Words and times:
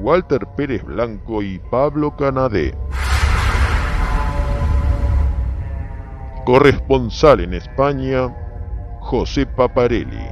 Walter 0.00 0.46
Pérez 0.56 0.84
Blanco 0.84 1.42
y 1.42 1.58
Pablo 1.58 2.16
Canadé. 2.16 2.72
Corresponsal 6.44 7.40
en 7.40 7.54
España, 7.54 8.32
José 9.00 9.44
Paparelli. 9.44 10.24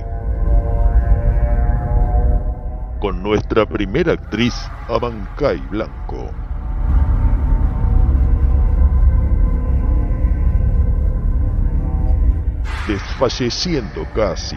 Con 3.00 3.22
nuestra 3.22 3.66
primera 3.66 4.12
actriz, 4.12 4.54
Abancay 4.88 5.58
Blanco. 5.68 6.30
Desfalleciendo 12.86 14.06
casi 14.14 14.56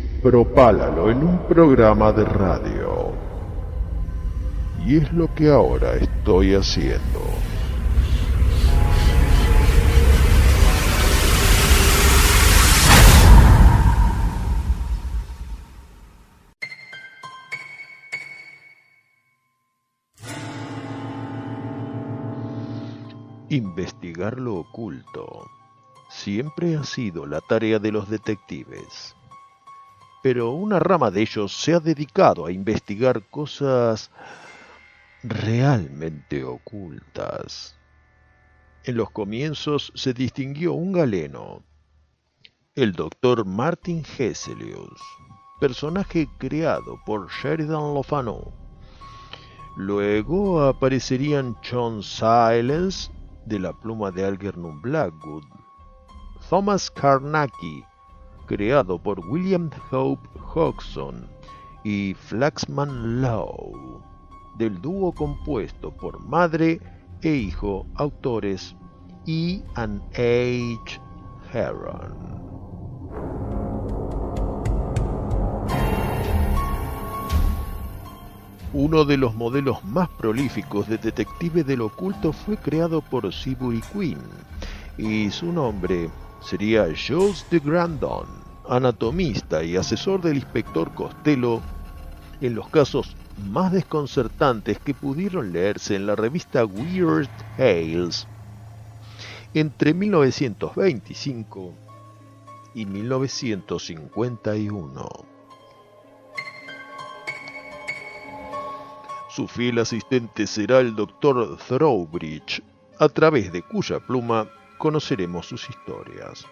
propálalo 0.21 1.09
en 1.09 1.23
un 1.23 1.39
programa 1.47 2.11
de 2.11 2.23
radio. 2.23 3.11
Y 4.85 4.97
es 4.97 5.11
lo 5.13 5.33
que 5.33 5.49
ahora 5.49 5.93
estoy 5.95 6.53
haciendo. 6.53 7.21
Investigar 23.49 24.39
lo 24.39 24.55
oculto 24.55 25.45
siempre 26.09 26.77
ha 26.77 26.83
sido 26.83 27.25
la 27.25 27.41
tarea 27.41 27.79
de 27.79 27.91
los 27.91 28.09
detectives. 28.09 29.15
Pero 30.21 30.51
una 30.51 30.79
rama 30.79 31.09
de 31.09 31.21
ellos 31.21 31.51
se 31.51 31.73
ha 31.73 31.79
dedicado 31.79 32.45
a 32.45 32.51
investigar 32.51 33.23
cosas 33.29 34.11
realmente 35.23 36.43
ocultas. 36.43 37.75
En 38.83 38.97
los 38.97 39.11
comienzos 39.11 39.91
se 39.95 40.13
distinguió 40.13 40.73
un 40.73 40.91
galeno, 40.91 41.63
el 42.75 42.93
doctor 42.93 43.45
Martin 43.45 44.03
Hesselius, 44.17 44.99
personaje 45.59 46.27
creado 46.39 46.99
por 47.05 47.29
Sheridan 47.29 47.93
Lofano. 47.93 48.53
Luego 49.75 50.63
aparecerían 50.63 51.55
John 51.63 52.01
Silence, 52.01 53.11
de 53.45 53.59
la 53.59 53.73
pluma 53.73 54.11
de 54.11 54.25
Algernon 54.25 54.81
Blackwood, 54.81 55.43
Thomas 56.49 56.89
Carnacki, 56.91 57.83
creado 58.51 58.99
por 58.99 59.17
William 59.29 59.69
Hope 59.91 60.27
Hodgson, 60.53 61.25
y 61.85 62.13
Flaxman 62.13 63.21
Lowe 63.21 64.01
del 64.57 64.81
dúo 64.81 65.13
compuesto 65.13 65.89
por 65.91 66.19
madre 66.27 66.81
e 67.21 67.29
hijo 67.33 67.85
autores 67.95 68.75
E. 69.25 69.61
and 69.75 70.01
H. 70.11 70.99
Heron. 71.53 72.13
Uno 78.73 79.05
de 79.05 79.15
los 79.15 79.33
modelos 79.33 79.81
más 79.85 80.09
prolíficos 80.09 80.89
de 80.89 80.97
detective 80.97 81.63
del 81.63 81.79
oculto 81.79 82.33
fue 82.33 82.57
creado 82.57 83.01
por 83.01 83.33
Seabury 83.33 83.81
Quinn 83.93 84.19
y 84.97 85.31
su 85.31 85.53
nombre 85.53 86.09
sería 86.41 86.87
Jules 86.95 87.45
de 87.49 87.59
Grandon, 87.59 88.40
anatomista 88.67 89.63
y 89.63 89.75
asesor 89.75 90.21
del 90.21 90.37
inspector 90.37 90.93
Costello 90.93 91.61
en 92.41 92.55
los 92.55 92.69
casos 92.69 93.15
más 93.37 93.71
desconcertantes 93.71 94.79
que 94.79 94.93
pudieron 94.93 95.53
leerse 95.53 95.95
en 95.95 96.05
la 96.05 96.15
revista 96.15 96.65
Weird 96.65 97.29
Tales 97.57 98.27
entre 99.53 99.93
1925 99.93 101.73
y 102.73 102.85
1951. 102.85 105.09
Su 109.29 109.47
fiel 109.47 109.79
asistente 109.79 110.45
será 110.45 110.79
el 110.79 110.93
Dr. 110.95 111.57
Throwbridge, 111.57 112.61
a 112.99 113.07
través 113.09 113.51
de 113.51 113.61
cuya 113.61 113.99
pluma 113.99 114.47
conoceremos 114.77 115.47
sus 115.47 115.69
historias. 115.69 116.45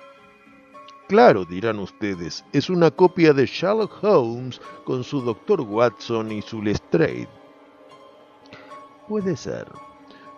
Claro, 1.09 1.43
dirán 1.43 1.79
ustedes, 1.79 2.45
es 2.53 2.69
una 2.69 2.91
copia 2.91 3.33
de 3.33 3.47
Sherlock 3.47 4.03
Holmes 4.03 4.61
con 4.83 5.03
su 5.03 5.21
Dr. 5.21 5.61
Watson 5.61 6.31
y 6.31 6.43
su 6.43 6.61
Lestrade. 6.61 7.27
Puede 9.07 9.35
ser, 9.35 9.67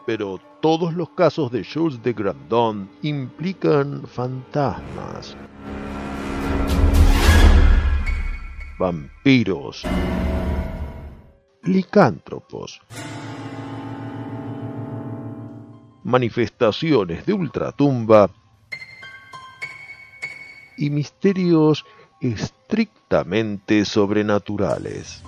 pero 0.05 0.39
todos 0.61 0.93
los 0.93 1.09
casos 1.09 1.51
de 1.51 1.65
Jules 1.65 2.01
de 2.01 2.13
Grandon 2.13 2.89
implican 3.01 4.07
fantasmas, 4.07 5.35
vampiros, 8.79 9.83
licántropos, 11.63 12.81
manifestaciones 16.05 17.25
de 17.25 17.33
ultratumba 17.33 18.29
y 20.77 20.89
misterios 20.89 21.85
estrictamente 22.21 23.85
sobrenaturales. 23.85 25.21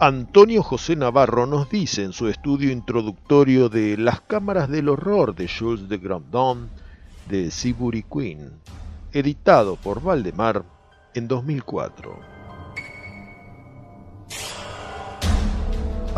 Antonio 0.00 0.62
José 0.62 0.94
Navarro 0.94 1.46
nos 1.46 1.68
dice 1.68 2.04
en 2.04 2.12
su 2.12 2.28
estudio 2.28 2.70
introductorio 2.70 3.68
de 3.68 3.96
Las 3.96 4.20
cámaras 4.20 4.68
del 4.68 4.88
horror 4.88 5.34
de 5.34 5.48
Jules 5.48 5.88
de 5.88 5.98
Grandon 5.98 6.70
de 7.28 7.50
Seabury 7.50 8.04
Queen, 8.04 8.52
editado 9.12 9.74
por 9.74 10.00
Valdemar 10.00 10.64
en 11.14 11.26
2004. 11.26 12.37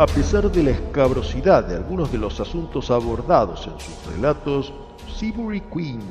A 0.01 0.07
pesar 0.07 0.51
de 0.51 0.63
la 0.63 0.71
escabrosidad 0.71 1.63
de 1.63 1.75
algunos 1.75 2.11
de 2.11 2.17
los 2.17 2.39
asuntos 2.39 2.89
abordados 2.89 3.67
en 3.67 3.79
sus 3.79 4.15
relatos, 4.15 4.73
Seabury 5.15 5.61
Queen 5.71 6.01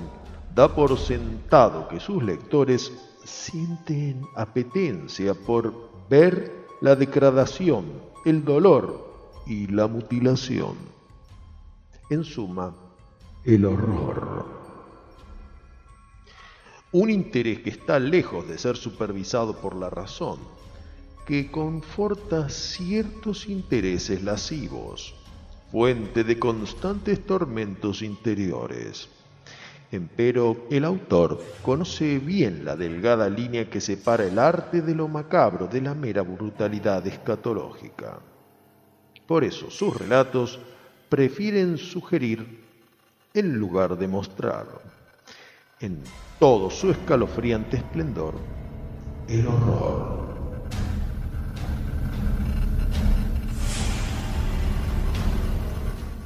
da 0.55 0.73
por 0.73 0.97
sentado 0.97 1.89
que 1.89 1.99
sus 1.99 2.23
lectores 2.23 2.93
sienten 3.25 4.25
apetencia 4.37 5.35
por 5.35 5.75
ver 6.09 6.69
la 6.81 6.95
degradación 6.95 7.87
el 8.25 8.45
dolor 8.45 9.33
y 9.45 9.67
la 9.67 9.89
mutilación. 9.89 10.77
En 12.11 12.23
suma, 12.23 12.73
el 13.45 13.65
horror. 13.65 14.47
Un 16.93 17.11
interés 17.11 17.59
que 17.59 17.71
está 17.71 17.99
lejos 17.99 18.47
de 18.47 18.57
ser 18.57 18.77
supervisado 18.77 19.57
por 19.57 19.75
la 19.75 19.91
razón, 19.91 20.39
que 21.31 21.49
conforta 21.49 22.49
ciertos 22.49 23.49
intereses 23.49 24.21
lascivos, 24.25 25.15
fuente 25.71 26.25
de 26.25 26.41
constantes 26.41 27.25
tormentos 27.25 28.03
interiores. 28.03 29.09
Empero 29.93 30.67
el 30.73 30.85
autor 30.85 31.41
conoce 31.63 32.19
bien 32.19 32.65
la 32.65 32.75
delgada 32.75 33.29
línea 33.29 33.71
que 33.71 33.81
separa 33.81 34.25
el 34.25 34.41
arte 34.41 34.83
de 34.83 34.93
lo 34.93 35.07
macabro 35.07 35.69
de 35.69 35.81
la 35.81 35.95
mera 35.95 36.23
brutalidad 36.23 37.07
escatológica. 37.07 38.19
Por 39.25 39.45
eso 39.45 39.71
sus 39.71 39.97
relatos 39.97 40.59
prefieren 41.09 41.79
sugerir 41.79 42.65
en 43.35 43.57
lugar 43.57 43.97
de 43.97 44.09
mostrar, 44.09 44.67
en 45.79 46.03
todo 46.41 46.71
su 46.71 46.91
escalofriante 46.91 47.77
esplendor, 47.77 48.35
el 49.29 49.47
horror. 49.47 50.20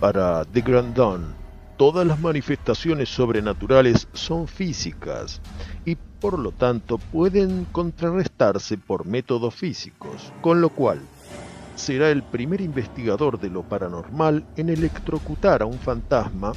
Para 0.05 0.45
de 0.45 0.61
Grandon, 0.61 1.35
todas 1.79 2.07
las 2.07 2.21
manifestaciones 2.21 3.09
sobrenaturales 3.09 4.07
son 4.13 4.47
físicas 4.47 5.41
y 5.87 5.97
por 5.97 6.39
lo 6.39 6.53
tanto 6.53 6.99
pueden 6.99 7.65
contrarrestarse 7.73 8.77
por 8.77 9.07
métodos 9.07 9.55
físicos, 9.55 10.31
con 10.43 10.61
lo 10.61 10.69
cual 10.69 11.01
será 11.75 12.11
el 12.11 12.23
primer 12.23 12.61
investigador 12.61 13.41
de 13.41 13.49
lo 13.49 13.63
paranormal 13.63 14.45
en 14.59 14.69
electrocutar 14.69 15.63
a 15.63 15.65
un 15.65 15.79
fantasma. 15.79 16.53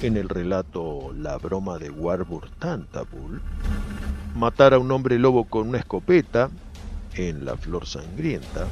En 0.00 0.16
el 0.16 0.28
relato 0.28 1.12
La 1.16 1.38
broma 1.38 1.78
de 1.78 1.90
Warburg 1.90 2.50
Tantabul, 2.58 3.40
matar 4.34 4.74
a 4.74 4.80
un 4.80 4.90
hombre 4.90 5.16
lobo 5.20 5.44
con 5.44 5.68
una 5.68 5.78
escopeta 5.78 6.50
en 7.14 7.44
La 7.44 7.56
flor 7.56 7.86
sangrienta, 7.86 8.66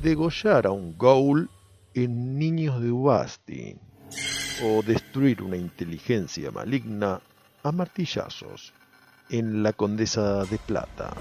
degollar 0.00 0.68
a 0.68 0.70
un 0.70 0.96
ghoul 0.96 1.50
Niños 2.06 2.80
de 2.80 2.92
Ubasti 2.92 3.76
o 4.62 4.82
destruir 4.82 5.42
una 5.42 5.56
inteligencia 5.56 6.50
maligna 6.50 7.20
a 7.62 7.72
martillazos 7.72 8.72
en 9.30 9.62
La 9.62 9.72
Condesa 9.72 10.44
de 10.44 10.58
Plata. 10.58 11.14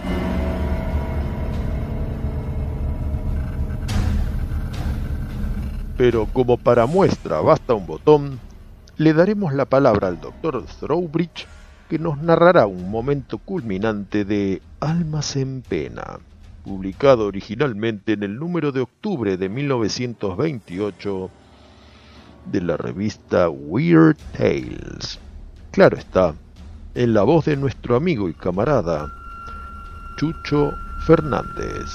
Pero 5.97 6.27
como 6.27 6.57
para 6.57 6.85
muestra 6.85 7.41
basta 7.41 7.73
un 7.73 7.87
botón, 7.87 8.39
le 8.97 9.13
daremos 9.13 9.53
la 9.53 9.65
palabra 9.65 10.09
al 10.09 10.21
doctor 10.21 10.63
Throwbridge 10.79 11.47
que 11.89 11.97
nos 11.97 12.19
narrará 12.19 12.67
un 12.67 12.91
momento 12.91 13.37
culminante 13.39 14.25
de 14.25 14.61
Almas 14.79 15.35
en 15.37 15.61
Pena, 15.61 16.19
publicado 16.67 17.27
originalmente 17.27 18.13
en 18.13 18.23
el 18.23 18.37
número 18.37 18.73
de 18.73 18.81
octubre 18.81 19.37
de 19.37 19.47
1928 19.47 21.29
de 22.51 22.61
la 22.61 22.75
revista 22.75 23.49
Weird 23.49 24.17
Tales. 24.37 25.17
Claro 25.71 25.97
está, 25.97 26.35
en 26.93 27.13
la 27.13 27.23
voz 27.23 27.45
de 27.45 27.55
nuestro 27.55 27.95
amigo 27.95 28.27
y 28.27 28.33
camarada 28.33 29.13
Chucho 30.17 30.73
Fernández. 31.05 31.85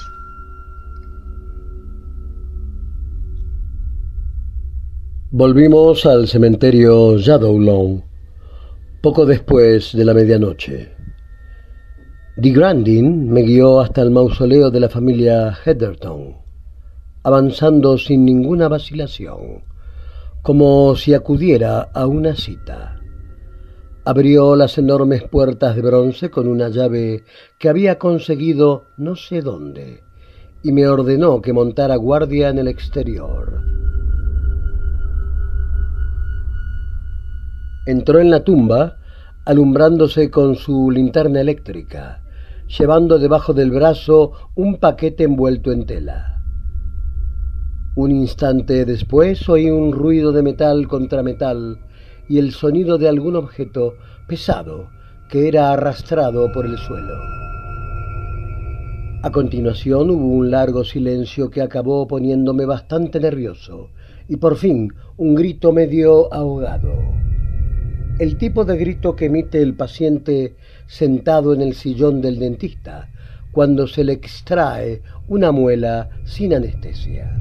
Volvimos 5.31 6.07
al 6.07 6.29
cementerio 6.29 7.17
Lawn 7.19 8.05
poco 9.03 9.27
después 9.27 9.93
de 9.93 10.05
la 10.05 10.15
medianoche. 10.15 11.02
De 12.35 12.51
Grandin 12.51 13.31
me 13.31 13.43
guió 13.43 13.81
hasta 13.81 14.01
el 14.01 14.11
mausoleo 14.11 14.71
de 14.71 14.81
la 14.81 14.89
familia 14.89 15.53
Heatherton, 15.53 16.39
avanzando 17.25 17.99
sin 17.99 18.25
ninguna 18.25 18.69
vacilación, 18.69 19.65
como 20.41 20.97
si 20.97 21.13
acudiera 21.13 21.83
a 21.93 22.07
una 22.07 22.35
cita. 22.35 22.99
Abrió 24.07 24.57
las 24.57 24.79
enormes 24.79 25.25
puertas 25.25 25.77
de 25.77 25.83
bronce 25.83 26.31
con 26.31 26.49
una 26.49 26.71
llave 26.71 27.25
que 27.59 27.69
había 27.69 27.99
conseguido 27.99 28.85
no 28.97 29.15
sé 29.15 29.43
dónde, 29.43 30.03
y 30.63 30.73
me 30.73 30.89
ordenó 30.89 31.43
que 31.43 31.53
montara 31.53 31.97
guardia 31.97 32.49
en 32.49 32.57
el 32.57 32.69
exterior. 32.69 33.61
Entró 37.85 38.21
en 38.21 38.31
la 38.31 38.43
tumba 38.43 38.97
alumbrándose 39.45 40.31
con 40.31 40.55
su 40.55 40.91
linterna 40.91 41.43
eléctrica, 41.43 42.22
llevando 42.79 43.19
debajo 43.19 43.53
del 43.53 43.71
brazo 43.71 44.33
un 44.55 44.77
paquete 44.79 45.25
envuelto 45.25 45.73
en 45.73 45.85
tela. 45.85 46.43
Un 47.95 48.11
instante 48.11 48.87
después 48.87 49.47
oí 49.49 49.69
un 49.69 49.93
ruido 49.93 50.33
de 50.33 50.43
metal 50.43 50.89
contra 50.89 51.23
metal 51.23 51.81
y 52.29 52.39
el 52.39 52.53
sonido 52.53 52.97
de 52.97 53.09
algún 53.09 53.37
objeto 53.37 53.95
pesado 54.27 54.89
que 55.29 55.49
era 55.49 55.73
arrastrado 55.73 56.51
por 56.53 56.65
el 56.65 56.79
suelo. 56.79 57.15
A 59.23 59.31
continuación 59.31 60.11
hubo 60.11 60.29
un 60.29 60.51
largo 60.51 60.83
silencio 60.83 61.51
que 61.51 61.61
acabó 61.61 62.09
poniéndome 62.09 62.65
bastante 62.65 63.21
nervioso 63.21 63.91
y 64.29 64.37
por 64.37 64.57
fin 64.57 64.93
un 65.19 65.35
grito 65.35 65.73
medio 65.73 66.33
ahogado 66.33 67.13
el 68.19 68.37
tipo 68.37 68.65
de 68.65 68.77
grito 68.77 69.17
que 69.17 69.25
emite 69.27 69.61
el 69.63 69.75
paciente 69.75 70.55
sentado 70.93 71.55
en 71.55 71.63
el 71.63 71.73
sillón 71.73 72.21
del 72.21 72.39
dentista 72.39 73.09
cuando 73.51 73.87
se 73.87 74.05
le 74.05 74.13
extrae 74.13 75.01
una 75.27 75.51
muela 75.51 76.11
sin 76.25 76.53
anestesia. 76.53 77.35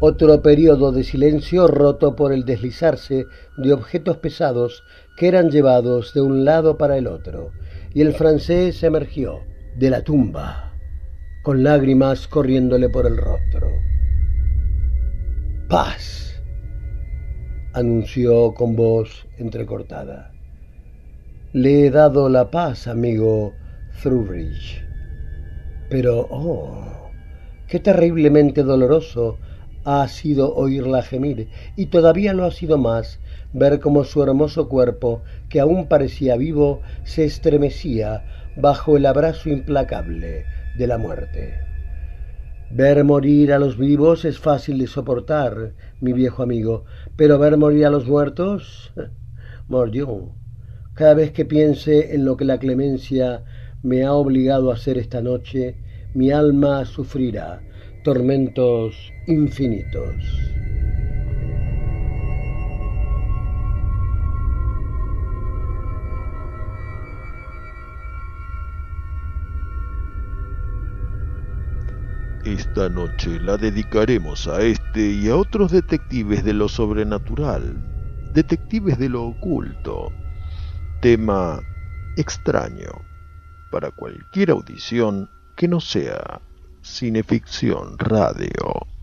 Otro 0.00 0.40
periodo 0.40 0.92
de 0.92 1.04
silencio 1.04 1.66
roto 1.66 2.16
por 2.16 2.32
el 2.32 2.46
deslizarse 2.46 3.26
de 3.58 3.72
objetos 3.72 4.16
pesados 4.16 4.82
que 5.18 5.28
eran 5.28 5.50
llevados 5.50 6.14
de 6.14 6.22
un 6.22 6.44
lado 6.44 6.78
para 6.78 6.96
el 6.96 7.06
otro, 7.06 7.52
y 7.92 8.00
el 8.00 8.14
francés 8.14 8.82
emergió 8.82 9.40
de 9.76 9.90
la 9.90 10.02
tumba, 10.02 10.72
con 11.42 11.62
lágrimas 11.62 12.28
corriéndole 12.28 12.88
por 12.88 13.06
el 13.06 13.16
rostro. 13.16 13.68
Paz 15.68 16.42
anunció 17.74 18.54
con 18.54 18.74
voz 18.74 19.26
entrecortada. 19.38 20.35
Le 21.56 21.86
he 21.86 21.90
dado 21.90 22.28
la 22.28 22.50
paz, 22.50 22.86
amigo 22.86 23.54
Thrubridge. 24.02 24.84
Pero, 25.88 26.26
oh, 26.28 27.10
qué 27.66 27.80
terriblemente 27.80 28.62
doloroso 28.62 29.38
ha 29.82 30.06
sido 30.06 30.54
oírla 30.54 31.00
gemir, 31.00 31.48
y 31.74 31.86
todavía 31.86 32.34
lo 32.34 32.44
ha 32.44 32.50
sido 32.50 32.76
más 32.76 33.20
ver 33.54 33.80
cómo 33.80 34.04
su 34.04 34.22
hermoso 34.22 34.68
cuerpo, 34.68 35.22
que 35.48 35.58
aún 35.58 35.88
parecía 35.88 36.36
vivo, 36.36 36.82
se 37.04 37.24
estremecía 37.24 38.26
bajo 38.58 38.98
el 38.98 39.06
abrazo 39.06 39.48
implacable 39.48 40.44
de 40.76 40.86
la 40.86 40.98
muerte. 40.98 41.54
Ver 42.70 43.02
morir 43.02 43.54
a 43.54 43.58
los 43.58 43.78
vivos 43.78 44.26
es 44.26 44.38
fácil 44.38 44.76
de 44.76 44.88
soportar, 44.88 45.72
mi 46.02 46.12
viejo 46.12 46.42
amigo, 46.42 46.84
pero 47.16 47.38
ver 47.38 47.56
morir 47.56 47.86
a 47.86 47.90
los 47.90 48.06
muertos, 48.06 48.92
mordió. 49.68 50.34
Cada 50.96 51.12
vez 51.12 51.30
que 51.32 51.44
piense 51.44 52.14
en 52.14 52.24
lo 52.24 52.38
que 52.38 52.46
la 52.46 52.58
clemencia 52.58 53.44
me 53.82 54.04
ha 54.04 54.14
obligado 54.14 54.70
a 54.70 54.76
hacer 54.76 54.96
esta 54.96 55.20
noche, 55.20 55.76
mi 56.14 56.30
alma 56.30 56.86
sufrirá 56.86 57.60
tormentos 58.02 59.12
infinitos. 59.26 60.14
Esta 72.46 72.88
noche 72.88 73.38
la 73.40 73.58
dedicaremos 73.58 74.48
a 74.48 74.62
este 74.62 75.10
y 75.10 75.28
a 75.28 75.36
otros 75.36 75.72
detectives 75.72 76.42
de 76.42 76.54
lo 76.54 76.70
sobrenatural, 76.70 77.84
detectives 78.32 78.98
de 78.98 79.10
lo 79.10 79.24
oculto, 79.24 80.10
tema 81.06 81.62
extraño 82.16 82.90
para 83.70 83.92
cualquier 83.92 84.50
audición 84.50 85.30
que 85.54 85.68
no 85.68 85.78
sea 85.80 86.40
cineficción 86.82 87.96
radio. 87.96 88.95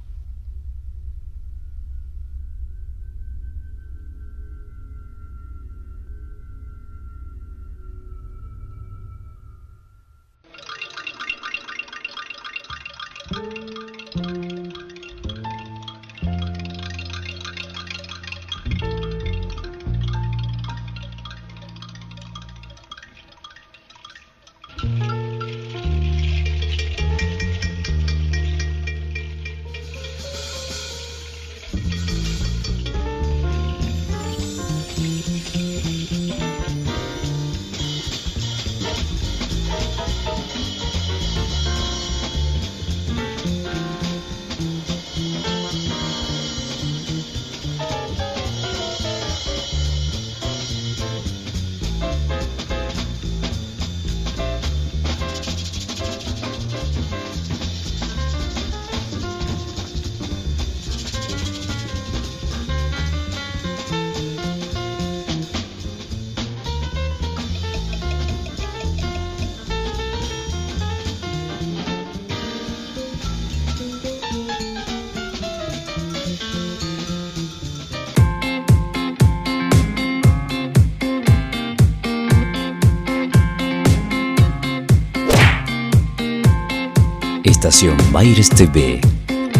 Baires 88.23 88.49
TV, 88.51 89.01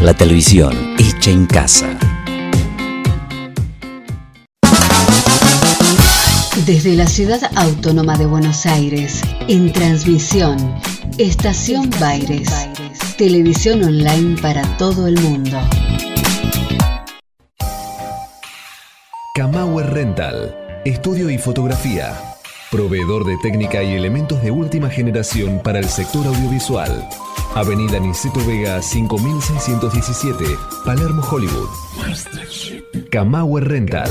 la 0.01 0.13
televisión 0.13 0.95
hecha 0.97 1.31
en 1.31 1.45
casa. 1.47 1.99
Desde 6.65 6.95
la 6.95 7.05
ciudad 7.05 7.41
autónoma 7.57 8.17
de 8.17 8.25
Buenos 8.25 8.65
Aires, 8.65 9.21
en 9.49 9.73
transmisión, 9.73 10.55
Estación 11.17 11.89
Baires, 11.99 12.49
televisión 13.17 13.83
online 13.83 14.41
para 14.41 14.61
todo 14.77 15.07
el 15.07 15.19
mundo. 15.19 15.59
Camauer 19.35 19.87
Rental, 19.87 20.55
estudio 20.85 21.29
y 21.29 21.37
fotografía, 21.37 22.17
proveedor 22.71 23.25
de 23.25 23.35
técnica 23.41 23.83
y 23.83 23.95
elementos 23.95 24.41
de 24.41 24.51
última 24.51 24.89
generación 24.89 25.59
para 25.61 25.79
el 25.79 25.89
sector 25.89 26.25
audiovisual. 26.25 27.09
Avenida 27.55 27.99
Niceto 27.99 28.43
Vega 28.47 28.81
5617, 28.81 30.57
Palermo, 30.83 31.21
Hollywood. 31.21 31.69
Camauer 33.11 33.67
Rental. 33.67 34.09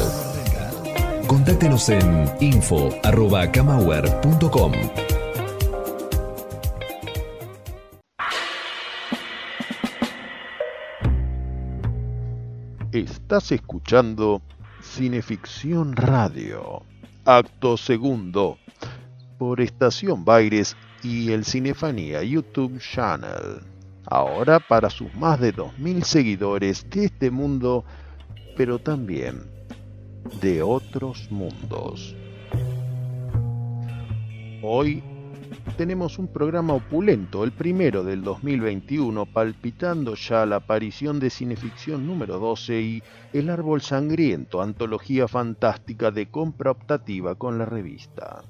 Contáctenos 1.27 1.89
en 1.89 2.31
info.camauer.com. 2.41 4.73
Estás 12.93 13.51
escuchando 13.51 14.41
Cineficción 14.81 15.97
Radio, 15.97 16.85
acto 17.25 17.77
segundo, 17.77 18.57
por 19.37 19.61
Estación 19.61 20.25
Baires 20.25 20.77
y 21.03 21.33
el 21.33 21.45
Cinefanía 21.45 22.23
YouTube 22.23 22.79
Channel. 22.79 23.61
Ahora 24.07 24.61
para 24.61 24.91
sus 24.91 25.13
más 25.15 25.41
de 25.41 25.55
2.000 25.55 26.03
seguidores 26.03 26.89
de 26.91 27.07
este 27.07 27.31
mundo, 27.31 27.85
pero 28.57 28.79
también 28.79 29.43
de 30.41 30.63
otros 30.63 31.31
mundos. 31.31 32.15
Hoy 34.63 35.03
tenemos 35.77 36.19
un 36.19 36.29
programa 36.29 36.75
opulento, 36.75 37.45
el 37.45 37.53
primero 37.53 38.05
del 38.05 38.23
2021, 38.23 39.27
palpitando 39.27 40.15
ya 40.15 40.47
la 40.47 40.57
aparición 40.57 41.19
de 41.19 41.31
Cineficción 41.31 42.07
número 42.07 42.39
12 42.39 42.81
y 42.81 43.03
El 43.33 43.51
Árbol 43.51 43.81
Sangriento, 43.83 44.61
antología 44.61 45.27
fantástica 45.27 46.11
de 46.11 46.31
compra 46.31 46.71
optativa 46.71 47.35
con 47.35 47.59
la 47.59 47.65
revista. 47.65 48.43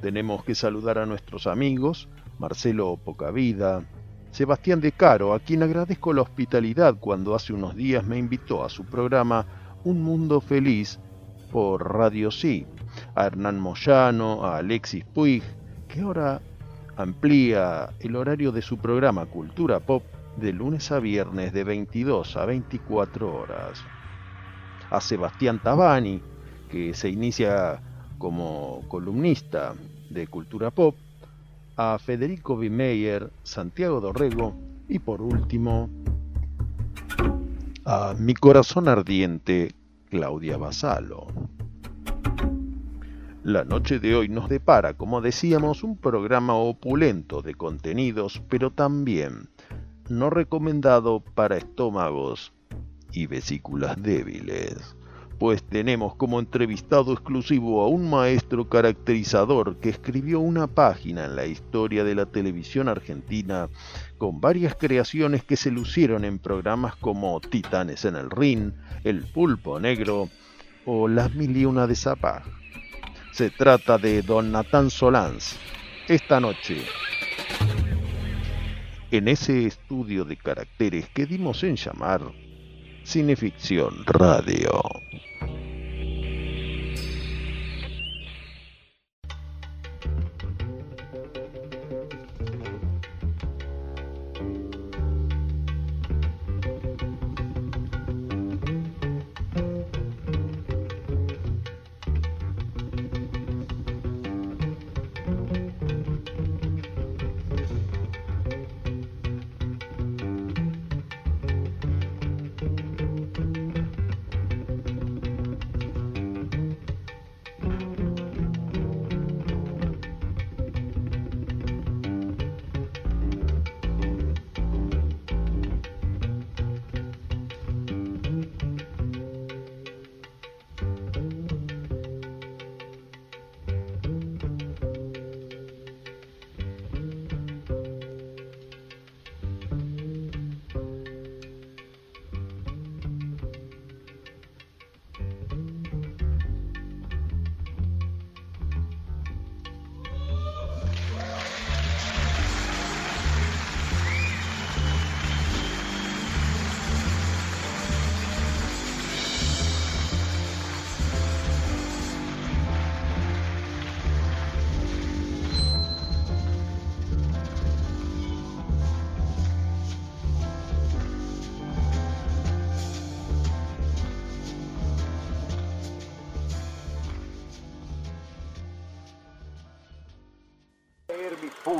Tenemos 0.00 0.44
que 0.44 0.54
saludar 0.54 0.98
a 0.98 1.06
nuestros 1.06 1.46
amigos, 1.46 2.08
Marcelo 2.38 2.96
Pocavida, 2.96 3.84
Sebastián 4.30 4.80
De 4.80 4.92
Caro, 4.92 5.34
a 5.34 5.40
quien 5.40 5.62
agradezco 5.64 6.12
la 6.12 6.22
hospitalidad 6.22 6.96
cuando 7.00 7.34
hace 7.34 7.52
unos 7.52 7.74
días 7.74 8.04
me 8.06 8.16
invitó 8.16 8.64
a 8.64 8.68
su 8.68 8.84
programa 8.84 9.46
Un 9.82 10.02
Mundo 10.02 10.40
Feliz 10.40 11.00
por 11.50 11.92
Radio 11.92 12.30
Sí, 12.30 12.66
a 13.16 13.26
Hernán 13.26 13.58
Moyano, 13.58 14.44
a 14.44 14.58
Alexis 14.58 15.04
Puig, 15.04 15.42
que 15.88 16.02
ahora 16.02 16.40
amplía 16.96 17.90
el 17.98 18.14
horario 18.14 18.52
de 18.52 18.62
su 18.62 18.78
programa 18.78 19.26
Cultura 19.26 19.80
Pop 19.80 20.04
de 20.36 20.52
lunes 20.52 20.92
a 20.92 21.00
viernes 21.00 21.52
de 21.52 21.64
22 21.64 22.36
a 22.36 22.44
24 22.44 23.34
horas. 23.34 23.82
A 24.90 25.00
Sebastián 25.00 25.60
Tabani, 25.60 26.22
que 26.70 26.94
se 26.94 27.08
inicia 27.08 27.80
como 28.18 28.82
columnista 28.88 29.74
de 30.10 30.26
Cultura 30.26 30.70
Pop, 30.70 30.96
a 31.76 31.98
Federico 31.98 32.56
Bimeyer, 32.56 33.30
Santiago 33.42 34.00
Dorrego 34.00 34.54
y 34.88 34.98
por 34.98 35.22
último 35.22 35.88
a 37.84 38.14
Mi 38.18 38.34
Corazón 38.34 38.88
Ardiente, 38.88 39.74
Claudia 40.10 40.56
Basalo. 40.56 41.26
La 43.44 43.64
noche 43.64 43.98
de 43.98 44.14
hoy 44.14 44.28
nos 44.28 44.48
depara, 44.48 44.94
como 44.94 45.20
decíamos, 45.20 45.82
un 45.82 45.96
programa 45.96 46.54
opulento 46.54 47.40
de 47.40 47.54
contenidos, 47.54 48.42
pero 48.48 48.70
también 48.70 49.48
no 50.08 50.28
recomendado 50.28 51.20
para 51.20 51.56
estómagos 51.56 52.52
y 53.12 53.26
vesículas 53.26 54.02
débiles 54.02 54.97
pues 55.38 55.62
tenemos 55.62 56.16
como 56.16 56.40
entrevistado 56.40 57.12
exclusivo 57.12 57.82
a 57.82 57.88
un 57.88 58.10
maestro 58.10 58.68
caracterizador 58.68 59.76
que 59.76 59.88
escribió 59.88 60.40
una 60.40 60.66
página 60.66 61.26
en 61.26 61.36
la 61.36 61.46
historia 61.46 62.02
de 62.02 62.16
la 62.16 62.26
televisión 62.26 62.88
argentina 62.88 63.68
con 64.18 64.40
varias 64.40 64.74
creaciones 64.74 65.44
que 65.44 65.56
se 65.56 65.70
lucieron 65.70 66.24
en 66.24 66.40
programas 66.40 66.96
como 66.96 67.40
Titanes 67.40 68.04
en 68.04 68.16
el 68.16 68.30
Ring, 68.30 68.72
El 69.04 69.22
Pulpo 69.22 69.78
Negro 69.78 70.28
o 70.84 71.06
Las 71.06 71.32
Mil 71.34 71.56
y 71.56 71.64
Una 71.64 71.86
de 71.86 71.94
Zapag. 71.94 72.42
Se 73.32 73.50
trata 73.50 73.98
de 73.98 74.22
Don 74.22 74.50
Natán 74.50 74.90
Solans. 74.90 75.56
Esta 76.08 76.40
noche, 76.40 76.78
en 79.10 79.28
ese 79.28 79.66
estudio 79.66 80.24
de 80.24 80.36
caracteres 80.36 81.08
que 81.10 81.26
dimos 81.26 81.62
en 81.62 81.76
llamar 81.76 82.22
Cineficción 83.04 84.04
Radio. 84.06 84.82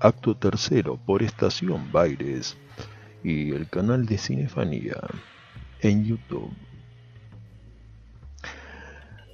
acto 0.00 0.36
tercero 0.36 0.96
por 0.96 1.22
Estación 1.22 1.92
Baires 1.92 2.56
y 3.22 3.52
el 3.52 3.68
canal 3.68 4.06
de 4.06 4.18
Cinefanía 4.18 5.00
en 5.80 6.04
YouTube. 6.04 6.52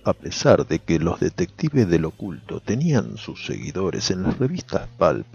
A 0.05 0.13
pesar 0.13 0.67
de 0.67 0.81
que 0.81 0.99
los 0.99 1.21
detectives 1.21 1.89
del 1.89 2.05
oculto 2.07 2.59
tenían 2.61 3.17
sus 3.17 3.47
seguidores 3.47 4.11
en 4.11 4.25
las 4.25 4.37
revistas 4.39 4.89
Pulp, 4.99 5.27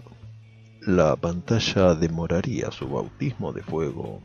la 0.81 1.15
pantalla 1.15 1.95
demoraría 1.95 2.69
su 2.71 2.87
bautismo 2.87 3.53
de 3.53 3.63
fuego 3.63 4.21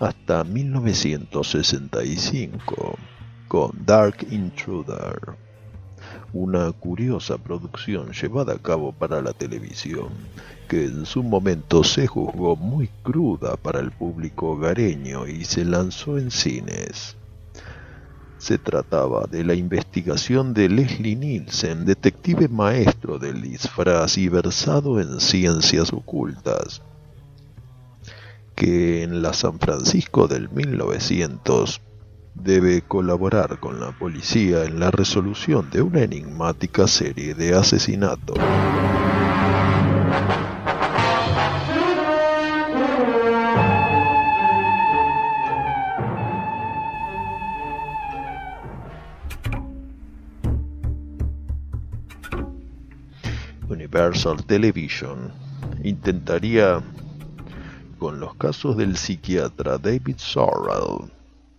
hasta 0.00 0.42
1965 0.44 2.98
con 3.48 3.72
Dark 3.84 4.26
Intruder, 4.30 5.36
una 6.32 6.72
curiosa 6.72 7.38
producción 7.38 8.12
llevada 8.12 8.54
a 8.54 8.58
cabo 8.58 8.92
para 8.92 9.20
la 9.20 9.32
televisión 9.32 10.08
que 10.72 10.86
en 10.86 11.04
su 11.04 11.22
momento 11.22 11.84
se 11.84 12.06
juzgó 12.06 12.56
muy 12.56 12.88
cruda 13.02 13.56
para 13.56 13.80
el 13.80 13.90
público 13.90 14.52
hogareño 14.52 15.26
y 15.26 15.44
se 15.44 15.66
lanzó 15.66 16.16
en 16.16 16.30
cines. 16.30 17.16
Se 18.38 18.56
trataba 18.56 19.26
de 19.30 19.44
la 19.44 19.54
investigación 19.54 20.54
de 20.54 20.70
Leslie 20.70 21.14
Nielsen, 21.14 21.84
detective 21.84 22.48
maestro 22.48 23.18
del 23.18 23.42
disfraz 23.42 24.16
y 24.16 24.28
versado 24.28 24.98
en 24.98 25.20
ciencias 25.20 25.92
ocultas, 25.92 26.80
que 28.54 29.02
en 29.02 29.20
la 29.20 29.34
San 29.34 29.58
Francisco 29.58 30.26
del 30.26 30.48
1900 30.48 31.82
debe 32.34 32.82
colaborar 32.82 33.60
con 33.60 33.80
la 33.80 33.92
policía 33.92 34.64
en 34.64 34.80
la 34.80 34.90
resolución 34.90 35.70
de 35.70 35.82
una 35.82 36.02
enigmática 36.02 36.86
serie 36.86 37.34
de 37.34 37.54
asesinatos. 37.54 38.38
Universal 53.68 54.44
Television 54.44 55.32
intentaría 55.84 56.82
con 57.98 58.20
los 58.20 58.34
casos 58.34 58.76
del 58.76 58.96
psiquiatra 58.96 59.78
David 59.78 60.16
Sorrell, 60.16 61.10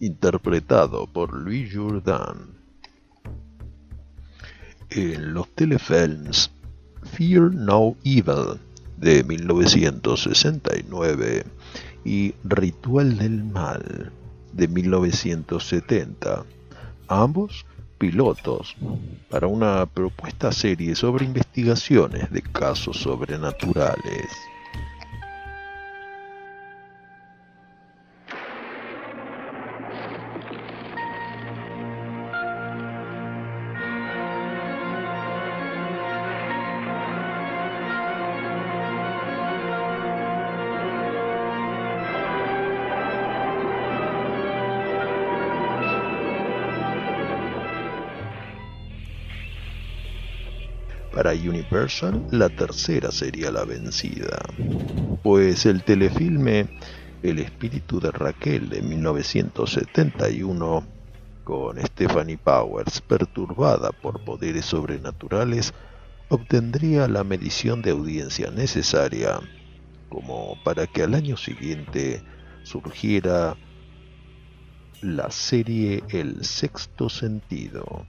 interpretado 0.06 1.08
por 1.08 1.34
Louis 1.34 1.74
Jourdan. 1.74 2.62
En 4.90 5.34
los 5.34 5.48
telefilms 5.56 6.52
Fear 7.04 7.54
No 7.54 7.96
Evil 8.04 8.60
de 8.98 9.24
1969 9.24 11.46
y 12.06 12.34
Ritual 12.44 13.18
del 13.18 13.44
Mal 13.44 14.12
de 14.52 14.68
1970, 14.68 16.44
ambos 17.08 17.66
pilotos 17.98 18.76
para 19.30 19.48
una 19.48 19.86
propuesta 19.86 20.52
serie 20.52 20.96
sobre 20.96 21.24
investigaciones 21.26 22.30
de 22.32 22.42
casos 22.42 22.98
sobrenaturales. 22.98 24.28
La 52.30 52.50
tercera 52.50 53.12
sería 53.12 53.52
la 53.52 53.66
vencida, 53.66 54.38
pues 55.24 55.66
el 55.66 55.84
telefilme 55.84 56.68
El 57.24 57.40
espíritu 57.40 58.00
de 58.00 58.12
Raquel 58.12 58.70
de 58.70 58.84
1971, 58.84 60.88
con 61.44 61.84
Stephanie 61.84 62.38
Powers 62.38 63.02
perturbada 63.02 63.92
por 63.92 64.24
poderes 64.24 64.66
sobrenaturales, 64.66 65.74
obtendría 66.30 67.08
la 67.08 67.24
medición 67.24 67.82
de 67.82 67.90
audiencia 67.90 68.52
necesaria 68.52 69.40
como 70.10 70.56
para 70.64 70.86
que 70.86 71.02
al 71.02 71.16
año 71.16 71.38
siguiente 71.38 72.22
surgiera 72.62 73.58
la 75.02 75.32
serie 75.32 76.04
El 76.10 76.46
sexto 76.46 77.10
sentido 77.10 78.06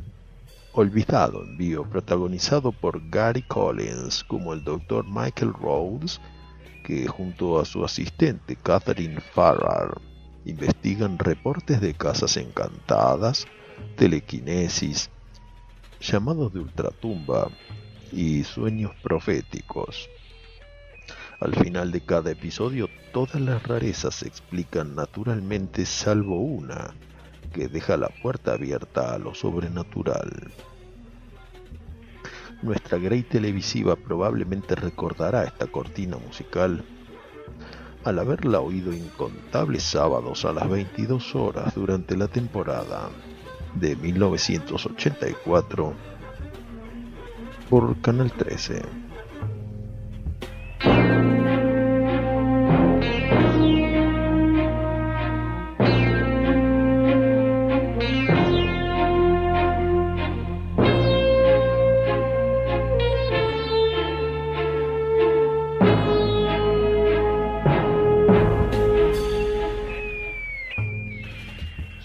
olvidado 0.76 1.44
envío 1.44 1.88
protagonizado 1.88 2.72
por 2.72 3.08
Gary 3.08 3.42
Collins 3.42 4.24
como 4.24 4.52
el 4.52 4.64
Dr. 4.64 5.04
Michael 5.06 5.52
Rhodes, 5.52 6.20
que 6.82 7.06
junto 7.06 7.60
a 7.60 7.64
su 7.64 7.84
asistente 7.84 8.56
Catherine 8.56 9.20
Farrar 9.20 10.00
investigan 10.44 11.18
reportes 11.18 11.80
de 11.80 11.94
casas 11.94 12.36
encantadas, 12.36 13.46
telequinesis, 13.96 15.10
llamados 16.00 16.52
de 16.52 16.60
ultratumba 16.60 17.50
y 18.12 18.42
sueños 18.42 18.92
proféticos. 19.00 20.08
Al 21.38 21.54
final 21.54 21.92
de 21.92 22.00
cada 22.00 22.32
episodio 22.32 22.88
todas 23.12 23.40
las 23.40 23.62
rarezas 23.62 24.16
se 24.16 24.26
explican 24.26 24.96
naturalmente 24.96 25.86
salvo 25.86 26.40
una, 26.40 26.94
que 27.54 27.68
deja 27.68 27.96
la 27.96 28.08
puerta 28.08 28.52
abierta 28.52 29.14
a 29.14 29.18
lo 29.18 29.34
sobrenatural. 29.34 30.50
Nuestra 32.62 32.98
Grey 32.98 33.22
televisiva 33.22 33.94
probablemente 33.94 34.74
recordará 34.74 35.44
esta 35.44 35.68
cortina 35.68 36.16
musical 36.16 36.84
al 38.04 38.18
haberla 38.18 38.60
oído 38.60 38.92
incontables 38.92 39.84
sábados 39.84 40.44
a 40.44 40.52
las 40.52 40.68
22 40.68 41.34
horas 41.36 41.74
durante 41.74 42.16
la 42.16 42.26
temporada 42.26 43.08
de 43.74 43.96
1984 43.96 45.94
por 47.70 48.00
Canal 48.00 48.32
13. 48.32 48.82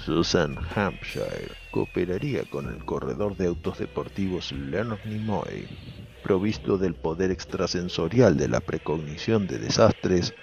Susan 0.10 0.58
Hampshire 0.76 1.52
cooperaría 1.70 2.44
con 2.46 2.68
el 2.68 2.84
corredor 2.84 3.38
de 3.38 3.46
autos 3.46 3.78
deportivos 3.78 4.52
Leonard 4.52 5.06
Nimoy, 5.06 5.68
provisto 6.24 6.80
del 6.80 6.96
poder 6.96 7.30
extrasensorial 7.30 8.36
de 8.36 8.48
la 8.48 8.60
precognición 8.60 9.46
de 9.46 9.60
desastres, 9.60 10.34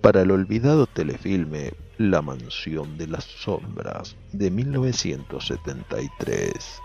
para 0.00 0.22
el 0.22 0.32
olvidado 0.32 0.86
telefilme 0.86 1.70
La 1.96 2.22
Mansión 2.22 2.98
de 2.98 3.06
las 3.06 3.22
Sombras 3.22 4.16
de 4.32 4.50
1973. 4.50 6.83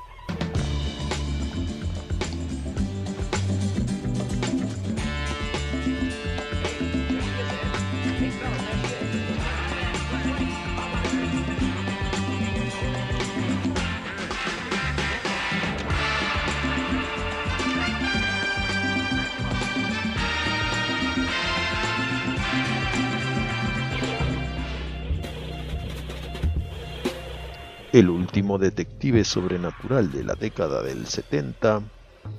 Detective 28.41 29.23
sobrenatural 29.25 30.11
de 30.11 30.23
la 30.23 30.33
década 30.33 30.81
del 30.81 31.05
70 31.05 31.81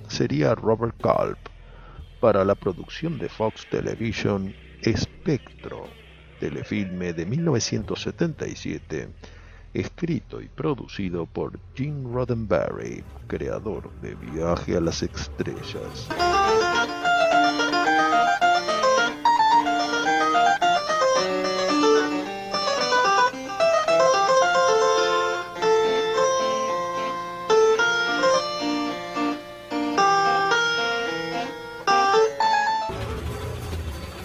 sería 0.09 0.55
Robert 0.55 0.95
Culp 1.01 1.39
para 2.21 2.45
la 2.45 2.55
producción 2.55 3.19
de 3.19 3.29
Fox 3.29 3.67
Television 3.71 4.55
Espectro, 4.83 5.85
telefilme 6.39 7.13
de 7.13 7.27
1977, 7.27 9.09
escrito 9.75 10.41
y 10.41 10.49
producido 10.49 11.27
por 11.27 11.61
Gene 11.75 12.11
Roddenberry, 12.11 13.05
creador 13.27 13.91
de 14.01 14.15
Viaje 14.15 14.77
a 14.77 14.81
las 14.81 15.03
Estrellas. 15.03 16.09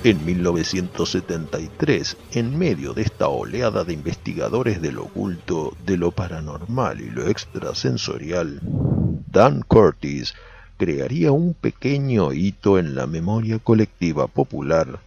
En 0.05 0.23
1973, 0.23 2.17
en 2.33 2.55
medio 2.59 2.93
de 2.93 3.01
esta 3.01 3.27
oleada 3.27 3.83
de 3.83 3.93
investigadores 3.93 4.79
del 4.79 4.99
oculto, 4.99 5.73
de 5.83 5.97
lo 5.97 6.11
paranormal 6.11 7.01
y 7.01 7.09
lo 7.09 7.27
extrasensorial, 7.27 8.59
Dan 8.61 9.63
Curtis 9.67 10.35
crearía 10.77 11.31
un 11.31 11.55
pequeño 11.55 12.33
hito 12.33 12.77
en 12.77 12.93
la 12.93 13.07
memoria 13.07 13.57
colectiva 13.57 14.27
popular 14.27 14.99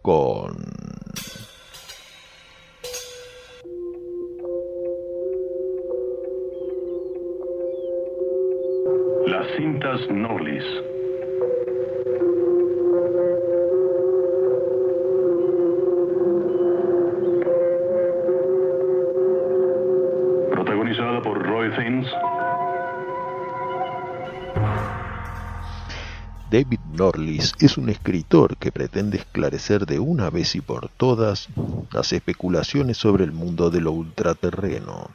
con 0.00 0.54
Las 9.26 9.56
cintas 9.56 10.08
Norlis. 10.08 10.62
David 26.56 26.80
Norlis 26.94 27.52
es 27.60 27.76
un 27.76 27.90
escritor 27.90 28.56
que 28.56 28.72
pretende 28.72 29.18
esclarecer 29.18 29.84
de 29.84 29.98
una 29.98 30.30
vez 30.30 30.54
y 30.54 30.62
por 30.62 30.88
todas 30.88 31.50
las 31.92 32.14
especulaciones 32.14 32.96
sobre 32.96 33.24
el 33.24 33.32
mundo 33.32 33.68
de 33.68 33.82
lo 33.82 33.92
ultraterreno. 33.92 35.10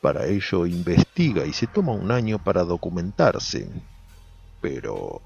Para 0.00 0.26
ello 0.26 0.66
investiga 0.66 1.46
y 1.46 1.52
se 1.52 1.68
toma 1.68 1.92
un 1.92 2.10
año 2.10 2.42
para 2.42 2.64
documentarse, 2.64 3.70
pero 4.60 5.22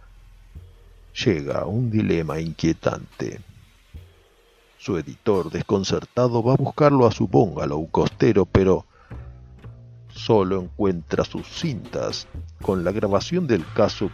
llega 1.25 1.61
a 1.61 1.65
un 1.65 1.91
dilema 1.91 2.39
inquietante. 2.39 3.41
Su 4.77 4.99
editor, 4.99 5.51
desconcertado, 5.51 6.43
va 6.43 6.53
a 6.53 6.57
buscarlo 6.57 7.07
a 7.07 7.11
su 7.11 7.27
bungalow 7.27 7.89
costero, 7.91 8.45
pero 8.45 8.85
solo 10.11 10.61
encuentra 10.61 11.25
sus 11.25 11.47
cintas 11.47 12.29
con 12.61 12.85
la 12.85 12.93
grabación 12.93 13.47
del 13.47 13.65
caso 13.73 14.11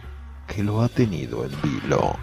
que 0.49 0.63
lo 0.63 0.81
ha 0.81 0.89
tenido 0.89 1.45
en 1.45 1.51
vilo. 1.61 2.17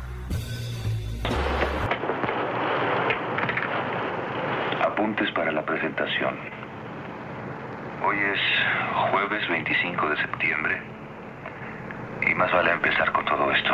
Apuntes 4.85 5.31
para 5.33 5.53
la 5.53 5.65
presentación. 5.65 6.37
Hoy 8.05 8.17
es 8.19 8.41
jueves 9.11 9.49
25 9.49 10.09
de 10.09 10.17
septiembre 10.17 10.83
y 12.29 12.35
más 12.35 12.53
vale 12.53 12.73
empezar 12.73 13.13
con 13.13 13.25
todo 13.25 13.51
esto. 13.53 13.73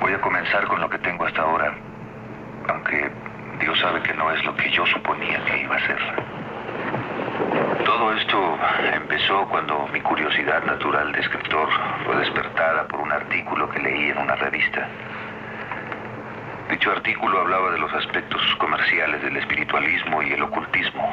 Voy 0.00 0.12
a 0.12 0.20
comenzar 0.20 0.66
con 0.66 0.80
lo 0.80 0.88
que 0.88 0.98
tengo 0.98 1.26
hasta 1.26 1.42
ahora, 1.42 1.74
aunque 2.68 3.10
Dios 3.60 3.78
sabe 3.80 4.02
que 4.02 4.14
no 4.14 4.30
es 4.32 4.44
lo 4.44 4.54
que 4.56 4.70
yo 4.70 4.86
suponía 4.86 5.44
que 5.44 5.62
iba 5.62 5.76
a 5.76 5.86
ser. 5.86 5.98
Todo 7.90 8.12
esto 8.12 8.58
empezó 8.94 9.48
cuando 9.48 9.88
mi 9.92 10.00
curiosidad 10.00 10.62
natural 10.62 11.10
de 11.10 11.18
escritor 11.22 11.68
fue 12.04 12.18
despertada 12.18 12.86
por 12.86 13.00
un 13.00 13.10
artículo 13.10 13.68
que 13.68 13.80
leí 13.80 14.10
en 14.10 14.18
una 14.18 14.36
revista. 14.36 14.86
Dicho 16.70 16.92
artículo 16.92 17.40
hablaba 17.40 17.72
de 17.72 17.80
los 17.80 17.92
aspectos 17.92 18.40
comerciales 18.58 19.20
del 19.22 19.36
espiritualismo 19.38 20.22
y 20.22 20.32
el 20.32 20.40
ocultismo. 20.40 21.04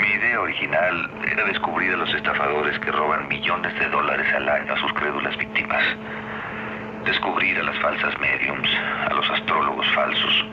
Mi 0.00 0.08
idea 0.08 0.40
original 0.40 1.10
era 1.30 1.44
descubrir 1.44 1.94
a 1.94 1.98
los 1.98 2.12
estafadores 2.12 2.76
que 2.80 2.90
roban 2.90 3.28
millones 3.28 3.72
de 3.78 3.88
dólares 3.88 4.26
al 4.34 4.48
año 4.48 4.74
a 4.74 4.80
sus 4.80 4.92
crédulas 4.94 5.36
víctimas. 5.36 5.84
Descubrir 7.04 7.56
a 7.60 7.62
las 7.62 7.78
falsas 7.78 8.18
mediums, 8.18 8.68
a 9.08 9.14
los 9.14 9.30
astrólogos 9.30 9.86
falsos, 9.94 10.44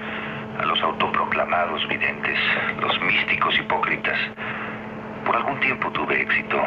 a 0.60 0.66
los 0.66 0.80
autoproclamados 0.84 1.88
videntes, 1.88 2.38
los 2.80 3.02
místicos 3.02 3.58
hipócritas. 3.58 4.20
Algún 5.34 5.60
tiempo 5.62 5.90
tuve 5.90 6.22
éxito. 6.22 6.64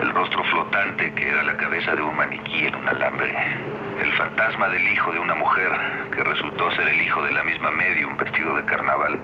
El 0.00 0.10
rostro 0.10 0.44
flotante 0.44 1.12
que 1.12 1.28
era 1.28 1.42
la 1.42 1.56
cabeza 1.56 1.96
de 1.96 2.02
un 2.02 2.16
maniquí 2.16 2.66
en 2.66 2.74
un 2.76 2.88
alambre. 2.88 3.34
El 4.00 4.12
fantasma 4.12 4.68
del 4.68 4.86
hijo 4.92 5.10
de 5.10 5.18
una 5.18 5.34
mujer 5.34 5.70
que 6.14 6.22
resultó 6.22 6.70
ser 6.70 6.86
el 6.86 7.02
hijo 7.02 7.20
de 7.24 7.32
la 7.32 7.42
misma 7.42 7.72
medium 7.72 8.16
vestido 8.16 8.54
de 8.54 8.64
carnaval. 8.64 9.18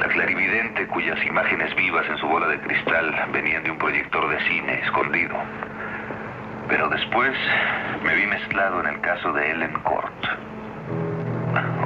La 0.00 0.08
clarividente 0.08 0.86
cuyas 0.86 1.22
imágenes 1.26 1.74
vivas 1.76 2.06
en 2.08 2.16
su 2.16 2.26
bola 2.26 2.48
de 2.48 2.58
cristal 2.60 3.14
venían 3.30 3.62
de 3.64 3.70
un 3.70 3.78
proyector 3.78 4.30
de 4.30 4.40
cine 4.48 4.80
escondido. 4.80 5.36
Pero 6.68 6.88
después 6.88 7.36
me 8.02 8.14
vi 8.14 8.26
mezclado 8.26 8.80
en 8.80 8.86
el 8.94 9.00
caso 9.02 9.30
de 9.34 9.50
Ellen 9.50 9.74
Court. 9.82 10.26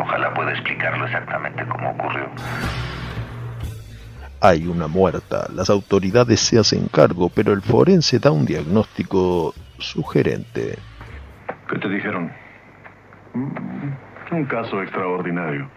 Ojalá 0.01 0.33
pueda 0.33 0.53
explicarlo 0.53 1.07
exactamente 1.07 1.67
cómo 1.67 1.91
ocurrió. 1.91 2.31
Hay 4.45 4.67
una 4.67 4.89
muerta, 4.89 5.47
las 5.55 5.71
autoridades 5.71 6.41
se 6.41 6.59
hacen 6.59 6.89
cargo, 6.89 7.31
pero 7.33 7.53
el 7.53 7.63
forense 7.63 8.19
da 8.19 8.33
un 8.33 8.45
diagnóstico 8.45 9.55
sugerente. 9.79 10.79
¿qué 11.71 11.79
te 11.79 11.89
dijeron? 11.89 12.31
Mm, 13.35 14.35
Un 14.35 14.45
caso 14.47 14.83
extraordinario. 14.83 15.69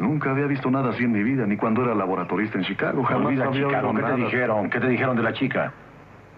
Nunca 0.00 0.32
había 0.32 0.46
visto 0.46 0.68
nada 0.68 0.90
así 0.90 1.04
en 1.04 1.12
mi 1.12 1.22
vida, 1.22 1.46
ni 1.46 1.56
cuando 1.56 1.84
era 1.84 1.94
laboratorista 1.94 2.58
en 2.58 2.64
Chicago. 2.64 3.04
Jamás 3.04 3.26
Olvida 3.26 3.44
había 3.46 3.66
Chicago, 3.68 3.94
¿qué 3.94 4.02
te 4.02 4.14
dijeron? 4.16 4.70
¿Qué 4.70 4.80
te 4.80 4.88
dijeron 4.88 5.16
de 5.16 5.22
la 5.22 5.32
chica? 5.34 5.72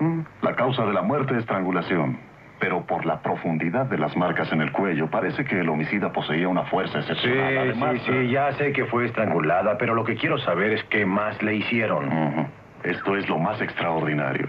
Mm, 0.01 0.21
La 0.43 0.55
causa 0.55 0.85
de 0.85 0.93
la 0.93 1.01
muerte 1.01 1.33
es 1.33 1.41
estrangulación. 1.41 2.19
Pero 2.61 2.87
por 2.87 3.05
la 3.05 3.21
profundidad 3.21 3.87
de 3.87 3.99
las 3.99 4.17
marcas 4.17 4.51
en 4.53 4.61
el 4.63 4.73
cuello, 4.73 5.11
parece 5.11 5.45
que 5.45 5.61
el 5.61 5.69
homicida 5.69 6.13
poseía 6.13 6.49
una 6.49 6.63
fuerza 6.65 7.03
Sí, 7.03 7.11
excepcional. 7.13 7.59
Además, 7.59 7.97
sí, 8.07 8.13
sí, 8.13 8.31
ya 8.31 8.53
sé 8.53 8.73
que 8.73 8.85
fue 8.87 9.07
estrangulada, 9.07 9.77
pero 9.77 9.95
lo 9.95 10.05
que 10.05 10.15
quiero 10.15 10.39
saber 10.39 10.73
es 10.73 10.85
qué 10.85 11.05
más 11.05 11.43
le 11.43 11.57
hicieron. 11.57 12.49
Esto 12.85 13.17
es 13.17 13.29
lo 13.29 13.39
más 13.39 13.61
extraordinario. 13.61 14.49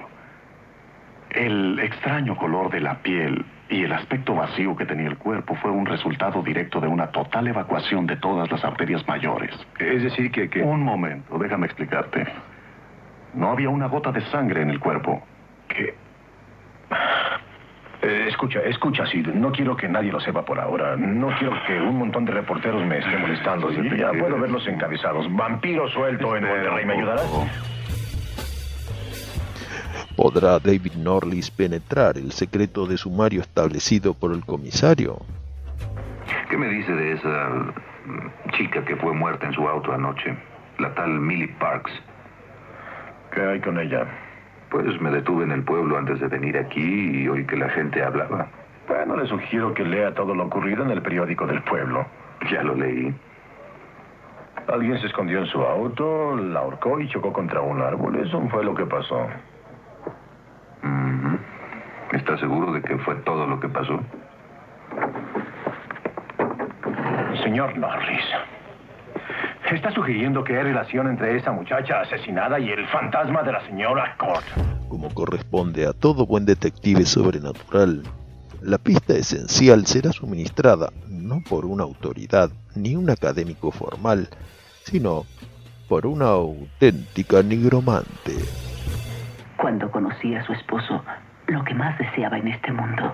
El 1.32 1.80
extraño 1.80 2.38
color 2.38 2.70
de 2.70 2.80
la 2.80 3.00
piel 3.00 3.46
y 3.70 3.84
el 3.84 3.92
aspecto 3.92 4.36
vacío 4.36 4.76
que 4.76 4.86
tenía 4.86 5.08
el 5.08 5.18
cuerpo 5.18 5.56
fue 5.56 5.72
un 5.72 5.86
resultado 5.86 6.42
directo 6.44 6.80
de 6.80 6.88
una 6.88 7.08
total 7.08 7.48
evacuación 7.48 8.06
de 8.06 8.16
todas 8.18 8.50
las 8.52 8.64
arterias 8.64 9.06
mayores. 9.08 9.52
Es 9.80 10.04
decir, 10.04 10.32
que... 10.32 10.50
que... 10.50 10.62
Un 10.62 10.82
momento, 10.84 11.38
déjame 11.40 11.66
explicarte. 11.66 12.26
No 13.34 13.52
había 13.52 13.70
una 13.70 13.88
gota 13.88 14.12
de 14.14 14.22
sangre 14.30 14.62
en 14.62 14.70
el 14.70 14.80
cuerpo. 14.80 15.22
que- 15.68 15.96
Eh, 18.06 18.28
escucha, 18.28 18.60
escucha, 18.60 19.04
Sid. 19.08 19.30
No 19.30 19.52
quiero 19.52 19.76
que 19.76 19.88
nadie 19.88 20.12
lo 20.12 20.20
sepa 20.20 20.46
por 20.46 20.60
ahora. 20.60 20.96
No 20.96 21.28
quiero 21.40 21.56
que 21.66 21.74
un 21.74 21.98
montón 21.98 22.24
de 22.26 22.34
reporteros 22.34 22.86
me 22.86 23.00
estén 23.00 23.20
molestando. 23.20 23.72
Sí, 23.72 23.82
ya 23.98 24.12
puedo 24.12 24.40
verlos 24.40 24.68
encabezados. 24.68 25.26
Vampiro 25.36 25.90
suelto 25.90 26.36
en 26.36 26.44
Monterrey. 26.44 26.86
¿Me 26.86 26.94
ayudarás? 26.94 27.28
¿Podrá 30.16 30.60
David 30.60 30.94
Norlis 30.98 31.50
penetrar 31.50 32.18
el 32.18 32.32
secreto 32.32 32.86
de 32.86 32.96
sumario 32.98 33.42
establecido 33.42 34.14
por 34.14 34.34
el 34.34 34.46
comisario? 34.46 35.18
¿Qué 36.48 36.58
me 36.58 36.70
dice 36.70 36.92
de 36.92 37.14
esa 37.14 37.50
mm, 37.50 38.52
chica 38.52 38.86
que 38.86 38.96
fue 38.98 39.14
muerta 39.14 39.48
en 39.48 39.54
su 39.54 39.68
auto 39.68 39.92
anoche? 39.92 40.38
La 40.78 40.94
tal 40.94 41.10
Millie 41.10 41.54
Parks. 41.60 41.92
¿Qué 43.34 43.42
hay 43.42 43.60
con 43.62 43.80
ella? 43.80 44.06
Pues 44.76 45.00
me 45.00 45.10
detuve 45.10 45.46
en 45.46 45.54
el 45.54 45.64
pueblo 45.64 45.98
antes 45.98 46.20
de 46.20 46.28
venir 46.28 46.58
aquí 46.58 47.22
y 47.22 47.30
oí 47.30 47.46
que 47.46 47.56
la 47.56 47.70
gente 47.70 48.04
hablaba. 48.04 48.48
Bueno, 48.90 49.16
le 49.16 49.26
sugiero 49.26 49.74
que 49.74 49.86
lea 49.86 50.14
todo 50.14 50.36
lo 50.36 50.44
ocurrido 50.44 50.84
en 50.84 50.92
el 50.92 51.02
periódico 51.02 51.48
del 51.48 51.62
pueblo. 51.64 52.06
Ya 52.52 52.62
lo 52.62 52.76
leí. 52.76 53.16
Alguien 54.68 55.00
se 55.00 55.08
escondió 55.08 55.40
en 55.40 55.46
su 55.46 55.62
auto, 55.62 56.36
la 56.36 56.60
ahorcó 56.60 57.00
y 57.00 57.08
chocó 57.08 57.32
contra 57.32 57.62
un 57.62 57.82
árbol. 57.82 58.18
Eso 58.18 58.46
fue 58.50 58.66
lo 58.66 58.76
que 58.76 58.86
pasó. 58.86 59.30
Ujú. 60.84 61.38
¿Está 62.12 62.38
seguro 62.38 62.74
de 62.74 62.82
que 62.82 62.98
fue 62.98 63.16
todo 63.24 63.48
lo 63.48 63.58
que 63.62 63.70
pasó? 63.70 64.02
Señor 67.46 67.78
Norris, 67.78 68.26
Está 69.72 69.92
sugiriendo 69.92 70.44
que 70.44 70.56
hay 70.56 70.64
relación 70.64 71.08
entre 71.08 71.36
esa 71.38 71.52
muchacha 71.52 72.02
asesinada 72.02 72.60
y 72.60 72.70
el 72.70 72.86
fantasma 72.88 73.42
de 73.42 73.52
la 73.52 73.66
señora 73.66 74.16
Court. 74.18 74.46
Como 74.88 75.12
corresponde 75.12 75.88
a 75.88 75.94
todo 75.94 76.28
buen 76.28 76.46
detective 76.46 77.04
sobrenatural, 77.04 78.04
la 78.62 78.78
pista 78.78 79.14
esencial 79.14 79.88
será 79.88 80.12
suministrada 80.12 80.92
no 81.08 81.42
por 81.50 81.66
una 81.66 81.84
autoridad 81.84 82.52
ni 82.76 82.96
un 82.96 83.10
académico 83.10 83.72
formal, 83.72 84.30
sino 84.84 85.24
por 85.90 86.06
una 86.06 86.26
auténtica 86.26 87.42
nigromante. 87.42 88.34
Cuando 89.58 89.90
conocí 89.90 90.36
a 90.36 90.46
su 90.46 90.54
esposo, 90.54 91.04
lo 91.48 91.64
que 91.64 91.74
más 91.74 91.98
deseaba 91.98 92.38
en 92.38 92.50
este 92.50 92.72
mundo 92.72 93.12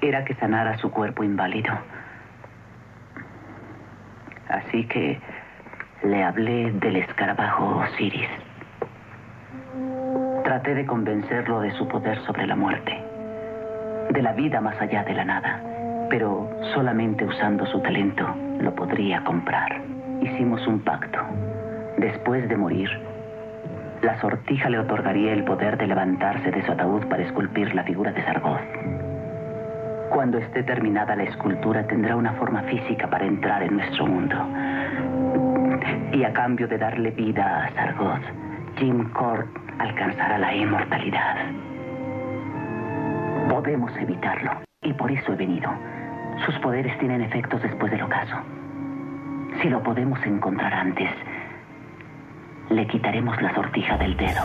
era 0.00 0.24
que 0.24 0.34
sanara 0.34 0.76
su 0.78 0.90
cuerpo 0.90 1.22
inválido. 1.22 1.72
Así 4.48 4.84
que 4.84 5.18
le 6.02 6.22
hablé 6.22 6.72
del 6.72 6.96
escarabajo 6.96 7.78
Osiris. 7.78 8.28
Traté 10.44 10.74
de 10.74 10.86
convencerlo 10.86 11.60
de 11.60 11.72
su 11.72 11.86
poder 11.88 12.18
sobre 12.24 12.46
la 12.46 12.56
muerte, 12.56 12.96
de 14.10 14.22
la 14.22 14.32
vida 14.32 14.60
más 14.60 14.80
allá 14.80 15.04
de 15.04 15.14
la 15.14 15.24
nada, 15.24 15.60
pero 16.08 16.50
solamente 16.74 17.24
usando 17.24 17.66
su 17.66 17.80
talento 17.80 18.26
lo 18.60 18.74
podría 18.74 19.22
comprar. 19.24 19.80
Hicimos 20.22 20.66
un 20.66 20.80
pacto. 20.80 21.18
Después 21.98 22.48
de 22.48 22.56
morir, 22.56 22.88
la 24.02 24.20
sortija 24.20 24.70
le 24.70 24.78
otorgaría 24.78 25.32
el 25.32 25.44
poder 25.44 25.76
de 25.76 25.88
levantarse 25.88 26.50
de 26.50 26.64
su 26.64 26.72
ataúd 26.72 27.04
para 27.06 27.24
esculpir 27.24 27.74
la 27.74 27.82
figura 27.82 28.12
de 28.12 28.22
Sargoth. 28.22 28.97
Cuando 30.10 30.38
esté 30.38 30.62
terminada 30.62 31.14
la 31.14 31.24
escultura 31.24 31.86
tendrá 31.86 32.16
una 32.16 32.32
forma 32.34 32.62
física 32.62 33.08
para 33.08 33.26
entrar 33.26 33.62
en 33.62 33.76
nuestro 33.76 34.06
mundo. 34.06 34.36
Y 36.12 36.24
a 36.24 36.32
cambio 36.32 36.66
de 36.66 36.78
darle 36.78 37.10
vida 37.10 37.64
a 37.64 37.74
Sargoth, 37.74 38.24
Jim 38.78 39.10
Court 39.10 39.46
alcanzará 39.78 40.38
la 40.38 40.54
inmortalidad. 40.54 41.36
Podemos 43.48 43.96
evitarlo, 43.96 44.52
y 44.82 44.92
por 44.92 45.10
eso 45.10 45.32
he 45.32 45.36
venido. 45.36 45.70
Sus 46.46 46.54
poderes 46.60 46.96
tienen 46.98 47.22
efectos 47.22 47.62
después 47.62 47.90
del 47.90 48.02
ocaso. 48.02 48.36
Si 49.60 49.68
lo 49.68 49.82
podemos 49.82 50.24
encontrar 50.24 50.72
antes, 50.72 51.10
le 52.70 52.86
quitaremos 52.86 53.40
la 53.42 53.54
sortija 53.54 53.96
del 53.96 54.16
dedo. 54.16 54.42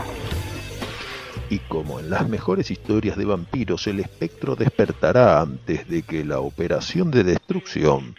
Y 1.53 1.59
como 1.69 1.99
en 1.99 2.09
las 2.09 2.27
mejores 2.27 2.71
historias 2.71 3.15
de 3.15 3.25
vampiros, 3.25 3.85
el 3.85 3.99
espectro 3.99 4.55
despertará 4.55 5.39
antes 5.39 5.87
de 5.87 6.01
que 6.01 6.25
la 6.25 6.39
operación 6.39 7.11
de 7.11 7.23
destrucción 7.23 8.15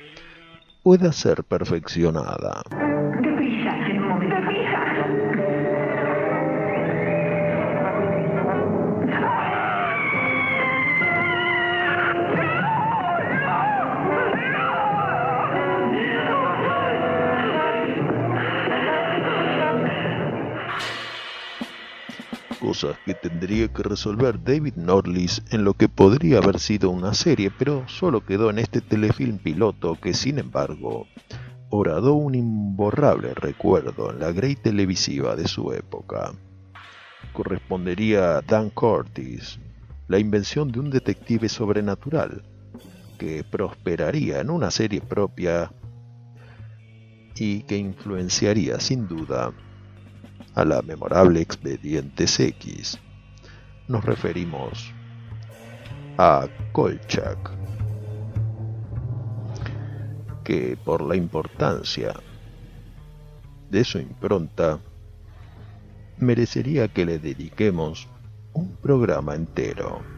pueda 0.85 1.11
ser 1.11 1.43
perfeccionada. 1.43 2.63
Cosas 22.65 22.97
que 23.05 23.13
tendría 23.13 23.69
que 23.69 23.83
resolver 23.83 24.43
David 24.43 24.77
Norlis 24.77 25.43
en 25.51 25.65
lo 25.65 25.75
que 25.75 25.87
podría 25.87 26.39
haber 26.39 26.59
sido 26.59 26.89
una 26.89 27.13
serie, 27.13 27.51
pero 27.51 27.87
solo 27.89 28.25
quedó 28.25 28.49
en 28.49 28.59
este 28.59 28.81
telefilm 28.81 29.37
piloto 29.37 30.01
que 30.01 30.15
sin 30.15 30.39
embargo 30.39 31.07
horadó 31.69 32.15
un 32.15 32.35
imborrable 32.35 33.35
recuerdo 33.35 34.11
en 34.11 34.21
la 34.21 34.33
grey 34.33 34.57
televisiva 34.57 35.37
de 35.37 35.47
su 35.47 35.75
época. 35.75 36.33
Correspondería 37.35 38.39
a 38.39 38.41
Dan 38.41 38.71
Curtis, 38.71 39.61
la 40.09 40.19
invención 40.19 40.73
de 40.73 40.81
un 40.81 40.89
detective 40.89 41.51
sobrenatural, 41.51 42.45
que 43.19 43.45
prosperaría 43.45 44.41
en 44.41 44.49
una 44.49 44.71
serie 44.71 45.03
propia 45.03 45.71
y 47.37 47.65
que 47.65 47.77
influenciaría 47.77 48.81
sin 48.81 49.07
duda 49.07 49.53
a 50.55 50.65
la 50.65 50.83
memorable 50.83 51.41
Expedientes 51.41 52.39
X. 52.39 52.99
Nos 53.89 54.05
referimos 54.05 54.93
a 56.17 56.47
Kolchak, 56.73 57.51
que 60.45 60.77
por 60.85 61.03
la 61.03 61.17
importancia 61.17 62.15
de 63.71 63.85
su 63.85 63.99
impronta 63.99 64.79
merecería 66.19 66.89
que 66.89 67.05
le 67.05 67.19
dediquemos 67.19 68.09
un 68.53 68.77
programa 68.77 69.35
entero. 69.35 70.14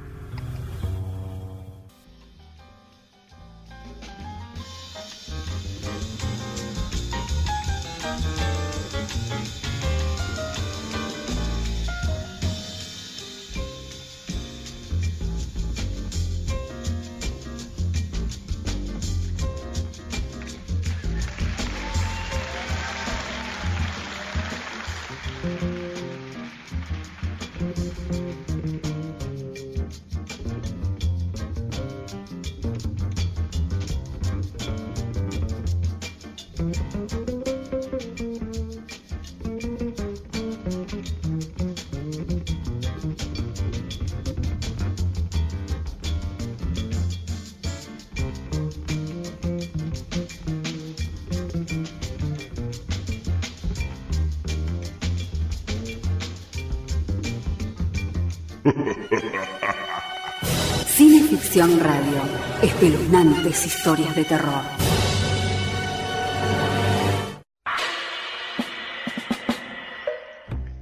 Ficción 61.28 61.78
Radio. 61.78 62.22
Espeluznantes 62.62 63.66
historias 63.66 64.16
de 64.16 64.24
terror. 64.24 64.62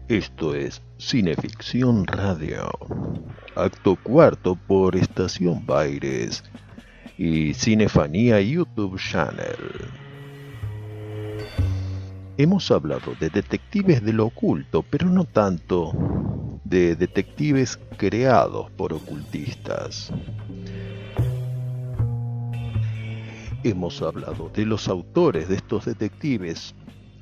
Esto 0.08 0.54
es 0.54 0.80
Cineficción 0.96 2.06
Radio. 2.06 2.70
Acto 3.54 3.96
cuarto 3.96 4.56
por 4.56 4.96
Estación 4.96 5.66
Baires 5.66 6.42
y 7.18 7.52
Cinefanía 7.52 8.40
YouTube 8.40 8.98
Channel. 8.98 9.90
Hemos 12.38 12.70
hablado 12.70 13.14
de 13.20 13.28
detectives 13.28 14.02
de 14.02 14.14
lo 14.14 14.26
oculto, 14.26 14.82
pero 14.88 15.10
no 15.10 15.24
tanto 15.26 15.92
de 16.64 16.96
detectives 16.96 17.78
creados 17.96 18.70
por 18.72 18.92
ocultistas. 18.92 20.10
Hemos 23.62 24.02
hablado 24.02 24.50
de 24.54 24.66
los 24.66 24.88
autores 24.88 25.48
de 25.48 25.56
estos 25.56 25.84
detectives, 25.84 26.74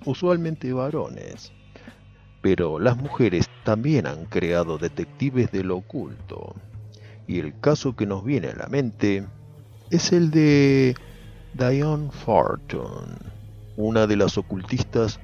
usualmente 0.05 0.73
varones, 0.73 1.53
pero 2.41 2.79
las 2.79 2.97
mujeres 2.97 3.49
también 3.65 4.07
han 4.07 4.25
creado 4.27 4.79
detectives 4.79 5.53
de 5.53 5.65
lo 5.65 5.77
oculto. 5.77 6.55
Y 7.29 7.39
el 7.39 7.59
caso 7.61 7.95
que 7.95 8.07
nos 8.07 8.25
viene 8.25 8.49
a 8.49 8.57
la 8.57 8.67
mente 8.67 9.25
es 9.91 10.13
el 10.13 10.31
de 10.31 10.97
Diane 11.55 12.11
Fortune, 12.11 13.17
una 13.77 14.07
de 14.07 14.17
las 14.17 14.37
ocultistas 14.37 15.21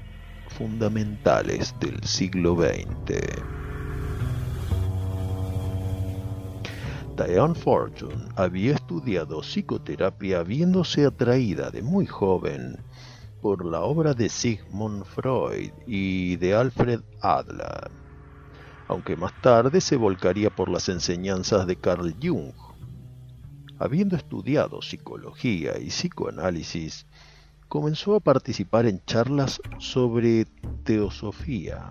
fundamentales 0.48 1.74
del 1.80 2.02
siglo 2.04 2.56
XX. 2.56 3.57
Diane 7.18 7.56
Fortune 7.56 8.28
había 8.36 8.76
estudiado 8.76 9.42
psicoterapia 9.42 10.44
viéndose 10.44 11.04
atraída 11.04 11.68
de 11.68 11.82
muy 11.82 12.06
joven 12.06 12.78
por 13.42 13.64
la 13.66 13.80
obra 13.80 14.14
de 14.14 14.28
Sigmund 14.28 15.04
Freud 15.04 15.72
y 15.84 16.36
de 16.36 16.54
Alfred 16.54 17.00
Adler, 17.20 17.90
aunque 18.86 19.16
más 19.16 19.32
tarde 19.42 19.80
se 19.80 19.96
volcaría 19.96 20.50
por 20.50 20.68
las 20.68 20.88
enseñanzas 20.88 21.66
de 21.66 21.74
Carl 21.74 22.14
Jung. 22.22 22.52
Habiendo 23.80 24.14
estudiado 24.14 24.80
psicología 24.80 25.76
y 25.76 25.88
psicoanálisis, 25.88 27.04
comenzó 27.66 28.14
a 28.14 28.20
participar 28.20 28.86
en 28.86 29.04
charlas 29.06 29.60
sobre 29.78 30.46
teosofía, 30.84 31.90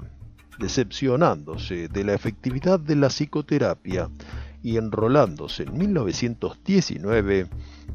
decepcionándose 0.58 1.90
de 1.90 2.06
la 2.06 2.13
efectividad 2.13 2.80
de 2.80 2.96
la 2.96 3.10
psicoterapia 3.10 4.10
y 4.63 4.78
enrolándose 4.78 5.63
en 5.63 5.78
1919 5.78 7.48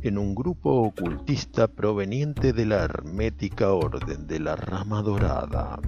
en 0.03 0.19
un 0.19 0.35
grupo 0.35 0.83
ocultista 0.83 1.69
proveniente 1.69 2.53
de 2.53 2.67
la 2.67 2.85
hermética 2.85 3.73
orden 3.73 4.27
de 4.27 4.41
la 4.41 4.57
rama 4.57 5.03
dorada. 5.03 5.79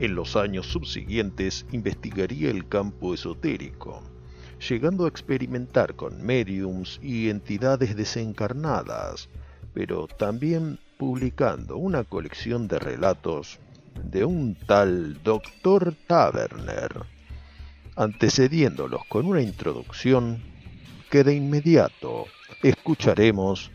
En 0.00 0.14
los 0.14 0.36
años 0.36 0.66
subsiguientes 0.66 1.66
investigaría 1.70 2.50
el 2.50 2.68
campo 2.68 3.14
esotérico, 3.14 4.02
llegando 4.68 5.04
a 5.04 5.08
experimentar 5.08 5.94
con 5.94 6.22
mediums 6.22 6.98
y 7.02 7.30
entidades 7.30 7.94
desencarnadas, 7.94 9.28
pero 9.72 10.06
también 10.06 10.78
publicando 10.98 11.76
una 11.76 12.04
colección 12.04 12.68
de 12.68 12.78
relatos 12.78 13.60
de 14.02 14.24
un 14.24 14.56
tal 14.66 15.22
Dr. 15.22 15.94
Taverner, 16.06 17.04
antecediéndolos 17.96 19.02
con 19.08 19.26
una 19.26 19.40
introducción 19.40 20.42
que 21.10 21.24
de 21.24 21.34
inmediato 21.34 22.24
escucharemos 22.62 23.70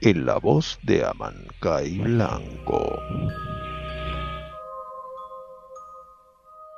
en 0.00 0.26
la 0.26 0.38
voz 0.38 0.78
de 0.82 1.04
Amancay 1.04 1.98
Blanco. 1.98 2.98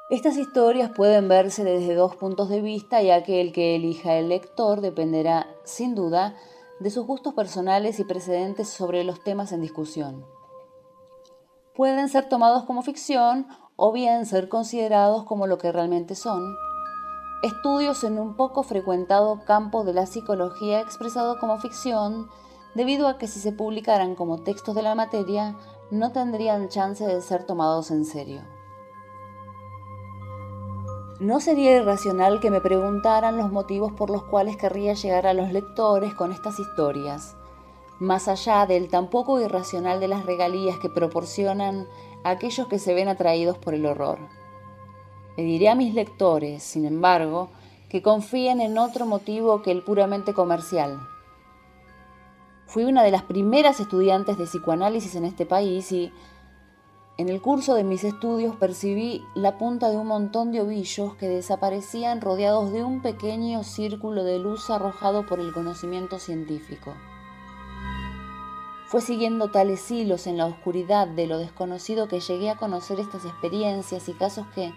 Estas 0.09 0.37
historias 0.37 0.93
pueden 0.95 1.27
verse 1.29 1.65
desde 1.65 1.97
dos 1.97 2.15
puntos 2.15 2.49
de 2.49 2.63
vista, 2.63 3.03
ya 3.03 3.25
que 3.25 3.41
el 3.41 3.53
que 3.53 3.75
elija 3.75 4.15
el 4.15 4.29
lector 4.29 4.81
dependerá, 4.81 5.49
sin 5.65 5.97
duda, 5.97 6.37
de 6.79 6.91
sus 6.91 7.07
gustos 7.07 7.35
personales 7.35 7.99
y 7.99 8.05
precedentes 8.05 8.69
sobre 8.69 9.03
los 9.03 9.25
temas 9.25 9.51
en 9.51 9.63
discusión. 9.63 10.36
Pueden 11.77 12.09
ser 12.09 12.29
tomados 12.29 12.65
como 12.65 12.81
ficción 12.81 13.47
o 13.77 13.93
bien 13.93 14.25
ser 14.25 14.49
considerados 14.49 15.25
como 15.25 15.47
lo 15.47 15.59
que 15.59 15.73
realmente 15.73 16.15
son, 16.15 16.57
estudios 17.43 18.03
en 18.03 18.19
un 18.19 18.35
poco 18.35 18.63
frecuentado 18.63 19.41
campo 19.45 19.85
de 19.85 19.93
la 19.93 20.07
psicología 20.07 20.81
expresado 20.81 21.39
como 21.39 21.59
ficción, 21.59 22.31
debido 22.75 23.09
a 23.09 23.19
que 23.19 23.27
si 23.27 23.41
se 23.41 23.53
publicaran 23.53 24.15
como 24.15 24.43
textos 24.43 24.75
de 24.75 24.83
la 24.83 24.95
materia, 24.95 25.55
no 25.91 26.13
tendrían 26.13 26.69
chance 26.69 27.07
de 27.07 27.21
ser 27.21 27.45
tomados 27.45 27.91
en 27.91 28.07
serio. 28.07 28.41
No 31.21 31.41
sería 31.41 31.77
irracional 31.77 32.41
que 32.41 32.51
me 32.51 32.61
preguntaran 32.61 33.37
los 33.37 33.53
motivos 33.53 33.93
por 33.93 34.11
los 34.11 34.23
cuales 34.25 34.57
querría 34.57 34.95
llegar 34.95 35.27
a 35.27 35.35
los 35.35 35.53
lectores 35.53 36.15
con 36.15 36.33
estas 36.33 36.59
historias, 36.59 37.37
más 37.99 38.29
allá 38.29 38.67
del 38.67 38.89
tampoco 38.89 39.41
irracional 39.41 40.01
de 40.01 40.09
las 40.09 40.27
regalías 40.27 40.79
que 40.79 40.89
proporcionan 40.89 41.87
a 42.25 42.31
aquellos 42.31 42.69
que 42.69 42.79
se 42.79 42.95
ven 42.95 43.09
atraídos 43.09 43.59
por 43.59 43.75
el 43.75 43.87
horror. 43.87 44.19
Le 45.37 45.45
diré 45.45 45.69
a 45.69 45.75
mis 45.75 45.95
lectores, 45.95 46.63
sin 46.63 46.85
embargo, 46.85 47.51
que 47.89 48.03
confíen 48.03 48.61
en 48.61 48.79
otro 48.79 49.07
motivo 49.07 49.63
que 49.63 49.71
el 49.71 49.83
puramente 49.83 50.35
comercial. 50.35 50.99
Fui 52.67 52.85
una 52.85 53.03
de 53.03 53.11
las 53.11 53.23
primeras 53.23 53.81
estudiantes 53.81 54.39
de 54.39 54.45
psicoanálisis 54.45 55.15
en 55.15 55.25
este 55.25 55.47
país 55.47 55.93
y, 55.93 56.13
en 57.19 57.31
el 57.31 57.41
curso 57.41 57.75
de 57.75 57.85
mis 57.85 58.05
estudios 58.05 58.57
percibí 58.57 59.25
la 59.35 59.57
punta 59.57 59.89
de 59.89 59.97
un 59.97 60.07
montón 60.07 60.53
de 60.53 60.61
ovillos 60.61 61.15
que 61.15 61.29
desaparecían 61.29 62.21
rodeados 62.21 62.73
de 62.73 62.85
un 62.85 63.01
pequeño 63.01 63.65
círculo 63.65 64.23
de 64.23 64.39
luz 64.39 64.69
arrojado 64.69 65.25
por 65.25 65.41
el 65.41 65.53
conocimiento 65.53 66.19
científico. 66.19 66.93
Fue 68.89 69.01
siguiendo 69.01 69.51
tales 69.51 69.91
hilos 69.91 70.29
en 70.29 70.37
la 70.37 70.47
oscuridad 70.47 71.09
de 71.09 71.27
lo 71.27 71.39
desconocido 71.39 72.07
que 72.07 72.21
llegué 72.21 72.51
a 72.51 72.57
conocer 72.57 73.01
estas 73.01 73.25
experiencias 73.25 74.09
y 74.09 74.13
casos 74.13 74.47
que, 74.55 74.73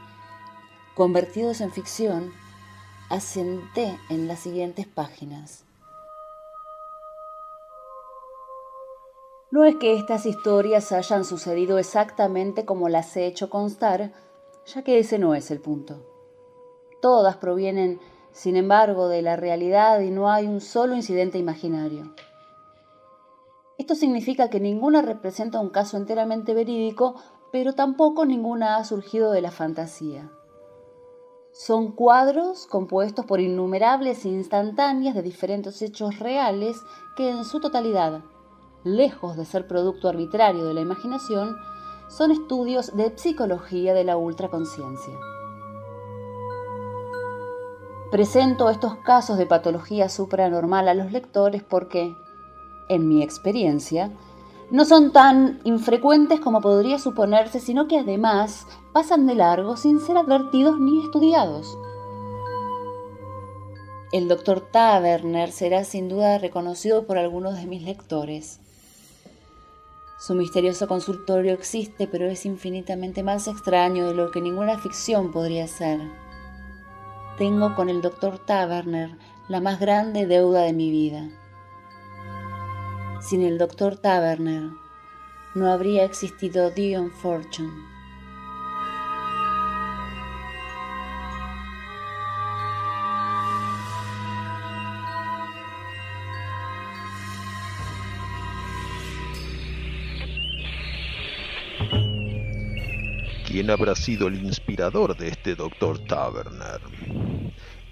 convertidos 0.95 1.61
en 1.61 1.71
ficción, 1.71 2.33
asenté 3.09 3.99
en 4.09 4.27
las 4.27 4.39
siguientes 4.39 4.87
páginas. 4.87 5.63
No 9.51 9.63
es 9.63 9.75
que 9.75 9.95
estas 9.95 10.25
historias 10.25 10.91
hayan 10.91 11.23
sucedido 11.23 11.77
exactamente 11.77 12.65
como 12.65 12.89
las 12.89 13.15
he 13.15 13.27
hecho 13.27 13.49
constar, 13.49 14.11
ya 14.65 14.83
que 14.83 14.97
ese 14.97 15.19
no 15.19 15.35
es 15.35 15.51
el 15.51 15.59
punto. 15.59 16.03
Todas 16.99 17.37
provienen, 17.37 17.99
sin 18.31 18.55
embargo, 18.55 19.07
de 19.07 19.21
la 19.21 19.35
realidad 19.35 20.01
y 20.01 20.09
no 20.09 20.31
hay 20.31 20.47
un 20.47 20.61
solo 20.61 20.95
incidente 20.95 21.37
imaginario. 21.37 22.13
Esto 23.79 23.95
significa 23.95 24.51
que 24.51 24.59
ninguna 24.59 25.01
representa 25.01 25.59
un 25.59 25.69
caso 25.69 25.97
enteramente 25.97 26.53
verídico, 26.53 27.15
pero 27.51 27.73
tampoco 27.73 28.25
ninguna 28.25 28.75
ha 28.75 28.83
surgido 28.83 29.31
de 29.31 29.41
la 29.41 29.49
fantasía. 29.49 30.29
Son 31.51 31.93
cuadros 31.93 32.67
compuestos 32.67 33.25
por 33.25 33.39
innumerables 33.39 34.23
instantáneas 34.25 35.15
de 35.15 35.23
diferentes 35.23 35.81
hechos 35.81 36.19
reales 36.19 36.77
que 37.17 37.31
en 37.31 37.43
su 37.43 37.59
totalidad 37.59 38.21
lejos 38.83 39.35
de 39.35 39.45
ser 39.45 39.67
producto 39.67 40.07
arbitrario 40.07 40.65
de 40.65 40.73
la 40.73 40.81
imaginación, 40.81 41.57
son 42.07 42.31
estudios 42.31 42.95
de 42.95 43.15
psicología 43.17 43.93
de 43.93 44.03
la 44.03 44.17
ultraconciencia. 44.17 45.13
Presento 48.11 48.69
estos 48.69 48.95
casos 48.97 49.37
de 49.37 49.45
patología 49.45 50.09
supranormal 50.09 50.87
a 50.87 50.95
los 50.95 51.11
lectores 51.11 51.61
porque, 51.61 52.15
en 52.89 53.07
mi 53.07 53.23
experiencia, 53.23 54.11
no 54.71 54.85
son 54.85 55.11
tan 55.11 55.59
infrecuentes 55.63 56.39
como 56.39 56.61
podría 56.61 56.99
suponerse, 56.99 57.59
sino 57.59 57.87
que 57.87 57.97
además 57.97 58.67
pasan 58.93 59.25
de 59.25 59.35
largo 59.35 59.77
sin 59.77 59.99
ser 59.99 60.17
advertidos 60.17 60.79
ni 60.79 61.03
estudiados. 61.03 61.77
El 64.11 64.27
doctor 64.27 64.61
Taverner 64.61 65.51
será 65.51 65.83
sin 65.83 66.09
duda 66.09 66.37
reconocido 66.37 67.05
por 67.05 67.17
algunos 67.17 67.55
de 67.55 67.65
mis 67.65 67.83
lectores. 67.83 68.59
Su 70.19 70.35
misterioso 70.35 70.87
consultorio 70.87 71.53
existe, 71.53 72.07
pero 72.07 72.27
es 72.27 72.45
infinitamente 72.45 73.23
más 73.23 73.47
extraño 73.47 74.07
de 74.07 74.13
lo 74.13 74.31
que 74.31 74.41
ninguna 74.41 74.77
ficción 74.77 75.31
podría 75.31 75.67
ser. 75.67 75.99
Tengo 77.37 77.73
con 77.73 77.89
el 77.89 78.01
doctor 78.01 78.37
Taverner 78.37 79.17
la 79.47 79.61
más 79.61 79.79
grande 79.79 80.25
deuda 80.27 80.61
de 80.61 80.73
mi 80.73 80.91
vida. 80.91 81.29
Sin 83.21 83.43
el 83.43 83.57
doctor 83.57 83.97
Taverner 83.97 84.69
no 85.53 85.71
habría 85.71 86.05
existido 86.05 86.71
Dion 86.71 87.11
Fortune. 87.11 87.69
¿Quién 103.45 103.71
habrá 103.71 103.95
sido 103.95 104.27
el 104.27 104.35
inspirador 104.35 105.17
de 105.17 105.29
este 105.29 105.55
Dr. 105.55 105.99
Taverner? 106.05 106.79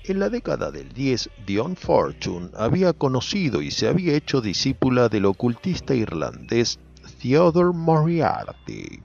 En 0.08 0.20
la 0.22 0.30
década 0.30 0.72
del 0.72 0.94
10, 0.94 1.30
Dion 1.46 1.76
Fortune 1.76 2.50
había 2.56 2.94
conocido 2.94 3.62
y 3.62 3.72
se 3.72 3.90
había 3.90 4.14
hecho 4.16 4.40
discípula 4.40 5.10
del 5.10 5.26
ocultista 5.26 5.94
irlandés 5.94 6.80
Theodore 7.22 7.78
Moriarty, 7.78 9.02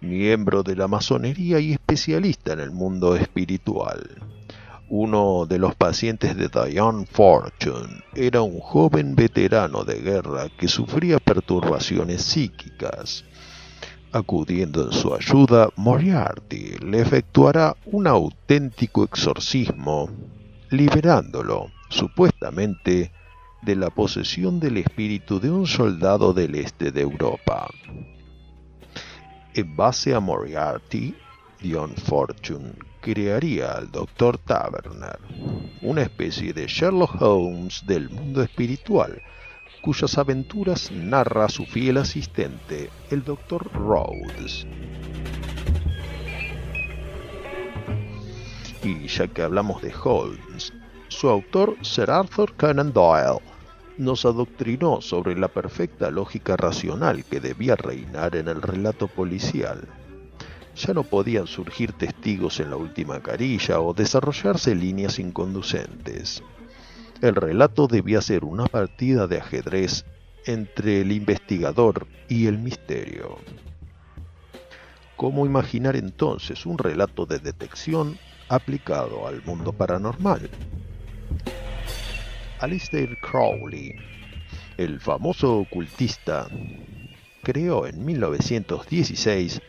miembro 0.00 0.64
de 0.64 0.74
la 0.74 0.88
masonería 0.88 1.60
y 1.60 1.74
especialista 1.74 2.52
en 2.52 2.58
el 2.58 2.72
mundo 2.72 3.14
espiritual. 3.14 4.20
Uno 4.88 5.46
de 5.46 5.60
los 5.60 5.76
pacientes 5.76 6.36
de 6.36 6.48
Dion 6.48 7.06
Fortune 7.06 8.02
era 8.16 8.42
un 8.42 8.58
joven 8.58 9.14
veterano 9.14 9.84
de 9.84 10.00
guerra 10.00 10.48
que 10.48 10.66
sufría 10.66 11.20
perturbaciones 11.20 12.22
psíquicas 12.22 13.24
Acudiendo 14.12 14.86
en 14.86 14.92
su 14.92 15.14
ayuda, 15.14 15.68
Moriarty 15.76 16.78
le 16.84 17.00
efectuará 17.00 17.76
un 17.86 18.08
auténtico 18.08 19.04
exorcismo, 19.04 20.10
liberándolo, 20.70 21.70
supuestamente, 21.88 23.12
de 23.62 23.76
la 23.76 23.90
posesión 23.90 24.58
del 24.60 24.78
espíritu 24.78 25.38
de 25.40 25.50
un 25.50 25.66
soldado 25.66 26.32
del 26.32 26.54
este 26.54 26.92
de 26.92 27.02
Europa. 27.02 27.68
En 29.54 29.76
base 29.76 30.14
a 30.14 30.20
Moriarty, 30.20 31.14
Dion 31.60 31.94
Fortune 31.94 32.72
crearía 33.00 33.72
al 33.72 33.90
Dr. 33.90 34.38
Taverner, 34.38 35.18
una 35.82 36.02
especie 36.02 36.52
de 36.52 36.66
Sherlock 36.66 37.20
Holmes 37.20 37.84
del 37.86 38.08
mundo 38.08 38.42
espiritual, 38.42 39.20
cuyas 39.82 40.16
aventuras 40.18 40.90
narra 40.90 41.48
su 41.48 41.66
fiel 41.66 41.98
asistente, 41.98 42.90
el 43.10 43.24
Dr. 43.24 43.70
Rhodes. 43.72 44.66
Y 48.82 49.06
ya 49.08 49.28
que 49.28 49.42
hablamos 49.42 49.82
de 49.82 49.92
Holmes, 50.02 50.72
su 51.08 51.28
autor, 51.28 51.76
Sir 51.82 52.10
Arthur 52.10 52.54
Conan 52.56 52.92
Doyle, 52.92 53.40
nos 53.98 54.24
adoctrinó 54.24 55.02
sobre 55.02 55.38
la 55.38 55.48
perfecta 55.48 56.10
lógica 56.10 56.56
racional 56.56 57.24
que 57.24 57.40
debía 57.40 57.76
reinar 57.76 58.36
en 58.36 58.48
el 58.48 58.62
relato 58.62 59.06
policial. 59.08 59.86
Ya 60.74 60.94
no 60.94 61.02
podían 61.02 61.46
surgir 61.46 61.92
testigos 61.92 62.60
en 62.60 62.70
la 62.70 62.76
última 62.76 63.20
carilla 63.20 63.80
o 63.80 63.92
desarrollarse 63.92 64.74
líneas 64.74 65.18
inconducentes. 65.18 66.42
El 67.20 67.34
relato 67.34 67.86
debía 67.86 68.22
ser 68.22 68.44
una 68.44 68.64
partida 68.64 69.26
de 69.26 69.40
ajedrez 69.40 70.06
entre 70.46 71.02
el 71.02 71.12
investigador 71.12 72.06
y 72.28 72.46
el 72.46 72.56
misterio. 72.56 73.36
¿Cómo 75.16 75.44
imaginar 75.44 75.96
entonces 75.96 76.64
un 76.64 76.78
relato 76.78 77.26
de 77.26 77.40
detección 77.40 78.16
aplicado 78.50 79.28
al 79.28 79.40
mundo 79.44 79.72
paranormal? 79.72 80.50
Alistair 82.58 83.16
Crowley, 83.20 83.94
el 84.76 85.00
famoso 85.00 85.58
ocultista, 85.58 86.48
creó 87.44 87.86
en 87.86 88.04
1916 88.04 89.62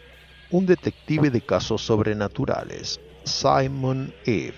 un 0.50 0.66
detective 0.66 1.30
de 1.30 1.42
casos 1.42 1.84
sobrenaturales, 1.84 3.00
Simon 3.24 4.14
Eve, 4.26 4.56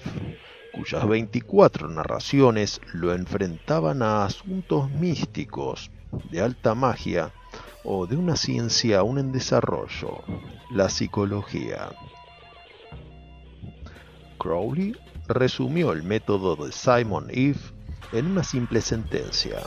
cuyas 0.73 1.05
24 1.05 1.89
narraciones 1.89 2.79
lo 2.93 3.13
enfrentaban 3.13 4.01
a 4.01 4.23
asuntos 4.23 4.89
místicos, 4.89 5.91
de 6.31 6.41
alta 6.41 6.75
magia 6.75 7.33
o 7.83 8.07
de 8.07 8.15
una 8.15 8.37
ciencia 8.37 8.99
aún 8.99 9.19
en 9.19 9.33
desarrollo, 9.33 10.23
la 10.71 10.87
psicología. 10.87 11.89
Crowley 14.43 14.93
resumió 15.29 15.93
el 15.93 16.03
método 16.03 16.57
de 16.57 16.73
Simon 16.73 17.27
Eve 17.29 17.61
en 18.11 18.27
una 18.27 18.43
simple 18.43 18.81
sentencia. 18.81 19.61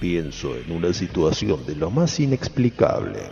Pienso 0.00 0.56
en 0.56 0.72
una 0.72 0.94
situación 0.94 1.66
de 1.66 1.76
lo 1.76 1.90
más 1.90 2.18
inexplicable. 2.18 3.30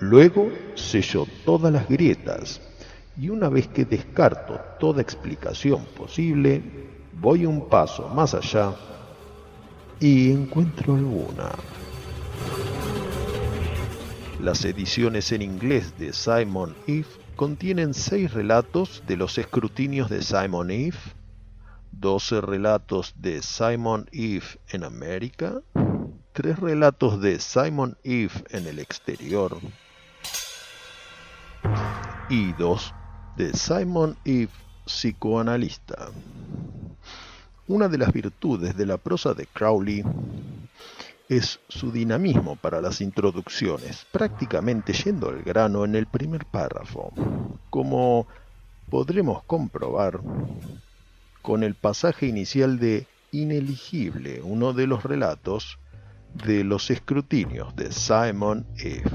Luego 0.00 0.50
sello 0.74 1.24
todas 1.44 1.72
las 1.72 1.88
grietas 1.88 2.60
y 3.16 3.28
una 3.28 3.48
vez 3.48 3.68
que 3.68 3.84
descarto 3.84 4.60
toda 4.80 5.02
explicación 5.02 5.84
posible, 5.96 6.60
voy 7.12 7.46
un 7.46 7.68
paso 7.68 8.08
más 8.08 8.34
allá 8.34 8.74
y 10.00 10.32
encuentro 10.32 10.96
alguna. 10.96 11.52
Las 14.44 14.62
ediciones 14.66 15.32
en 15.32 15.40
inglés 15.40 15.96
de 15.96 16.12
Simon 16.12 16.76
Eve 16.86 17.06
contienen 17.34 17.94
seis 17.94 18.30
relatos 18.30 19.02
de 19.06 19.16
los 19.16 19.38
escrutinios 19.38 20.10
de 20.10 20.20
Simon 20.20 20.70
Eve, 20.70 20.98
12 21.92 22.42
relatos 22.42 23.14
de 23.16 23.40
Simon 23.40 24.06
Eve 24.12 24.44
en 24.68 24.84
América, 24.84 25.62
tres 26.34 26.58
relatos 26.58 27.22
de 27.22 27.40
Simon 27.40 27.96
Eve 28.04 28.34
en 28.50 28.66
el 28.66 28.80
exterior 28.80 29.56
y 32.28 32.52
dos 32.52 32.92
de 33.38 33.54
Simon 33.54 34.14
Eve 34.26 34.52
psicoanalista. 34.84 36.10
Una 37.66 37.88
de 37.88 37.96
las 37.96 38.12
virtudes 38.12 38.76
de 38.76 38.84
la 38.84 38.98
prosa 38.98 39.32
de 39.32 39.46
Crowley 39.46 40.04
es 41.28 41.60
su 41.68 41.90
dinamismo 41.90 42.56
para 42.56 42.80
las 42.80 43.00
introducciones, 43.00 44.06
prácticamente 44.12 44.92
yendo 44.92 45.28
al 45.28 45.42
grano 45.42 45.84
en 45.84 45.94
el 45.94 46.06
primer 46.06 46.44
párrafo, 46.44 47.12
como 47.70 48.26
podremos 48.90 49.42
comprobar 49.44 50.20
con 51.42 51.62
el 51.62 51.74
pasaje 51.74 52.26
inicial 52.26 52.78
de 52.78 53.06
Ineligible, 53.32 54.42
uno 54.42 54.72
de 54.72 54.86
los 54.86 55.02
relatos 55.02 55.78
de 56.46 56.62
los 56.62 56.90
escrutinios 56.90 57.74
de 57.74 57.90
Simon 57.90 58.66
F. 58.76 59.10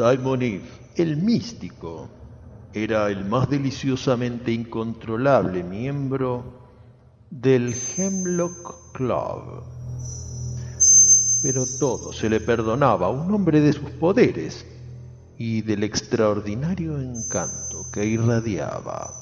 Simon 0.00 0.40
Eve, 0.40 0.62
el 0.96 1.18
místico, 1.18 2.08
era 2.72 3.10
el 3.10 3.22
más 3.26 3.50
deliciosamente 3.50 4.50
incontrolable 4.50 5.62
miembro 5.62 6.42
del 7.28 7.74
Hemlock 7.74 8.94
Club. 8.94 9.62
Pero 11.42 11.66
todo 11.78 12.14
se 12.14 12.30
le 12.30 12.40
perdonaba 12.40 13.08
a 13.08 13.10
un 13.10 13.30
hombre 13.34 13.60
de 13.60 13.74
sus 13.74 13.90
poderes 13.90 14.64
y 15.36 15.60
del 15.60 15.84
extraordinario 15.84 16.98
encanto 16.98 17.84
que 17.92 18.06
irradiaba, 18.06 19.12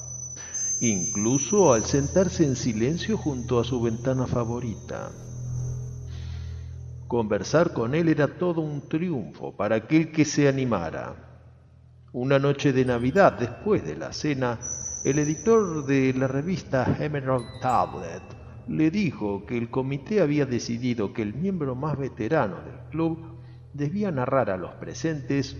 incluso 0.79 1.73
al 1.73 1.83
sentarse 1.83 2.45
en 2.45 2.55
silencio 2.55 3.17
junto 3.17 3.59
a 3.59 3.65
su 3.65 3.81
ventana 3.81 4.25
favorita. 4.27 5.28
Conversar 7.09 7.73
con 7.73 7.95
él 7.95 8.07
era 8.07 8.27
todo 8.27 8.61
un 8.61 8.87
triunfo 8.87 9.51
para 9.57 9.77
aquel 9.77 10.11
que 10.11 10.25
se 10.25 10.47
animara. 10.47 11.15
Una 12.13 12.37
noche 12.37 12.71
de 12.71 12.85
Navidad, 12.85 13.33
después 13.33 13.83
de 13.83 13.95
la 13.95 14.13
cena, 14.13 14.59
el 15.03 15.17
editor 15.17 15.87
de 15.87 16.13
la 16.13 16.27
revista 16.27 16.97
Emerald 16.99 17.47
Tablet 17.61 18.21
le 18.67 18.91
dijo 18.91 19.43
que 19.47 19.57
el 19.57 19.71
comité 19.71 20.21
había 20.21 20.45
decidido 20.45 21.11
que 21.11 21.23
el 21.23 21.33
miembro 21.33 21.73
más 21.73 21.97
veterano 21.97 22.57
del 22.57 22.77
club 22.91 23.39
debía 23.73 24.11
narrar 24.11 24.51
a 24.51 24.57
los 24.57 24.75
presentes 24.75 25.57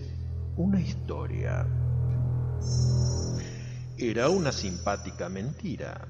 una 0.56 0.80
historia. 0.80 1.66
Era 3.98 4.28
una 4.28 4.52
simpática 4.52 5.28
mentira, 5.28 6.06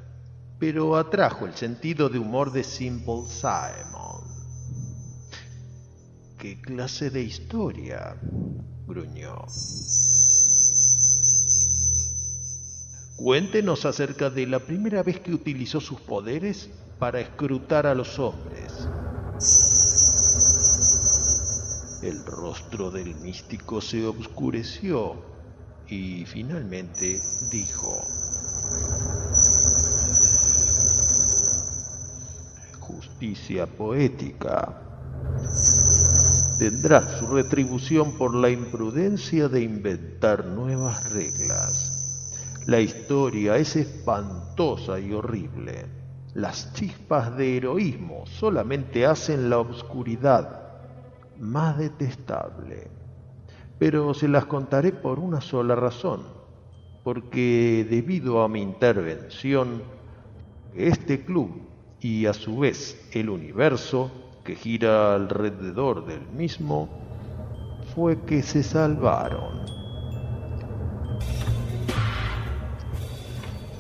pero 0.59 0.97
atrajo 0.97 1.47
el 1.47 1.55
sentido 1.55 2.11
de 2.11 2.19
humor 2.19 2.53
de 2.53 2.63
Simple 2.63 3.23
Simon. 3.27 4.20
¿Qué 6.41 6.59
clase 6.59 7.11
de 7.11 7.21
historia? 7.21 8.17
gruñó. 8.87 9.45
Cuéntenos 13.17 13.85
acerca 13.85 14.31
de 14.31 14.47
la 14.47 14.59
primera 14.59 15.03
vez 15.03 15.21
que 15.21 15.35
utilizó 15.35 15.83
sus 15.83 16.01
poderes 16.01 16.71
para 16.99 17.21
escrutar 17.21 17.87
a 17.87 17.95
los 17.95 18.19
hombres. 18.19 18.89
El 22.03 22.25
rostro 22.25 22.91
del 22.91 23.15
místico 23.17 23.83
se 23.83 24.07
oscureció 24.07 25.23
y 25.89 26.25
finalmente 26.25 27.21
dijo, 27.53 28.01
justicia 32.81 33.67
poética 33.67 34.87
tendrá 36.59 37.19
su 37.19 37.27
retribución 37.27 38.17
por 38.17 38.35
la 38.35 38.51
imprudencia 38.51 39.49
de 39.49 39.63
inventar 39.63 40.47
nuevas 40.47 41.13
reglas. 41.13 42.33
La 42.67 42.81
historia 42.81 43.57
es 43.57 43.77
espantosa 43.77 45.01
y 45.01 45.13
horrible. 45.13 45.87
Las 46.35 46.73
chispas 46.75 47.37
de 47.37 47.57
heroísmo 47.57 48.25
solamente 48.27 49.07
hacen 49.07 49.51
la 49.51 49.59
oscuridad 49.59 50.61
más 51.39 51.79
detestable. 51.79 52.89
Pero 53.79 54.15
se 54.15 54.29
las 54.29 54.45
contaré 54.45 54.93
por 54.93 55.19
una 55.19 55.41
sola 55.41 55.75
razón, 55.75 56.23
porque 57.03 57.87
debido 57.89 58.43
a 58.43 58.49
mi 58.49 58.61
intervención, 58.61 59.83
este 60.75 61.25
club 61.25 61.63
y 62.01 62.27
a 62.27 62.35
su 62.35 62.59
vez 62.59 63.09
el 63.13 63.31
universo 63.31 64.11
que 64.45 64.57
gira 64.57 65.15
alrededor 65.15 66.07
del 66.07 66.27
mismo 66.29 66.89
fue 67.95 68.21
que 68.23 68.43
se 68.43 68.63
salvaron. 68.63 69.61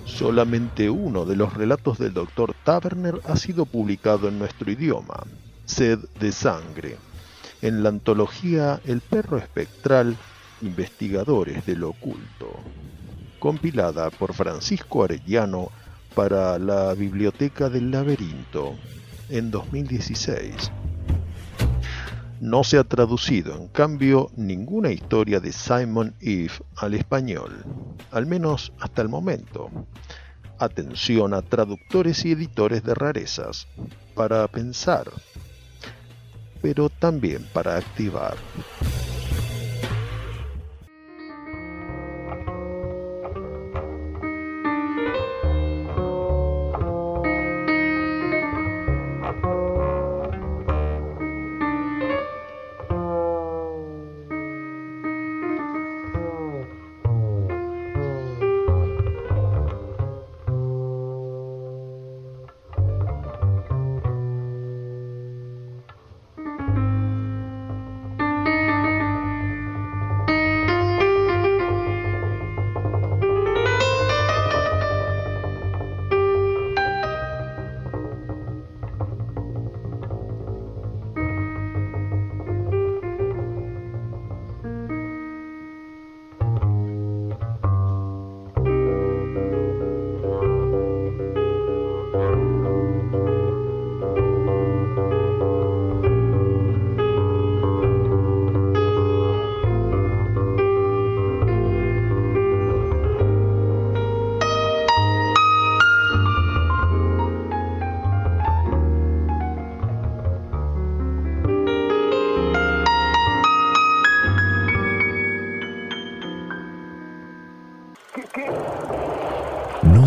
Solamente 0.04 0.90
uno 0.90 1.24
de 1.24 1.36
los 1.36 1.54
relatos 1.54 1.98
del 1.98 2.12
Dr. 2.12 2.54
Taverner 2.64 3.20
ha 3.24 3.36
sido 3.36 3.64
publicado 3.64 4.28
en 4.28 4.38
nuestro 4.38 4.70
idioma, 4.70 5.24
Sed 5.64 5.98
de 6.18 6.32
Sangre, 6.32 6.98
en 7.62 7.82
la 7.82 7.88
antología 7.88 8.80
El 8.84 9.00
perro 9.00 9.38
espectral, 9.38 10.16
investigadores 10.60 11.64
del 11.64 11.84
oculto, 11.84 12.50
compilada 13.38 14.10
por 14.10 14.34
Francisco 14.34 15.04
Arellano 15.04 15.70
para 16.14 16.58
la 16.58 16.92
Biblioteca 16.92 17.70
del 17.70 17.90
Laberinto 17.90 18.74
en 19.30 19.50
2016. 19.50 20.70
No 22.40 22.64
se 22.64 22.78
ha 22.78 22.84
traducido, 22.84 23.54
en 23.54 23.68
cambio, 23.68 24.30
ninguna 24.36 24.90
historia 24.90 25.40
de 25.40 25.52
Simon 25.52 26.14
Eve 26.20 26.52
al 26.76 26.94
español, 26.94 27.64
al 28.10 28.26
menos 28.26 28.72
hasta 28.80 29.02
el 29.02 29.08
momento. 29.08 29.70
Atención 30.58 31.34
a 31.34 31.42
traductores 31.42 32.24
y 32.24 32.32
editores 32.32 32.82
de 32.82 32.94
rarezas, 32.94 33.66
para 34.14 34.46
pensar. 34.48 35.10
pero 36.62 36.90
también 36.90 37.46
para 37.54 37.76
activar. 37.76 38.36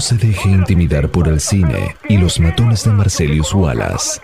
Se 0.04 0.18
deje 0.18 0.50
intimidar 0.50 1.08
por 1.08 1.30
el 1.30 1.40
cine 1.40 1.96
y 2.10 2.18
los 2.18 2.38
matones 2.38 2.84
de 2.84 2.92
Marcelius 2.92 3.54
Wallace. 3.54 4.20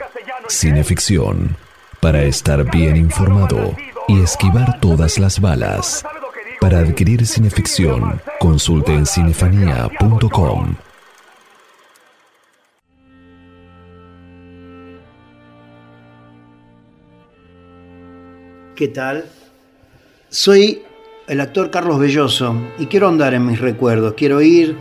Cineficción. 0.49 1.55
Para 2.01 2.23
estar 2.23 2.69
bien 2.69 2.97
informado 2.97 3.77
y 4.09 4.21
esquivar 4.21 4.82
todas 4.82 5.17
las 5.19 5.39
balas. 5.39 6.03
Para 6.59 6.80
adquirir 6.80 7.25
cineficción, 7.25 8.21
consulte 8.41 8.93
en 8.93 9.05
cinefanía.com. 9.05 10.75
¿Qué 18.75 18.88
tal? 18.89 19.25
Soy 20.27 20.84
el 21.30 21.39
actor 21.39 21.71
Carlos 21.71 21.99
Belloso 21.99 22.53
y 22.77 22.88
quiero 22.88 23.07
andar 23.07 23.34
en 23.34 23.45
mis 23.45 23.61
recuerdos, 23.61 24.15
quiero 24.17 24.41
ir 24.41 24.75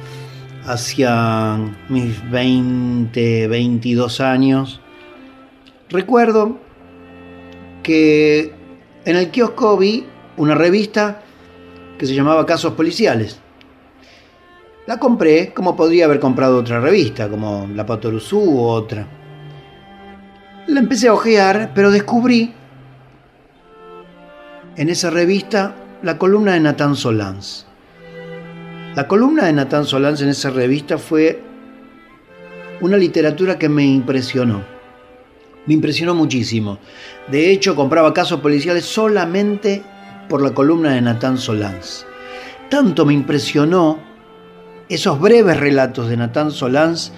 hacia 0.64 1.56
mis 1.88 2.30
20, 2.30 3.48
22 3.48 4.20
años. 4.20 4.80
Recuerdo 5.90 6.58
que 7.82 8.52
en 9.04 9.16
el 9.16 9.30
kiosco 9.30 9.76
vi 9.76 10.06
una 10.36 10.54
revista 10.54 11.22
que 11.98 12.06
se 12.06 12.14
llamaba 12.14 12.46
Casos 12.46 12.74
Policiales. 12.74 13.40
La 14.86 14.98
compré 14.98 15.52
como 15.52 15.76
podría 15.76 16.06
haber 16.06 16.20
comprado 16.20 16.58
otra 16.58 16.80
revista, 16.80 17.28
como 17.28 17.68
La 17.74 17.84
Patoruzú 17.84 18.38
u 18.38 18.60
otra. 18.60 19.06
La 20.66 20.80
empecé 20.80 21.08
a 21.08 21.14
ojear, 21.14 21.72
pero 21.74 21.90
descubrí 21.90 22.54
en 24.76 24.88
esa 24.88 25.10
revista 25.10 25.74
la 26.02 26.18
columna 26.18 26.52
de 26.52 26.60
Nathan 26.60 26.94
Solans. 26.94 27.67
La 28.98 29.06
columna 29.06 29.44
de 29.44 29.52
Nathan 29.52 29.84
Solans 29.84 30.20
en 30.22 30.30
esa 30.30 30.50
revista 30.50 30.98
fue 30.98 31.40
una 32.80 32.96
literatura 32.96 33.56
que 33.56 33.68
me 33.68 33.84
impresionó. 33.84 34.64
Me 35.66 35.74
impresionó 35.74 36.16
muchísimo. 36.16 36.80
De 37.30 37.52
hecho, 37.52 37.76
compraba 37.76 38.12
casos 38.12 38.40
policiales 38.40 38.84
solamente 38.84 39.84
por 40.28 40.42
la 40.42 40.50
columna 40.52 40.94
de 40.94 41.00
Nathan 41.00 41.38
Solans. 41.38 42.06
Tanto 42.70 43.06
me 43.06 43.14
impresionó 43.14 44.00
esos 44.88 45.20
breves 45.20 45.60
relatos 45.60 46.08
de 46.08 46.16
Nathan 46.16 46.50
Solans 46.50 47.12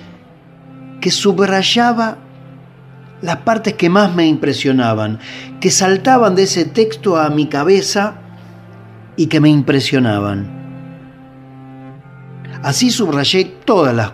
que 1.01 1.11
subrayaba 1.11 2.19
las 3.23 3.37
partes 3.39 3.73
que 3.73 3.89
más 3.89 4.15
me 4.15 4.27
impresionaban, 4.27 5.19
que 5.63 5.71
saltaban 5.71 6.35
de 6.35 6.43
ese 6.43 6.67
texto 6.67 7.17
a 7.17 7.31
mi 7.31 7.47
cabeza 7.47 8.21
y 9.17 9.29
que 9.29 9.41
me 9.41 9.49
impresionaban. 9.49 10.60
Así 12.63 12.91
subrayé 12.91 13.47
todas 13.65 14.13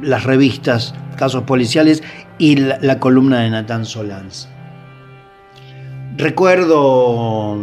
las, 0.00 0.24
revistas, 0.24 0.94
casos 1.16 1.42
policiales 1.42 2.02
y 2.38 2.56
la, 2.56 2.98
columna 2.98 3.40
de 3.40 3.50
Nathan 3.50 3.84
Solans. 3.84 4.48
Recuerdo 6.16 7.56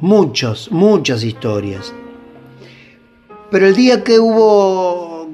muchos, 0.00 0.72
muchas 0.72 1.22
historias. 1.22 1.94
Pero 3.50 3.66
el 3.66 3.76
día 3.76 4.02
que 4.02 4.18
hubo 4.18 5.28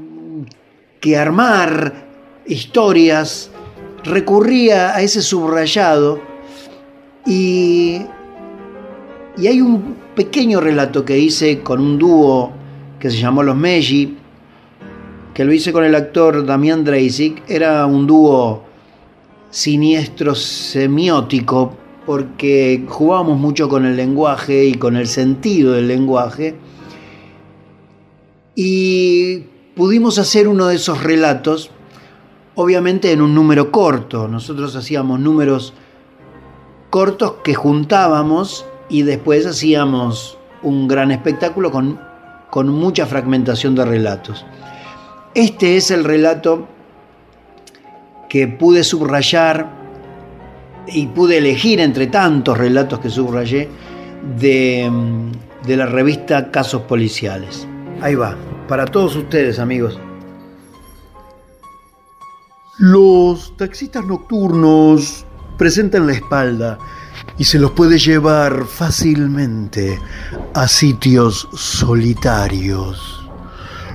que 1.01 1.17
armar 1.17 2.05
historias, 2.47 3.51
recurría 4.05 4.95
a 4.95 5.01
ese 5.01 5.23
subrayado 5.23 6.21
y, 7.27 8.03
y 9.39 9.47
hay 9.47 9.63
un 9.63 9.97
pequeño 10.15 10.61
relato 10.61 11.07
que 11.07 11.19
hice 11.19 11.61
con 11.61 11.81
un 11.81 11.99
dúo 11.99 12.64
que 13.05 13.11
se 13.11 13.19
llamó 13.19 13.43
Los 13.43 13.55
Meji, 13.55 14.17
que 15.35 15.45
lo 15.45 15.53
hice 15.53 15.75
con 15.75 15.85
el 15.85 15.95
actor 15.95 16.47
Damián 16.47 16.85
Dreisig. 16.85 17.43
Era 17.47 17.85
un 17.85 18.07
dúo 18.07 18.65
siniestro 19.51 20.35
semiótico 20.35 21.77
porque 22.07 22.87
jugábamos 22.89 23.39
mucho 23.39 23.69
con 23.69 23.85
el 23.85 23.95
lenguaje 23.95 24.65
y 24.65 24.73
con 24.77 24.97
el 24.97 25.07
sentido 25.07 25.75
del 25.75 25.87
lenguaje. 25.87 26.55
Y 28.55 29.41
pudimos 29.77 30.19
hacer 30.19 30.49
uno 30.49 30.69
de 30.69 30.77
esos 30.77 31.03
relatos, 31.03 31.71
obviamente 32.55 33.13
en 33.13 33.21
un 33.21 33.35
número 33.35 33.71
corto. 33.71 34.29
Nosotros 34.29 34.75
hacíamos 34.77 35.21
números 35.21 35.75
cortos 36.89 37.35
que 37.45 37.53
juntábamos 37.53 38.65
y 38.89 39.03
después 39.03 39.45
hacíamos 39.45 40.39
un 40.63 40.89
gran 40.89 41.11
espectáculo 41.11 41.71
con, 41.71 42.14
con 42.55 42.69
mucha 42.69 43.05
fragmentación 43.05 43.75
de 43.75 43.85
relatos. 43.85 44.47
Este 45.35 45.77
es 45.77 45.91
el 45.91 46.05
relato 46.05 46.69
que 48.29 48.47
pude 48.47 48.85
subrayar 48.85 49.69
y 50.87 51.09
pude 51.09 51.39
elegir 51.39 51.81
entre 51.81 52.07
tantos 52.07 52.57
relatos 52.57 53.01
que 53.01 53.11
subrayé 53.11 53.69
de, 54.39 54.89
de 55.67 55.77
la 55.77 55.87
revista 55.87 56.53
Casos 56.53 56.83
Policiales. 56.83 57.67
Ahí 58.01 58.15
va, 58.15 58.37
para 58.69 58.85
todos 58.85 59.17
ustedes 59.17 59.59
amigos. 59.59 59.99
Los 62.79 63.57
taxistas 63.57 64.05
nocturnos 64.05 65.27
presentan 65.59 66.07
la 66.07 66.13
espalda 66.13 66.79
y 67.39 67.45
se 67.45 67.59
los 67.59 67.73
puede 67.73 67.99
llevar 67.99 68.65
fácilmente 68.67 69.99
a 70.55 70.69
sitios 70.69 71.49
solitarios. 71.55 73.29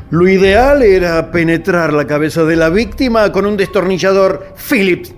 Lo 0.10 0.28
ideal 0.28 0.82
era 0.82 1.32
penetrar 1.32 1.94
la 1.94 2.08
cabeza 2.08 2.44
de 2.44 2.56
la 2.56 2.70
víctima 2.70 3.32
con 3.32 3.46
un 3.46 3.56
destornillador 3.56 4.56
Phillips 4.58 5.14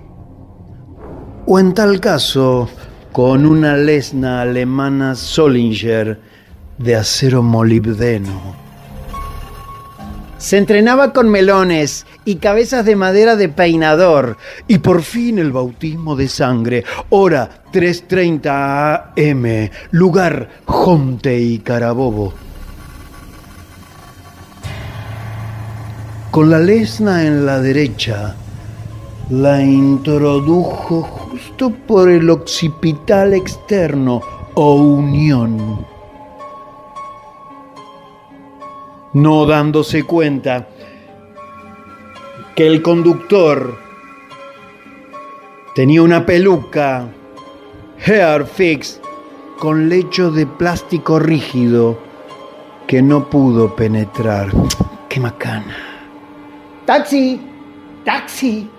o 1.46 1.60
en 1.60 1.74
tal 1.74 2.00
caso 2.00 2.70
con 3.12 3.46
una 3.46 3.76
lesna 3.76 4.42
alemana 4.42 5.16
Solinger 5.16 6.20
de 6.78 6.96
acero 6.96 7.42
molibdeno. 7.42 8.61
Se 10.42 10.58
entrenaba 10.58 11.14
con 11.14 11.30
melones 11.30 12.08
y 12.26 12.38
cabezas 12.38 12.84
de 12.84 12.96
madera 12.96 13.36
de 13.36 13.48
peinador. 13.48 14.38
Y 14.68 14.80
por 14.80 15.04
fin 15.04 15.38
el 15.38 15.52
bautismo 15.52 16.16
de 16.16 16.28
sangre. 16.28 16.84
Hora 17.12 17.48
3.30 17.72 19.12
am. 19.16 19.70
Lugar 19.92 20.50
Jonte 20.66 21.40
y 21.40 21.60
Carabobo. 21.60 22.34
Con 26.32 26.50
la 26.50 26.58
lesna 26.58 27.24
en 27.24 27.46
la 27.46 27.60
derecha, 27.60 28.36
la 29.30 29.62
introdujo 29.62 31.04
justo 31.04 31.70
por 31.70 32.10
el 32.10 32.28
occipital 32.32 33.36
externo 33.36 34.22
o 34.56 34.74
unión. 34.74 35.91
No 39.14 39.46
dándose 39.46 40.04
cuenta 40.04 40.68
que 42.56 42.66
el 42.66 42.82
conductor 42.82 43.78
tenía 45.76 46.02
una 46.02 46.26
peluca 46.26 47.10
hair 48.06 48.46
fix 48.46 49.02
con 49.60 49.90
lecho 49.90 50.32
de 50.32 50.48
plástico 50.48 51.20
rígido 51.20 52.00
que 52.88 53.02
no 53.02 53.30
pudo 53.30 53.76
penetrar. 53.76 54.50
¡Qué 55.10 55.20
macana! 55.20 55.76
¡Taxi! 56.86 57.40
¡Taxi! 58.06 58.70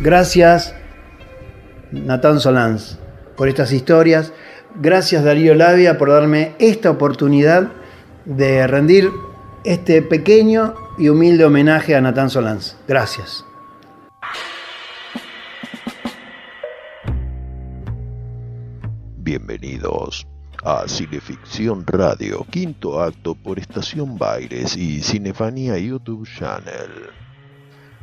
Gracias, 0.00 0.74
Natán 1.90 2.40
Solans, 2.40 2.98
por 3.36 3.48
estas 3.48 3.72
historias. 3.72 4.32
Gracias, 4.74 5.24
Darío 5.24 5.54
Labia, 5.54 5.98
por 5.98 6.10
darme 6.10 6.54
esta 6.58 6.90
oportunidad 6.90 7.72
de 8.24 8.66
rendir 8.66 9.10
este 9.64 10.02
pequeño 10.02 10.74
y 10.98 11.08
humilde 11.08 11.44
homenaje 11.44 11.94
a 11.94 12.00
Natán 12.00 12.30
Solans. 12.30 12.76
Gracias. 12.86 13.44
Bienvenidos 19.16 20.26
a 20.64 20.88
Cineficción 20.88 21.86
Radio, 21.86 22.46
quinto 22.50 23.00
acto 23.00 23.34
por 23.34 23.58
Estación 23.58 24.16
Baires 24.16 24.76
y 24.76 25.00
Cinefanía 25.02 25.78
YouTube 25.78 26.26
Channel. 26.26 27.27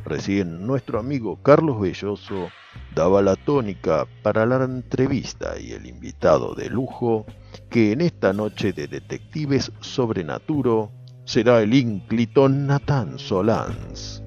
Recién 0.06 0.64
nuestro 0.64 1.00
amigo 1.00 1.42
Carlos 1.42 1.80
Belloso 1.80 2.48
daba 2.94 3.22
la 3.22 3.34
tónica 3.34 4.06
para 4.22 4.46
la 4.46 4.62
entrevista 4.64 5.58
y 5.58 5.72
el 5.72 5.84
invitado 5.84 6.54
de 6.54 6.70
lujo 6.70 7.26
que 7.70 7.90
en 7.90 8.00
esta 8.00 8.32
noche 8.32 8.72
de 8.72 8.86
detectives 8.86 9.72
sobrenaturo 9.80 10.92
será 11.24 11.60
el 11.60 11.74
ínclito 11.74 12.48
Natán 12.48 13.18
Solans. 13.18 14.22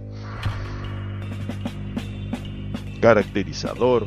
Caracterizador, 3.00 4.06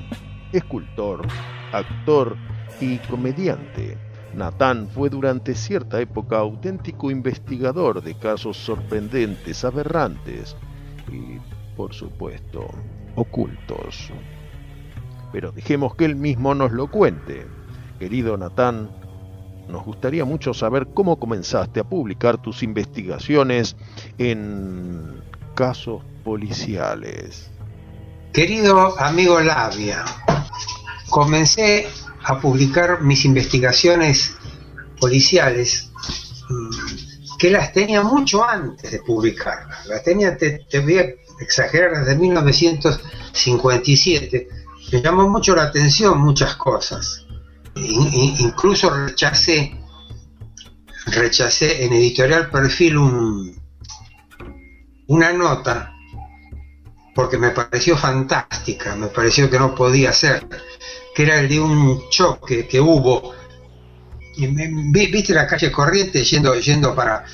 escultor, 0.53 1.27
actor 1.73 2.37
y 2.83 2.99
comediante, 2.99 3.97
Natán 4.35 4.91
fue 4.91 5.09
durante 5.09 5.55
cierta 5.55 6.03
época 6.03 6.37
auténtico 6.37 7.11
investigador 7.11 8.03
de 8.03 8.15
casos 8.15 8.59
sorprendentes, 8.59 9.65
aberrantes 9.65 10.55
y, 11.11 11.39
por 11.77 11.95
supuesto, 11.95 12.69
ocultos. 13.15 14.11
Pero 15.33 15.53
dejemos 15.53 15.95
que 15.95 16.05
él 16.05 16.17
mismo 16.17 16.55
nos 16.55 16.73
lo 16.73 16.91
cuente. 16.91 17.47
Querido 17.99 18.37
Natán, 18.37 18.91
nos 19.69 19.85
gustaría 19.85 20.25
mucho 20.25 20.53
saber 20.55 20.89
cómo 20.93 21.19
comenzaste 21.19 21.81
a 21.81 21.85
publicar 21.85 22.41
tus 22.41 22.63
investigaciones 22.63 23.77
en 24.19 25.23
casos 25.55 26.03
policiales. 26.25 27.51
Querido 28.33 28.99
amigo 28.99 29.41
Labia, 29.41 30.05
comencé 31.09 31.87
a 32.25 32.41
publicar 32.41 33.03
mis 33.03 33.25
investigaciones 33.25 34.35
policiales 35.01 35.91
mm, 36.49 37.39
que 37.39 37.51
las 37.51 37.73
tenía 37.73 38.03
mucho 38.03 38.45
antes 38.45 38.91
de 38.91 39.01
publicarlas. 39.01 39.87
Las 39.87 40.03
tenía, 40.05 40.37
te, 40.37 40.65
voy 40.81 40.99
a 40.99 41.07
exagerar, 41.43 41.99
desde 41.99 42.17
1957. 42.17 44.49
Me 44.93 45.03
llamó 45.03 45.29
mucho 45.29 45.55
la 45.55 45.65
atención 45.65 46.19
muchas 46.21 46.57
cosas. 46.57 47.27
incluso 47.75 48.89
rechacé, 48.91 49.79
rechacé 51.07 51.85
en 51.85 51.93
Editorial 51.93 52.51
Perfil 52.51 52.97
un, 52.99 53.63
una 55.07 55.33
nota 55.33 55.93
porque 57.15 57.39
me 57.39 57.51
pareció 57.51 57.97
fantástica, 57.97 58.97
me 58.97 59.09
pareció 59.09 59.51
que 59.51 59.59
no 59.59 59.75
podía 59.75 60.13
ser 60.13 60.47
que 61.15 61.25
era 61.25 61.41
el 61.41 61.49
de 61.49 61.61
un 61.61 62.09
choque 62.09 62.67
que 62.67 62.81
hubo. 62.81 63.35
¿Viste 64.37 65.35
la 65.35 65.47
calle 65.47 65.71
Corriente 65.71 66.25
yendo, 66.25 66.55
yendo 66.55 66.95
para 66.95 67.25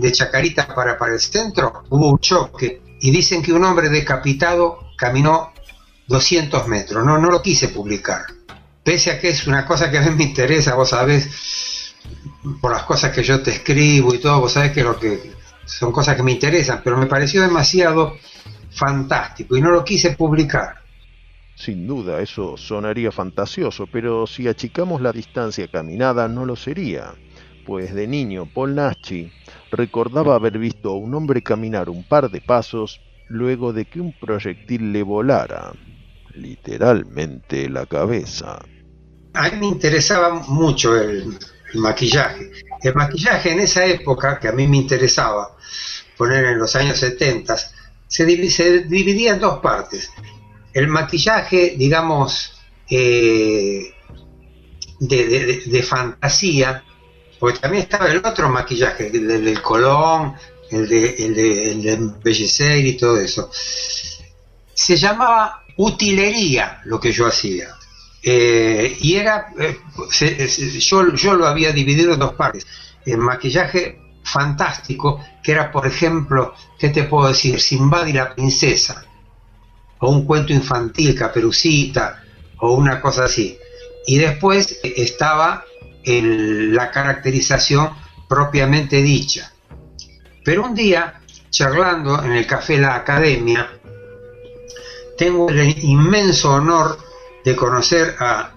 de 0.00 0.12
Chacarita 0.12 0.74
para, 0.74 0.98
para 0.98 1.14
el 1.14 1.20
centro? 1.20 1.84
Hubo 1.88 2.10
un 2.10 2.18
choque 2.18 2.82
y 3.00 3.10
dicen 3.10 3.42
que 3.42 3.52
un 3.52 3.64
hombre 3.64 3.88
decapitado 3.88 4.90
caminó 4.96 5.52
200 6.08 6.66
metros. 6.68 7.04
No, 7.04 7.18
no 7.18 7.30
lo 7.30 7.42
quise 7.42 7.68
publicar. 7.68 8.22
Pese 8.82 9.10
a 9.10 9.20
que 9.20 9.30
es 9.30 9.46
una 9.46 9.66
cosa 9.66 9.90
que 9.90 9.98
a 9.98 10.02
mí 10.02 10.10
me 10.10 10.24
interesa, 10.24 10.74
vos 10.74 10.90
sabés, 10.90 11.94
por 12.60 12.72
las 12.72 12.84
cosas 12.84 13.12
que 13.12 13.22
yo 13.22 13.42
te 13.42 13.50
escribo 13.50 14.14
y 14.14 14.18
todo, 14.18 14.40
vos 14.40 14.52
sabés 14.52 14.72
que, 14.72 14.82
lo 14.82 14.98
que 14.98 15.32
son 15.64 15.92
cosas 15.92 16.16
que 16.16 16.22
me 16.22 16.32
interesan, 16.32 16.80
pero 16.84 16.96
me 16.96 17.06
pareció 17.06 17.42
demasiado 17.42 18.16
fantástico 18.70 19.56
y 19.56 19.60
no 19.60 19.70
lo 19.70 19.84
quise 19.84 20.10
publicar. 20.12 20.76
Sin 21.56 21.86
duda, 21.86 22.20
eso 22.20 22.56
sonaría 22.56 23.10
fantasioso, 23.10 23.86
pero 23.90 24.26
si 24.26 24.46
achicamos 24.46 25.00
la 25.00 25.10
distancia 25.10 25.66
caminada 25.68 26.28
no 26.28 26.44
lo 26.44 26.54
sería, 26.54 27.14
pues 27.66 27.94
de 27.94 28.06
niño 28.06 28.46
Polnacci 28.46 29.32
recordaba 29.70 30.36
haber 30.36 30.58
visto 30.58 30.90
a 30.90 30.96
un 30.96 31.14
hombre 31.14 31.42
caminar 31.42 31.88
un 31.90 32.04
par 32.04 32.30
de 32.30 32.40
pasos 32.40 33.00
luego 33.28 33.72
de 33.72 33.86
que 33.86 34.00
un 34.00 34.12
proyectil 34.12 34.92
le 34.92 35.02
volara, 35.02 35.72
literalmente 36.34 37.68
la 37.68 37.86
cabeza. 37.86 38.60
A 39.34 39.50
mí 39.50 39.56
me 39.58 39.66
interesaba 39.66 40.34
mucho 40.48 40.94
el, 40.98 41.36
maquillaje. 41.74 42.52
El 42.82 42.94
maquillaje 42.94 43.52
en 43.52 43.60
esa 43.60 43.84
época, 43.84 44.38
que 44.38 44.48
a 44.48 44.52
mí 44.52 44.66
me 44.68 44.76
interesaba, 44.76 45.56
poner 46.16 46.44
en 46.44 46.58
los 46.58 46.76
años 46.76 46.98
70, 46.98 47.56
se, 48.06 48.50
se 48.50 48.84
dividía 48.84 49.34
en 49.34 49.40
dos 49.40 49.58
partes 49.58 50.10
el 50.76 50.88
maquillaje, 50.88 51.74
digamos, 51.78 52.52
eh, 52.90 53.94
de, 55.00 55.82
fantasía, 55.82 56.84
porque 57.38 57.58
también 57.58 57.84
estaba 57.84 58.06
el 58.06 58.18
otro 58.18 58.48
maquillaje, 58.48 59.08
el 59.08 59.44
del, 59.44 59.62
Colón, 59.62 60.34
el 60.70 60.88
de, 60.88 61.14
el, 61.18 61.34
de, 61.82 61.92
embellecer 61.92 62.84
y 62.84 62.96
todo 62.96 63.18
eso. 63.18 63.50
Se 63.52 64.96
llamaba 64.96 65.64
utilería 65.76 66.80
lo 66.84 66.98
que 66.98 67.12
yo 67.12 67.26
hacía. 67.26 67.68
Eh, 68.22 68.96
y 69.00 69.16
era, 69.16 69.48
eh, 69.58 69.78
yo, 70.78 71.12
yo 71.12 71.34
lo 71.34 71.46
había 71.46 71.72
dividido 71.72 72.14
en 72.14 72.20
dos 72.20 72.34
partes. 72.34 72.66
El 73.04 73.18
maquillaje 73.18 74.00
fantástico, 74.24 75.20
que 75.42 75.52
era, 75.52 75.70
por 75.70 75.86
ejemplo, 75.86 76.54
¿qué 76.78 76.88
te 76.88 77.04
puedo 77.04 77.28
decir? 77.28 77.60
Simbad 77.60 78.06
y 78.06 78.12
la 78.12 78.34
princesa 78.34 79.04
o 79.98 80.10
un 80.10 80.26
cuento 80.26 80.52
infantil, 80.52 81.14
Caperucita, 81.14 82.22
o 82.58 82.74
una 82.74 83.00
cosa 83.00 83.24
así. 83.24 83.58
Y 84.06 84.18
después 84.18 84.78
estaba 84.82 85.64
en 86.06 86.74
la 86.74 86.90
caracterización 86.90 87.90
propiamente 88.28 89.02
dicha. 89.02 89.52
Pero 90.44 90.64
un 90.64 90.74
día, 90.74 91.20
charlando 91.50 92.22
en 92.22 92.32
el 92.32 92.46
café 92.46 92.78
La 92.78 92.94
Academia, 92.94 93.68
tengo 95.18 95.50
el 95.50 95.84
inmenso 95.84 96.52
honor 96.52 96.98
de 97.44 97.54
conocer 97.54 98.14
a, 98.18 98.52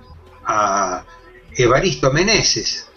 a 0.45 1.05
Evaristo 1.55 2.11
Meneses, 2.11 2.87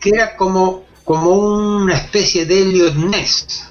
que 0.00 0.10
era 0.10 0.36
como, 0.36 0.86
como 1.04 1.32
una 1.32 1.96
especie 1.96 2.46
de 2.46 2.62
Elliot 2.62 2.94
Ness, 2.94 3.70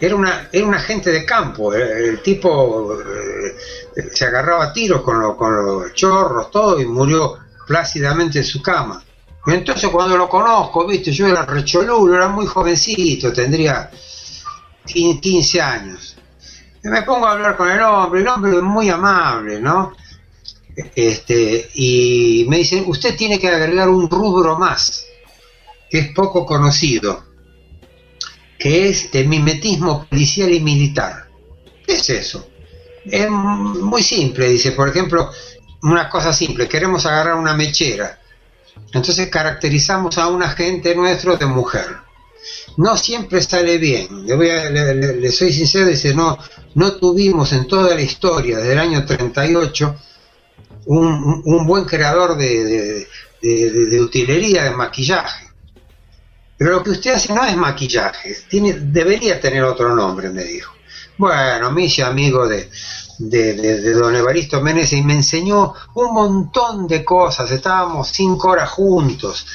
era 0.00 0.14
una, 0.14 0.48
era 0.52 0.66
un 0.66 0.74
agente 0.74 1.10
de 1.10 1.24
campo, 1.24 1.74
eh, 1.74 2.08
el, 2.08 2.22
tipo 2.22 2.96
eh, 3.00 3.56
se 4.12 4.26
agarraba 4.26 4.66
a 4.66 4.72
tiros 4.72 5.02
con, 5.02 5.36
con 5.36 5.56
los 5.56 5.92
chorros, 5.94 6.50
todo, 6.50 6.80
y 6.80 6.86
murió 6.86 7.36
plácidamente 7.66 8.38
en 8.38 8.44
su 8.44 8.62
cama. 8.62 9.02
Entonces 9.50 9.88
cuando 9.90 10.16
lo 10.16 10.28
conozco, 10.28 10.86
viste, 10.86 11.12
yo 11.12 11.26
era 11.26 11.44
recholulo, 11.44 12.14
era 12.14 12.28
muy 12.28 12.46
jovencito, 12.46 13.32
tendría 13.32 13.90
15 14.84 15.60
años. 15.60 16.16
Me 16.82 17.02
pongo 17.02 17.26
a 17.26 17.32
hablar 17.32 17.56
con 17.56 17.70
el 17.70 17.80
hombre, 17.80 18.20
el 18.20 18.28
hombre 18.28 18.56
es 18.56 18.62
muy 18.62 18.88
amable, 18.88 19.60
¿no? 19.60 19.94
Este, 20.94 21.70
y 21.74 22.46
me 22.48 22.58
dicen, 22.58 22.84
usted 22.86 23.16
tiene 23.16 23.38
que 23.38 23.48
agregar 23.48 23.88
un 23.88 24.08
rubro 24.08 24.58
más, 24.58 25.04
que 25.90 25.98
es 25.98 26.12
poco 26.14 26.46
conocido 26.46 27.28
que 28.58 28.88
es 28.88 29.10
el 29.12 29.28
mimetismo 29.28 30.04
policial 30.06 30.52
y 30.52 30.60
militar. 30.60 31.28
¿Qué 31.86 31.94
es 31.94 32.10
eso? 32.10 32.48
Es 33.04 33.30
muy 33.30 34.02
simple, 34.02 34.48
dice, 34.48 34.72
por 34.72 34.88
ejemplo, 34.88 35.30
una 35.82 36.08
cosa 36.10 36.32
simple, 36.32 36.68
queremos 36.68 37.06
agarrar 37.06 37.36
una 37.36 37.54
mechera, 37.54 38.18
entonces 38.92 39.28
caracterizamos 39.28 40.18
a 40.18 40.28
un 40.28 40.42
agente 40.42 40.94
nuestro 40.94 41.36
de 41.36 41.46
mujer. 41.46 41.86
no 42.76 42.96
siempre 42.96 43.42
sale 43.42 43.78
bien. 43.78 44.26
Le, 44.26 44.34
voy 44.36 44.48
a, 44.50 44.70
le, 44.70 45.30
soy 45.32 45.52
sincero, 45.52 45.86
dice, 45.86 46.14
no, 46.14 46.38
no 46.74 46.92
tuvimos 46.92 47.52
en 47.52 47.66
toda 47.66 47.94
la 47.94 48.00
historia 48.00 48.58
del 48.58 48.78
año 48.78 49.04
38 49.04 49.96
un, 50.86 51.42
un- 51.44 51.66
buen 51.66 51.84
creador 51.84 52.36
de- 52.38 53.06
de 53.42 54.00
utilería 54.00 54.64
de 54.64 54.70
maquillaje. 54.70 55.46
Pero 56.56 56.72
lo 56.72 56.82
que 56.82 56.90
usted 56.90 57.12
hace 57.14 57.32
no 57.32 57.44
es 57.44 57.56
maquillaje, 57.56 58.36
tiene, 58.48 58.72
debería 58.72 59.40
tener 59.40 59.62
otro 59.64 59.94
nombre, 59.94 60.30
me 60.30 60.42
dijo. 60.44 60.72
Bueno, 61.16 61.70
me 61.72 61.84
hice 61.84 62.02
amigo 62.02 62.48
de, 62.48 62.68
de, 63.18 63.54
de- 63.54 63.92
don 63.92 64.14
Evaristo 64.14 64.60
Meneses 64.60 64.98
y 64.98 65.02
me 65.02 65.14
enseñó 65.14 65.74
un 65.94 66.14
montón 66.14 66.86
de 66.86 67.04
cosas, 67.04 67.50
estábamos 67.50 68.08
cinco 68.08 68.48
horas 68.50 68.70
juntos, 68.70 69.46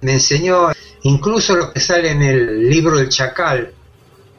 me 0.00 0.12
enseñó 0.14 0.70
incluso 1.02 1.54
lo 1.56 1.72
que 1.72 1.80
sale 1.80 2.10
en 2.10 2.22
el 2.22 2.68
libro 2.68 2.96
del 2.98 3.08
Chacal, 3.08 3.72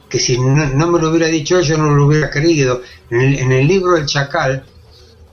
que 0.10 0.20
si 0.20 0.38
no, 0.40 0.88
me 0.88 1.00
lo 1.00 1.10
hubiera 1.10 1.28
dicho 1.28 1.60
yo 1.62 1.78
no 1.78 1.92
lo 1.92 2.06
hubiera 2.08 2.30
creído. 2.30 2.82
En 3.10 3.22
el, 3.22 3.52
el 3.52 3.68
libro 3.68 3.94
del 3.94 4.06
Chacal, 4.06 4.64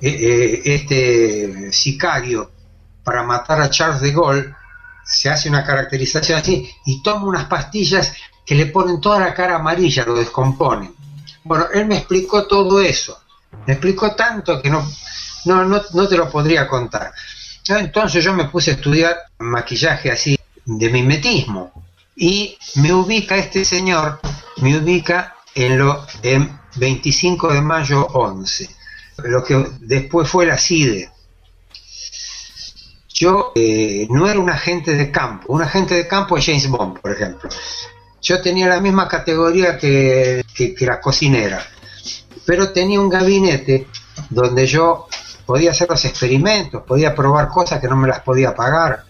eh, 0.01 0.09
eh, 0.09 0.63
este 0.65 1.73
sicario, 1.73 2.51
para 3.05 3.23
matar 3.23 3.61
a 3.61 3.71
Charles 3.71 4.01
de 4.01 4.13
Gaulle, 4.13 4.55
se 5.05 5.29
hace 5.31 5.49
una 5.49 5.65
caracterización 5.65 6.39
así 6.39 6.71
y 6.87 7.03
toma 7.03 7.27
unas 7.27 7.45
pastillas 7.47 8.15
que 8.47 8.55
le 8.55 8.67
ponen 8.67 9.01
toda 9.01 9.19
la 9.21 9.35
cara 9.35 9.57
amarilla, 9.57 10.05
lo 10.05 10.15
descomponen. 10.15 10.95
Bueno, 11.45 11.67
él 11.75 11.87
me 11.87 11.97
explicó 11.99 12.47
todo 12.47 12.81
eso. 12.81 13.19
Me 13.67 13.75
explicó 13.75 14.15
tanto 14.15 14.61
que 14.61 14.71
no, 14.71 14.91
no, 15.45 15.65
no, 15.65 15.83
no 15.93 16.09
te 16.09 16.17
lo 16.17 16.31
podría 16.31 16.67
contar. 16.67 17.13
Entonces 17.69 18.25
yo 18.25 18.33
me 18.33 18.47
puse 18.47 18.73
a 18.73 18.75
estudiar 18.75 19.17
maquillaje 19.39 20.11
así 20.11 20.39
de 20.65 20.89
mimetismo 20.91 21.73
y 22.17 22.57
me 22.77 22.93
ubica 22.93 23.37
este 23.37 23.65
señor, 23.65 24.21
me 24.59 24.77
ubica 24.77 25.37
en 25.55 25.79
lo 25.79 26.07
en 26.23 26.59
25 26.77 27.53
de 27.53 27.61
mayo 27.61 28.07
11, 28.07 28.69
lo 29.25 29.45
que 29.45 29.65
después 29.81 30.29
fue 30.29 30.47
la 30.47 30.59
CIDE. 30.59 31.11
Yo 33.09 33.53
eh, 33.55 34.07
no 34.11 34.29
era 34.29 34.41
un 34.41 34.51
agente 34.51 34.95
de 34.95 35.11
campo, 35.11 35.53
un 35.53 35.63
agente 35.63 35.95
de 35.95 36.09
campo 36.09 36.37
es 36.37 36.47
James 36.47 36.67
Bond, 36.69 36.99
por 37.01 37.13
ejemplo. 37.13 37.49
Yo 38.21 38.41
tenía 38.41 38.69
la 38.69 38.81
misma 38.81 39.07
categoría 39.07 39.77
que, 39.79 40.45
que 40.55 40.87
la 40.87 41.01
cocinera, 41.01 41.65
pero 42.45 42.73
tenía 42.73 43.01
un 43.01 43.09
gabinete 43.09 43.89
donde 44.31 44.67
yo 44.67 45.07
podía 45.47 45.71
hacer 45.71 45.89
los 45.89 46.05
experimentos, 46.05 46.83
podía 46.87 47.15
probar 47.15 47.49
cosas 47.49 47.81
que 47.81 47.89
no 47.89 47.97
me 47.97 48.09
las 48.09 48.21
podía 48.21 48.55
pagar. 48.55 49.05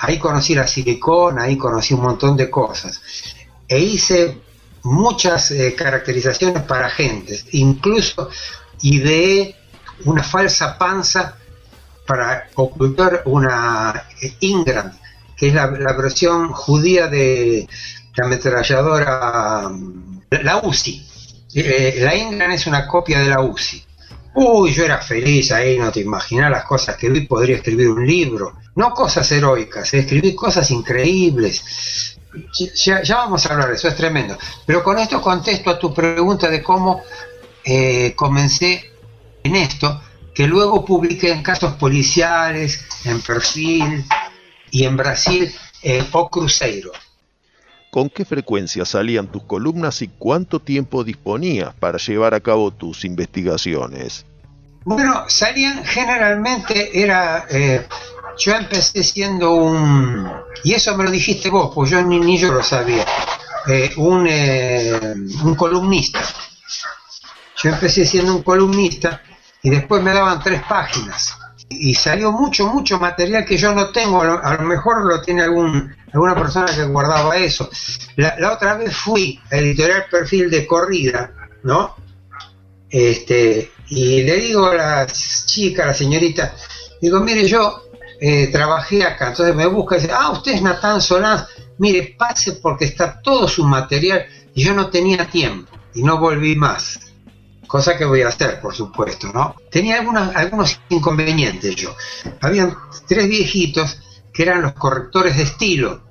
Ahí 0.00 0.18
conocí 0.18 0.54
la 0.54 0.66
silicona, 0.66 1.44
ahí 1.44 1.56
conocí 1.56 1.94
un 1.94 2.02
montón 2.02 2.36
de 2.36 2.50
cosas. 2.50 3.00
E 3.68 3.78
hice 3.78 4.40
muchas 4.82 5.50
eh, 5.52 5.74
caracterizaciones 5.74 6.62
para 6.64 6.86
agentes, 6.86 7.46
incluso 7.52 8.28
ideé 8.82 9.56
una 10.04 10.22
falsa 10.22 10.76
panza 10.76 11.36
para 12.06 12.48
ocultar 12.56 13.22
una 13.26 14.08
eh, 14.20 14.34
Ingram, 14.40 14.92
que 15.36 15.48
es 15.48 15.54
la, 15.54 15.70
la 15.70 15.92
versión 15.92 16.52
judía 16.52 17.06
de 17.06 17.68
la 18.16 18.26
ametralladora, 18.26 19.68
mm, 19.68 20.20
la 20.42 20.58
UCI. 20.58 21.06
Eh, 21.54 21.96
la 22.00 22.14
Ingram 22.14 22.50
es 22.52 22.66
una 22.66 22.86
copia 22.86 23.20
de 23.20 23.28
la 23.28 23.40
UCI. 23.40 23.84
Uy, 24.34 24.72
yo 24.72 24.84
era 24.84 24.98
feliz 24.98 25.52
ahí, 25.52 25.78
no 25.78 25.92
te 25.92 26.00
imaginas 26.00 26.50
las 26.50 26.64
cosas 26.64 26.96
que 26.96 27.10
vi, 27.10 27.26
podría 27.26 27.56
escribir 27.56 27.88
un 27.88 28.06
libro. 28.06 28.54
No 28.76 28.92
cosas 28.92 29.30
heroicas, 29.30 29.92
eh, 29.92 30.00
escribir 30.00 30.34
cosas 30.34 30.70
increíbles. 30.70 32.16
Ya, 32.74 33.02
ya 33.02 33.16
vamos 33.16 33.44
a 33.44 33.52
hablar 33.52 33.68
de 33.68 33.74
eso, 33.74 33.88
es 33.88 33.96
tremendo. 33.96 34.38
Pero 34.64 34.82
con 34.82 34.98
esto 34.98 35.20
contesto 35.20 35.70
a 35.70 35.78
tu 35.78 35.92
pregunta 35.92 36.48
de 36.48 36.62
cómo 36.62 37.02
eh, 37.62 38.14
comencé 38.16 38.90
en 39.44 39.56
esto, 39.56 40.00
que 40.34 40.46
luego 40.46 40.82
publiqué 40.84 41.30
en 41.30 41.42
casos 41.42 41.74
policiales, 41.74 42.86
en 43.04 43.20
perfil 43.20 44.04
y 44.70 44.84
en 44.84 44.96
Brasil, 44.96 45.54
eh, 45.82 46.02
O 46.12 46.30
Cruzeiro. 46.30 46.92
¿Con 47.92 48.08
qué 48.08 48.24
frecuencia 48.24 48.86
salían 48.86 49.26
tus 49.30 49.42
columnas 49.44 50.00
y 50.00 50.08
cuánto 50.08 50.60
tiempo 50.60 51.04
disponías 51.04 51.74
para 51.74 51.98
llevar 51.98 52.32
a 52.32 52.40
cabo 52.40 52.70
tus 52.70 53.04
investigaciones? 53.04 54.24
Bueno, 54.84 55.24
salían 55.28 55.84
generalmente, 55.84 56.98
era. 57.02 57.44
eh, 57.50 57.86
yo 58.38 58.54
empecé 58.54 59.04
siendo 59.04 59.52
un. 59.56 60.26
Y 60.64 60.72
eso 60.72 60.96
me 60.96 61.04
lo 61.04 61.10
dijiste 61.10 61.50
vos, 61.50 61.70
pues 61.74 61.90
yo 61.90 62.00
ni, 62.02 62.18
ni 62.18 62.38
yo 62.38 62.50
lo 62.50 62.62
sabía. 62.62 63.04
eh, 63.68 63.92
un, 63.98 64.26
eh, 64.26 64.98
un 65.44 65.54
columnista. 65.54 66.20
Yo 67.62 67.68
empecé 67.68 68.06
siendo 68.06 68.34
un 68.34 68.42
columnista 68.42 69.20
y 69.62 69.68
después 69.68 70.02
me 70.02 70.14
daban 70.14 70.42
tres 70.42 70.62
páginas. 70.66 71.36
Y 71.78 71.94
salió 71.94 72.32
mucho, 72.32 72.66
mucho 72.66 72.98
material 72.98 73.44
que 73.44 73.56
yo 73.56 73.74
no 73.74 73.90
tengo. 73.90 74.22
A 74.22 74.54
lo, 74.54 74.62
mejor 74.64 75.04
lo 75.04 75.20
tiene 75.22 75.42
algún, 75.42 75.94
alguna 76.12 76.34
persona 76.34 76.66
que 76.66 76.84
guardaba 76.84 77.36
eso. 77.36 77.68
La, 78.16 78.36
la 78.38 78.52
otra 78.52 78.74
vez 78.74 78.94
fui 78.96 79.40
a 79.50 79.56
editorial 79.56 80.06
perfil 80.10 80.50
de 80.50 80.66
corrida, 80.66 81.32
¿no? 81.62 81.96
Este, 82.92 83.72
y 83.88 84.22
le 84.22 84.36
digo 84.36 84.66
a 84.66 84.74
la 84.74 85.06
chica, 85.06 85.84
a 85.84 85.86
la 85.86 85.94
señorita, 85.94 86.54
digo, 87.00 87.20
mire, 87.20 87.46
yo 87.48 87.84
eh, 88.20 88.48
trabajé 88.52 89.02
acá, 89.02 89.28
entonces 89.28 89.54
me 89.54 89.66
busca 89.66 89.96
y 89.96 90.00
dice, 90.00 90.12
ah, 90.14 90.30
usted 90.30 90.52
es 90.52 90.62
Natán 90.62 91.00
Solán, 91.00 91.44
mire, 91.78 92.14
pase 92.18 92.52
porque 92.52 92.84
está 92.84 93.20
todo 93.20 93.48
su 93.48 93.64
material 93.64 94.24
y 94.54 94.62
yo 94.62 94.74
no 94.74 94.88
tenía 94.90 95.26
tiempo 95.26 95.72
y 95.94 96.02
no 96.02 96.18
volví 96.18 96.54
más. 96.54 97.11
Cosa 97.72 97.96
que 97.96 98.04
voy 98.04 98.20
a 98.20 98.28
hacer, 98.28 98.60
por 98.60 98.74
supuesto, 98.74 99.32
¿no? 99.32 99.56
Tenía 99.70 99.98
algunos, 99.98 100.36
algunos 100.36 100.78
inconvenientes 100.90 101.74
yo. 101.74 101.96
Habían 102.42 102.76
tres 103.08 103.26
viejitos 103.26 103.98
que 104.30 104.42
eran 104.42 104.60
los 104.60 104.74
correctores 104.74 105.38
de 105.38 105.44
estilo, 105.44 106.02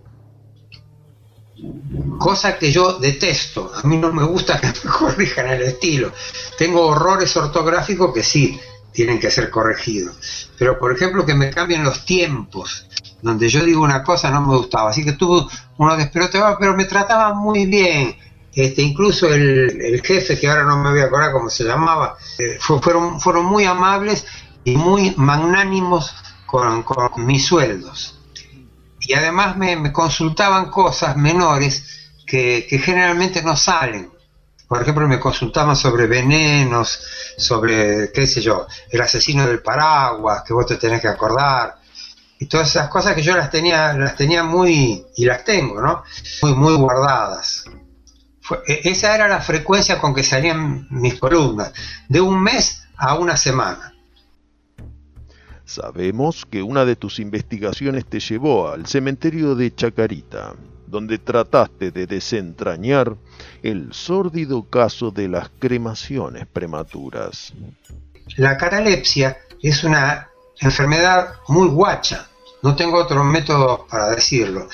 cosa 2.18 2.58
que 2.58 2.72
yo 2.72 2.94
detesto. 2.94 3.72
A 3.76 3.88
mí 3.88 3.98
no 3.98 4.12
me 4.12 4.24
gusta 4.24 4.60
que 4.60 4.70
me 4.70 4.92
corrijan 5.00 5.52
el 5.52 5.62
estilo. 5.62 6.12
Tengo 6.58 6.82
horrores 6.82 7.38
ortográficos 7.38 8.12
que 8.12 8.24
sí 8.24 8.60
tienen 8.92 9.20
que 9.20 9.30
ser 9.30 9.52
corregidos. 9.52 10.50
Pero, 10.58 10.80
por 10.80 10.92
ejemplo, 10.92 11.28
que 11.28 11.36
me 11.36 11.52
cambien 11.52 11.84
los 11.84 12.06
tiempos. 12.06 12.88
Donde 13.22 13.50
yo 13.50 13.64
digo 13.64 13.84
una 13.84 14.02
cosa 14.02 14.32
no 14.32 14.42
me 14.42 14.58
gustaba. 14.58 14.90
Así 14.90 15.06
que 15.06 15.12
tuve 15.12 15.46
uno 15.78 15.96
desperote, 15.96 16.40
pero 16.60 16.76
me 16.76 16.86
trataban 16.86 17.38
muy 17.38 17.68
bien. 17.68 18.18
Este, 18.54 18.82
incluso 18.82 19.28
el, 19.34 20.02
jefe, 20.04 20.38
que 20.40 20.48
ahora 20.50 20.64
no 20.64 20.78
me 20.84 20.92
voy 20.92 21.00
a 21.00 21.06
acordar 21.06 21.32
cómo 21.32 21.50
se 21.50 21.64
llamaba, 21.64 22.18
eh, 22.38 22.58
fue- 22.60 22.82
fueron, 22.82 23.20
fueron 23.22 23.46
muy 23.46 23.64
amables 23.66 24.26
y 24.66 24.76
muy 24.76 25.14
magnánimos 25.18 26.14
con, 26.46 26.84
con 26.84 27.26
mis 27.26 27.46
sueldos 27.46 28.18
y 29.00 29.14
además 29.14 29.58
me, 29.58 29.76
me 29.76 29.92
consultaban 29.92 30.70
cosas 30.70 31.18
menores 31.18 32.12
que, 32.26 32.66
que 32.70 32.78
generalmente 32.80 33.42
no 33.42 33.56
salen. 33.56 34.12
Por 34.68 34.82
ejemplo, 34.82 35.08
me 35.08 35.20
consultaban 35.20 35.76
sobre 35.76 36.08
venenos, 36.08 37.04
sobre, 37.38 38.12
qué 38.14 38.26
sé 38.28 38.42
yo, 38.42 38.68
el 38.90 39.02
asesino 39.02 39.46
del 39.46 39.62
paraguas, 39.62 40.44
que 40.44 40.54
vos 40.54 40.66
te 40.66 40.78
tenés 40.78 41.02
que 41.02 41.10
acordar, 41.10 41.76
y 42.40 42.46
todas 42.46 42.70
esas 42.70 42.90
cosas 42.90 43.14
que 43.16 43.22
yo 43.22 43.36
las 43.36 43.50
tenía, 43.52 43.94
las 43.94 44.16
tenía 44.16 44.44
muy, 44.44 45.06
y 45.18 45.26
las 45.26 45.44
tengo, 45.44 45.82
¿no? 45.82 46.04
Muy, 46.44 46.56
muy 46.56 46.74
guardadas. 46.76 47.66
E- 48.66 48.82
esa 48.86 49.16
era 49.16 49.28
la 49.28 49.42
frecuencia 49.42 50.00
con 50.00 50.14
que 50.14 50.24
salían 50.24 50.88
mis 50.90 51.20
columnas, 51.20 51.74
de 52.08 52.22
un 52.22 52.42
mes 52.42 52.84
a 52.98 53.16
una 53.16 53.38
semana. 53.38 53.94
Sabemos 55.66 56.46
que 56.46 56.62
una 56.62 56.84
de 56.84 56.96
tus 56.96 57.20
investigaciones 57.20 58.06
te 58.06 58.20
llevó 58.20 58.70
al 58.70 58.88
cementerio 58.88 59.56
de 59.56 59.74
Chacarita, 59.74 60.54
donde 60.86 61.18
trataste 61.18 61.92
de 61.92 62.06
desentrañar 62.08 63.16
el 63.64 63.94
sórdido 63.94 64.70
caso 64.70 65.12
de 65.12 65.30
las 65.30 65.50
cremaciones 65.60 66.46
prematuras. 66.46 67.54
La 68.36 68.58
catalepsia 68.58 69.38
es 69.62 69.84
una 69.84 70.28
enfermedad 70.60 71.36
muy 71.48 71.70
guacha, 71.70 72.28
no 72.62 72.76
tengo 72.76 72.98
otro 72.98 73.24
método 73.24 73.88
para 73.90 74.10
decirlo. 74.10 74.68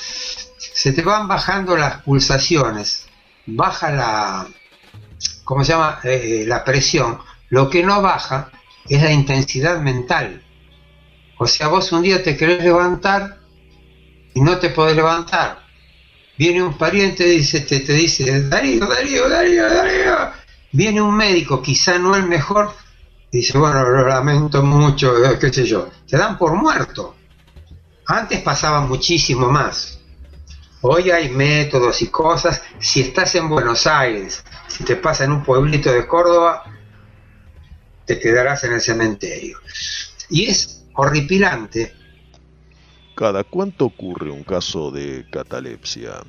Se 0.57 0.91
te 0.91 1.01
van 1.01 1.27
bajando 1.27 1.77
las 1.77 2.01
pulsaciones, 2.01 3.06
baja 3.47 3.91
la, 3.91 4.47
¿cómo 5.43 5.63
se 5.63 5.71
llama? 5.71 5.99
Eh, 6.03 6.43
la 6.47 6.63
presión. 6.63 7.19
Lo 7.49 7.69
que 7.69 7.83
no 7.83 8.01
baja 8.01 8.51
es 8.87 9.01
la 9.01 9.11
intensidad 9.11 9.79
mental. 9.79 10.43
O 11.39 11.47
sea, 11.47 11.67
vos 11.67 11.91
un 11.91 12.01
día 12.01 12.23
te 12.23 12.35
querés 12.35 12.63
levantar 12.63 13.39
y 14.33 14.41
no 14.41 14.57
te 14.57 14.69
podés 14.69 14.95
levantar. 14.95 15.65
Viene 16.37 16.61
un 16.61 16.77
pariente 16.77 17.27
y 17.27 17.37
dice, 17.37 17.61
te, 17.61 17.79
te 17.79 17.93
dice, 17.93 18.43
Darío, 18.43 18.85
Darío, 18.85 19.29
Darío, 19.29 19.63
Darío. 19.63 20.31
Viene 20.71 21.01
un 21.01 21.15
médico, 21.15 21.61
quizá 21.61 21.97
no 21.97 22.15
el 22.15 22.27
mejor, 22.27 22.71
y 23.31 23.37
dice, 23.37 23.57
bueno, 23.57 23.83
lo 23.83 24.07
lamento 24.07 24.61
mucho, 24.61 25.25
eh, 25.25 25.39
qué 25.39 25.51
sé 25.51 25.65
yo. 25.65 25.89
Te 26.07 26.17
dan 26.17 26.37
por 26.37 26.53
muerto. 26.53 27.15
Antes 28.05 28.41
pasaba 28.41 28.81
muchísimo 28.81 29.49
más. 29.49 29.96
Hoy 30.81 31.09
hay 31.09 31.29
métodos 31.29 32.01
y 32.01 32.07
cosas. 32.07 32.61
Si 32.79 33.01
estás 33.01 33.33
en 33.35 33.49
Buenos 33.49 33.87
Aires, 33.87 34.43
si 34.67 34.83
te 34.83 34.95
pasa 34.95 35.23
en 35.23 35.31
un 35.31 35.43
pueblito 35.43 35.91
de 35.91 36.05
Córdoba, 36.05 36.63
te 38.05 38.19
quedarás 38.19 38.63
en 38.63 38.73
el 38.73 38.81
cementerio. 38.81 39.59
Y 40.29 40.45
es 40.45 40.85
horripilante. 40.93 41.93
¿Cada 43.15 43.43
cuánto 43.43 43.85
ocurre 43.85 44.29
un 44.29 44.43
caso 44.43 44.91
de 44.91 45.25
catalepsia? 45.31 46.21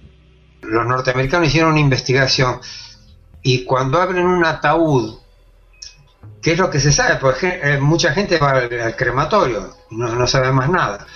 Los 0.63 0.87
norteamericanos 0.87 1.49
hicieron 1.49 1.73
una 1.73 1.81
investigación 1.81 2.61
y 3.43 3.65
cuando 3.65 4.01
abren 4.01 4.27
un 4.27 4.45
ataúd, 4.45 5.19
¿qué 6.41 6.53
es 6.53 6.59
lo 6.59 6.71
que 6.71 6.81
se 6.81 6.91
sabe? 6.91 7.17
Porque 7.17 7.61
eh, 7.63 7.79
mucha 7.79 8.13
gente 8.13 8.39
va 8.39 8.53
al, 8.53 8.97
crematorio 8.97 9.77
y 9.91 9.97
no, 9.97 10.15
no 10.15 10.27
sabe 10.27 10.51
más 10.53 10.71
nada. 10.71 11.07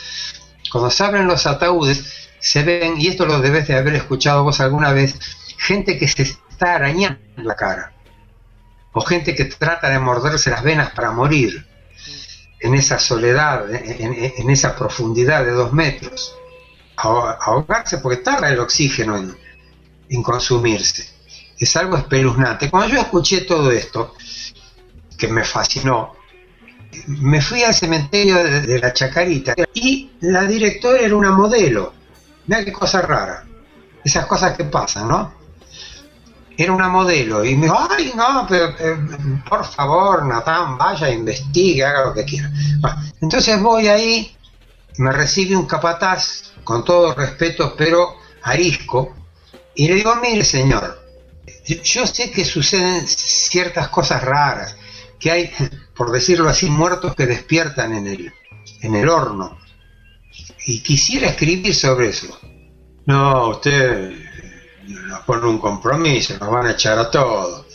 Cuando 0.70 0.90
se 0.90 1.02
abren 1.02 1.26
los 1.26 1.46
ataúdes, 1.46 2.21
se 2.42 2.64
ven, 2.64 3.00
y 3.00 3.06
esto 3.06 3.24
lo 3.24 3.40
debes 3.40 3.68
de 3.68 3.76
haber 3.76 3.94
escuchado 3.94 4.42
vos 4.42 4.60
alguna 4.60 4.92
vez, 4.92 5.16
gente 5.58 5.96
que 5.96 6.08
se 6.08 6.22
está 6.22 6.74
arañando 6.74 7.20
la 7.36 7.54
cara, 7.54 7.92
o 8.92 9.00
gente 9.00 9.36
que 9.36 9.44
trata 9.44 9.88
de 9.88 10.00
morderse 10.00 10.50
las 10.50 10.64
venas 10.64 10.90
para 10.90 11.12
morir 11.12 11.64
en 12.58 12.74
esa 12.74 12.98
soledad, 12.98 13.72
en, 13.72 14.50
esa 14.50 14.74
profundidad 14.74 15.44
de 15.44 15.52
dos 15.52 15.72
metros, 15.72 16.36
ahogarse 16.96 17.98
porque 17.98 18.22
tarda 18.22 18.48
el 18.48 18.58
oxígeno 18.58 19.16
en, 20.08 20.22
consumirse. 20.22 21.10
Es 21.58 21.76
algo 21.76 21.96
espeluznante. 21.96 22.70
Cuando 22.70 22.94
yo 22.94 23.00
escuché 23.00 23.42
todo 23.42 23.70
esto, 23.70 24.14
que 25.16 25.28
me 25.28 25.44
fascinó, 25.44 26.16
me 27.06 27.40
fui 27.40 27.62
al 27.62 27.72
cementerio 27.72 28.42
de, 28.42 28.78
la 28.80 28.92
Chacarita 28.92 29.54
y 29.74 30.10
la 30.20 30.42
directora 30.42 30.98
era 30.98 31.16
una 31.16 31.30
modelo 31.30 32.01
Mira 32.46 32.64
qué 32.64 32.72
cosa 32.72 33.02
rara. 33.02 33.44
Esas 34.04 34.26
cosas 34.26 34.56
que 34.56 34.64
pasan, 34.64 35.08
¿no? 35.08 35.32
Era 36.56 36.72
una 36.72 36.88
modelo 36.88 37.44
y 37.44 37.56
me 37.56 37.66
dijo, 37.66 37.78
ay, 37.90 38.12
no, 38.14 38.46
pero, 38.48 38.74
por 39.48 39.64
favor, 39.64 40.24
Natán, 40.26 40.76
vaya, 40.76 41.08
investigue, 41.08 41.84
haga 41.84 42.06
lo 42.06 42.14
que 42.14 42.24
quiera. 42.24 42.50
entonces 43.20 43.60
voy 43.60 43.88
ahí, 43.88 44.36
me 44.98 45.12
recibe 45.12 45.56
un 45.56 45.66
capataz, 45.66 46.52
con 46.62 46.84
todo 46.84 47.14
respeto, 47.14 47.74
pero 47.76 48.16
arisco, 48.42 49.14
y 49.74 49.88
le 49.88 49.94
digo, 49.94 50.14
mire 50.16 50.44
señor, 50.44 51.00
yo 51.84 52.06
sé 52.06 52.30
que 52.30 52.44
suceden 52.44 53.06
ciertas 53.08 53.88
cosas 53.88 54.22
raras, 54.22 54.76
que 55.18 55.30
hay, 55.30 55.50
por 55.96 56.12
decirlo 56.12 56.50
así, 56.50 56.68
muertos 56.68 57.14
que 57.14 57.26
despiertan 57.26 57.94
en 57.94 58.06
el, 58.06 58.32
en 58.82 58.94
el 58.94 59.08
horno 59.08 59.61
y 60.66 60.82
quisiera 60.82 61.28
escribir 61.28 61.74
sobre 61.74 62.08
eso. 62.08 62.38
No, 63.06 63.48
usted 63.50 64.12
nos 64.86 65.20
pone 65.20 65.46
un 65.46 65.58
compromiso, 65.58 66.36
nos 66.38 66.50
van 66.50 66.66
a 66.66 66.72
echar 66.72 66.98
a 66.98 67.10
todos. 67.10 67.66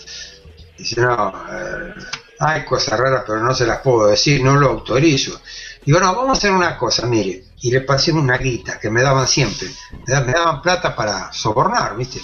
Dice, 0.77 1.01
no, 1.01 1.33
eh, 1.51 1.93
hay 2.39 2.65
cosas 2.65 2.99
raras, 2.99 3.23
pero 3.25 3.41
no 3.41 3.53
se 3.53 3.65
las 3.65 3.79
puedo 3.79 4.07
decir, 4.07 4.43
no 4.43 4.55
lo 4.55 4.69
autorizo. 4.69 5.41
Digo, 5.85 5.99
no, 5.99 6.15
vamos 6.15 6.29
a 6.29 6.37
hacer 6.37 6.51
una 6.51 6.77
cosa, 6.77 7.05
mire. 7.05 7.43
Y 7.59 7.71
le 7.71 7.81
pasé 7.81 8.11
una 8.11 8.37
guita 8.37 8.79
que 8.79 8.89
me 8.89 9.01
daban 9.01 9.27
siempre. 9.27 9.67
Me 10.05 10.31
daban 10.31 10.61
plata 10.61 10.95
para 10.95 11.33
sobornar, 11.33 11.97
¿viste? 11.97 12.21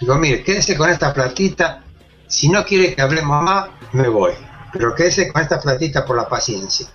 Digo, 0.00 0.16
mire, 0.16 0.42
quédese 0.42 0.76
con 0.76 0.90
esta 0.90 1.14
platita. 1.14 1.84
Si 2.26 2.48
no 2.48 2.64
quiere 2.64 2.94
que 2.94 3.02
hablemos 3.02 3.42
más, 3.42 3.68
me 3.92 4.08
voy. 4.08 4.32
Pero 4.72 4.94
quédese 4.94 5.32
con 5.32 5.42
esta 5.42 5.60
platita 5.60 6.04
por 6.04 6.16
la 6.16 6.28
paciencia 6.28 6.88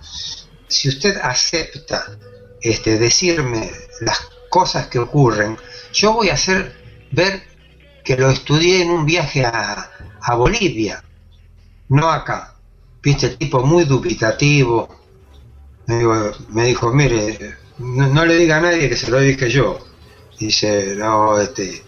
si 0.68 0.88
usted 0.88 1.16
acepta 1.22 2.18
este, 2.60 2.98
decirme 2.98 3.70
las 4.00 4.28
cosas 4.50 4.88
que 4.88 4.98
ocurren, 4.98 5.56
yo 5.92 6.12
voy 6.12 6.30
a 6.30 6.34
hacer 6.34 6.74
ver 7.12 7.42
que 8.04 8.16
lo 8.16 8.30
estudié 8.30 8.82
en 8.82 8.90
un 8.90 9.06
viaje 9.06 9.44
a, 9.44 9.90
Bolivia, 10.36 11.04
no 11.88 12.10
acá. 12.10 12.56
Viste, 13.00 13.26
el 13.26 13.38
tipo 13.38 13.62
muy 13.62 13.84
dubitativo. 13.84 14.88
Me, 15.86 16.64
dijo, 16.64 16.92
mire, 16.92 17.54
no, 17.78 18.24
le 18.24 18.34
diga 18.34 18.56
a 18.56 18.60
nadie 18.60 18.88
que 18.88 18.96
se 18.96 19.08
lo 19.08 19.20
dije 19.20 19.48
yo. 19.48 19.78
Dice, 20.36 20.96
no, 20.96 21.38
este, 21.38 21.84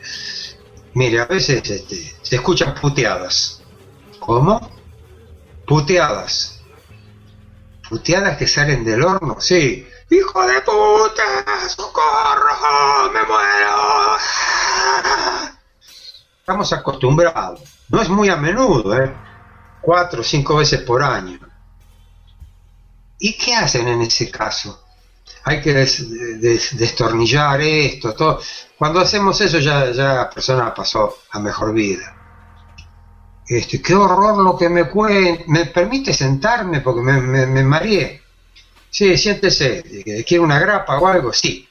mire, 0.95 1.21
a 1.21 1.25
veces 1.25 1.69
este, 1.69 2.15
se 2.23 2.37
escuchan 2.37 2.77
puteadas. 2.81 3.61
¿Cómo? 4.21 4.71
Puteadas 5.67 6.58
puteadas 7.89 8.37
que 8.37 8.47
salen 8.47 8.85
del 8.85 9.03
horno, 9.03 9.41
sí. 9.41 9.87
¡Hijo 10.11 10.47
de 10.47 10.61
puta! 10.63 11.69
¡Socorro! 11.69 13.11
¡Me 13.13 13.23
muero! 13.25 14.17
Estamos 16.41 16.73
acostumbrados. 16.73 17.61
No 17.89 18.01
es 18.01 18.09
muy 18.09 18.29
a 18.29 18.37
menudo, 18.37 18.97
¿eh? 18.97 19.15
Cuatro 19.81 20.21
o 20.21 20.25
cinco 20.25 20.57
veces 20.57 20.81
por 20.83 21.03
año. 21.03 21.39
¿Y 23.19 23.37
qué 23.37 23.55
hacen 23.55 23.89
en 23.89 24.03
ese 24.03 24.31
caso? 24.31 24.85
Hay 25.45 25.61
que 25.61 25.73
destornillar 25.75 27.61
esto, 27.61 28.15
todo. 28.15 28.41
Cuando 28.77 29.01
hacemos 29.01 29.41
eso 29.41 29.59
ya, 29.59 29.91
ya 29.93 30.15
la 30.15 30.31
persona 30.31 30.75
pasó 30.75 31.19
a 31.31 31.39
mejor 31.39 31.73
vida. 31.73 32.18
Este, 33.49 33.81
qué 33.81 33.95
horror 33.95 34.43
lo 34.45 34.57
que 34.57 34.69
me 34.69 34.89
cuenta. 34.89 35.45
¿Me 35.47 35.67
permite 35.67 36.13
sentarme? 36.13 36.81
Porque 36.81 37.01
me, 37.01 37.47
me, 37.47 37.65
mareé. 37.65 38.23
Sí, 38.91 39.17
siéntese. 39.17 39.83
¿Quiere 40.27 40.41
una 40.41 40.59
grapa 40.59 40.99
o 40.99 41.07
algo? 41.07 41.33
Sí. 41.33 41.67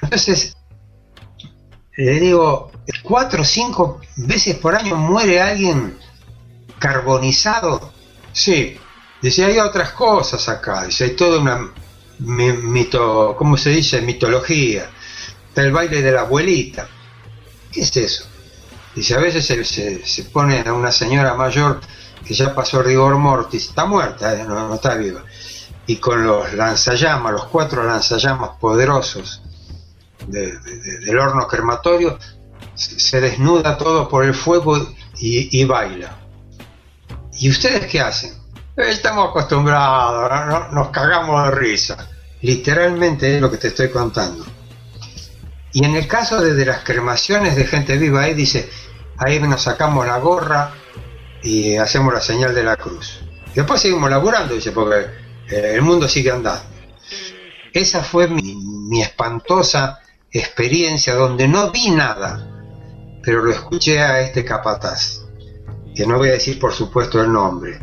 Entonces, 0.00 0.56
le 1.96 2.20
digo, 2.20 2.70
cuatro 3.02 3.42
o 3.42 3.44
cinco 3.44 4.00
veces 4.16 4.56
por 4.56 4.76
año 4.76 4.96
muere 4.96 5.40
alguien 5.40 5.98
carbonizado. 6.78 7.92
Sí. 8.32 8.78
Dice, 9.20 9.44
hay 9.44 9.58
otras 9.58 9.92
cosas 9.92 10.48
acá. 10.48 10.84
Dice, 10.84 11.04
hay 11.04 11.16
toda 11.16 11.40
una 11.40 11.72
mito, 12.18 13.34
¿cómo 13.36 13.56
se 13.56 13.70
dice? 13.70 14.00
Mitología. 14.02 14.88
Está 15.48 15.62
el 15.62 15.72
baile 15.72 16.02
de 16.02 16.12
la 16.12 16.20
abuelita. 16.20 16.88
¿Qué 17.72 17.80
es 17.80 17.96
eso? 17.96 18.26
Dice, 18.94 19.14
a 19.14 19.18
veces 19.18 19.46
se, 19.46 19.64
se, 20.04 20.24
pone 20.24 20.62
a 20.64 20.72
una 20.72 20.92
señora 20.92 21.34
mayor 21.34 21.80
que 22.24 22.34
ya 22.34 22.54
pasó 22.54 22.82
rigor 22.82 23.16
mortis, 23.16 23.68
está 23.68 23.84
muerta, 23.86 24.34
eh, 24.34 24.44
no, 24.44 24.74
está 24.74 24.94
viva, 24.94 25.22
y 25.86 25.96
con 25.96 26.24
los 26.24 26.52
lanzallamas, 26.54 27.32
los 27.32 27.44
cuatro 27.46 27.84
lanzallamas 27.84 28.50
poderosos 28.60 29.42
del 30.26 31.18
horno 31.18 31.46
crematorio, 31.46 32.18
se, 32.74 33.20
desnuda 33.20 33.76
todo 33.76 34.08
por 34.08 34.24
el 34.24 34.34
fuego 34.34 34.94
y, 35.18 35.64
baila. 35.64 36.16
¿Y 37.38 37.50
ustedes 37.50 37.86
qué 37.86 38.00
hacen? 38.00 38.32
Estamos 38.76 39.30
acostumbrados, 39.30 40.72
nos 40.72 40.88
cagamos 40.88 41.44
de 41.44 41.50
risa. 41.50 42.08
Literalmente 42.42 43.36
es 43.36 43.40
lo 43.40 43.50
que 43.50 43.58
te 43.58 43.68
estoy 43.68 43.90
contando. 43.90 44.44
Y 45.74 45.84
en 45.84 45.96
el 45.96 46.06
caso 46.06 46.40
de, 46.40 46.64
las 46.64 46.84
cremaciones 46.84 47.56
de 47.56 47.66
gente 47.66 47.98
viva, 47.98 48.22
ahí 48.22 48.34
dice, 48.34 48.70
ahí 49.16 49.40
nos 49.40 49.62
sacamos 49.62 50.06
la 50.06 50.18
gorra 50.18 50.72
y 51.42 51.74
hacemos 51.74 52.14
la 52.14 52.20
señal 52.20 52.54
de 52.54 52.62
la 52.62 52.76
cruz. 52.76 53.24
Después 53.56 53.80
seguimos 53.80 54.08
laburando, 54.08 54.54
dice, 54.54 54.70
porque 54.70 55.00
eh, 55.48 55.72
el 55.74 55.82
mundo 55.82 56.08
sigue 56.08 56.30
andando. 56.30 56.62
Esa 57.72 58.04
fue 58.04 58.28
mi, 58.28 59.02
espantosa 59.02 59.98
experiencia 60.30 61.16
donde 61.16 61.48
no 61.48 61.72
vi 61.72 61.90
nada, 61.90 62.48
pero 63.24 63.44
lo 63.44 63.50
escuché 63.50 64.00
a 64.00 64.20
este 64.20 64.44
capataz, 64.44 65.24
que 65.92 66.06
no 66.06 66.18
voy 66.18 66.28
a 66.28 66.34
decir 66.34 66.60
por 66.60 66.72
supuesto 66.72 67.20
el 67.20 67.32
nombre, 67.32 67.80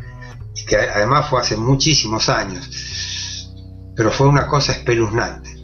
y 0.56 0.64
que 0.64 0.78
además 0.78 1.30
fue 1.30 1.42
hace 1.42 1.58
muchísimos 1.58 2.30
años, 2.30 3.50
pero 3.98 4.12
fue 4.12 4.28
una 4.28 4.48
cosa 4.48 4.72
espeluznante. 4.72 5.62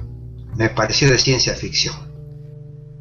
Me 0.57 0.69
pareció 0.69 1.09
de 1.09 1.19
ciencia 1.19 1.53
ficción 1.55 2.06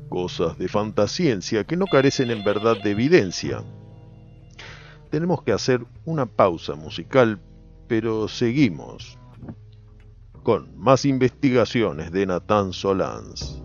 cosas 0.09 0.59
de 0.59 0.69
fantasciencia 0.69 1.65
que 1.65 1.77
no 1.77 1.87
carecen 1.87 2.31
en 2.31 2.45
verdad 2.45 2.77
de 2.83 2.91
evidencia. 2.91 3.63
Tenemos 5.11 5.43
que 5.43 5.53
hacer 5.53 5.85
una 6.05 6.27
pausa 6.27 6.75
musical, 6.75 7.41
pero 7.89 8.29
seguimos 8.29 9.19
con 10.43 10.79
más 10.79 11.05
investigaciones 11.05 12.13
de 12.13 12.27
Nathan 12.27 12.73
Solans. 12.73 13.63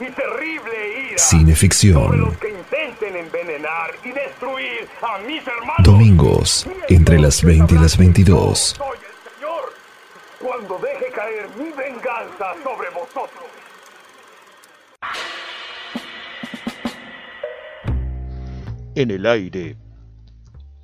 Y 0.00 0.10
terrible 0.10 1.10
ira. 1.10 1.18
Cineficción. 1.18 2.20
Los 2.20 2.36
que 2.38 2.50
intenten 2.50 3.16
envenenar 3.16 3.92
y 4.04 4.10
destruir 4.12 4.88
a 5.02 5.18
mis 5.18 5.46
hermanos. 5.46 5.82
Domingos, 5.82 6.66
entre 6.88 7.18
las 7.18 7.42
20 7.42 7.74
y 7.74 7.78
las 7.78 7.96
22. 7.96 8.58
Soy 8.58 8.98
el 8.98 9.32
Señor 9.34 9.72
cuando 10.40 10.78
deje 10.78 11.12
caer 11.12 11.48
mi 11.56 11.70
venganza 11.70 12.54
sobre 12.62 12.90
vosotros. 12.90 13.44
En 18.94 19.10
el 19.10 19.26
aire, 19.26 19.76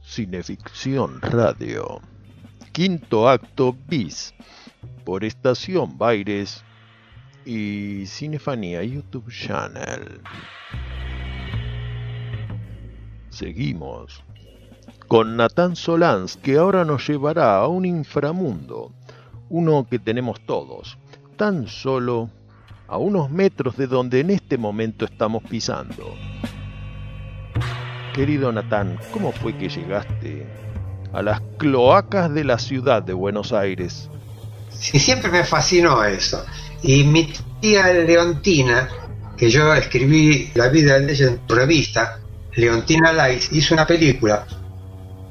Cineficción 0.02 1.20
Radio. 1.22 2.00
Quinto 2.72 3.28
acto 3.28 3.76
bis 3.88 4.34
por 5.04 5.24
Estación 5.24 5.96
Baires 5.96 6.62
y 7.44 8.06
Cinefanía 8.06 8.82
YouTube 8.82 9.30
Channel. 9.30 10.20
Seguimos 13.30 14.22
con 15.08 15.36
Natán 15.36 15.76
Solans 15.76 16.36
que 16.36 16.56
ahora 16.56 16.84
nos 16.84 17.06
llevará 17.06 17.56
a 17.56 17.68
un 17.68 17.84
inframundo, 17.84 18.92
uno 19.50 19.86
que 19.88 19.98
tenemos 19.98 20.40
todos, 20.46 20.98
tan 21.36 21.66
solo 21.66 22.30
a 22.88 22.96
unos 22.98 23.30
metros 23.30 23.76
de 23.76 23.86
donde 23.86 24.20
en 24.20 24.30
este 24.30 24.58
momento 24.58 25.04
estamos 25.04 25.42
pisando. 25.44 26.14
Querido 28.14 28.52
Natán, 28.52 28.98
¿cómo 29.12 29.32
fue 29.32 29.56
que 29.56 29.68
llegaste 29.68 30.46
a 31.12 31.22
las 31.22 31.40
cloacas 31.58 32.32
de 32.32 32.44
la 32.44 32.58
ciudad 32.58 33.02
de 33.02 33.14
Buenos 33.14 33.52
Aires? 33.52 34.10
Sí, 34.70 34.98
siempre 34.98 35.30
me 35.30 35.44
fascinó 35.44 36.04
eso. 36.04 36.44
Y 36.82 37.04
mi 37.04 37.32
tía 37.60 37.92
Leontina, 37.92 38.88
que 39.36 39.48
yo 39.50 39.72
escribí 39.74 40.50
La 40.54 40.68
vida 40.68 40.98
de 40.98 41.12
ella 41.12 41.26
en 41.28 41.46
tu 41.46 41.54
revista, 41.54 42.20
Leontina 42.54 43.12
Lais, 43.12 43.50
hizo 43.52 43.74
una 43.74 43.86
película, 43.86 44.46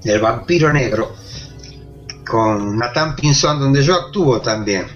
El 0.04 0.20
vampiro 0.20 0.72
negro, 0.72 1.16
con 2.26 2.78
Natán 2.78 3.16
Pinzón, 3.16 3.60
donde 3.60 3.84
yo 3.84 3.96
actúo 3.96 4.42
también. 4.42 4.88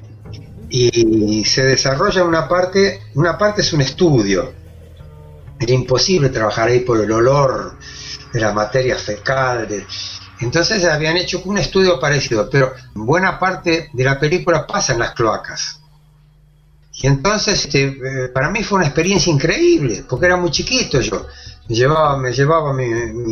Y 0.69 1.43
se 1.45 1.63
desarrolla 1.63 2.23
una 2.23 2.47
parte, 2.47 3.01
una 3.13 3.37
parte 3.37 3.61
es 3.61 3.71
un 3.71 3.81
estudio, 3.81 4.53
era 5.59 5.73
imposible 5.73 6.29
trabajar 6.29 6.67
ahí 6.67 6.81
por 6.81 6.99
el 6.99 7.11
olor 7.11 7.77
de 8.33 8.39
la 8.39 8.53
materia 8.53 8.97
fecal. 8.97 9.67
Entonces 10.41 10.83
habían 10.85 11.17
hecho 11.17 11.41
un 11.45 11.57
estudio 11.57 11.99
parecido, 11.99 12.49
pero 12.49 12.73
buena 12.93 13.39
parte 13.39 13.89
de 13.93 14.03
la 14.03 14.19
película 14.19 14.67
pasa 14.67 14.93
en 14.93 14.99
las 14.99 15.13
cloacas. 15.13 15.81
Y 16.97 17.07
entonces 17.07 17.65
este, 17.65 17.83
eh, 17.87 18.29
para 18.33 18.49
mí 18.49 18.63
fue 18.63 18.77
una 18.77 18.87
experiencia 18.87 19.31
increíble, 19.31 20.05
porque 20.07 20.27
era 20.27 20.37
muy 20.37 20.51
chiquito 20.51 21.01
yo. 21.01 21.25
Me 21.67 21.75
llevaba, 21.75 22.17
me 22.17 22.31
llevaba 22.31 22.73
mi, 22.73 22.87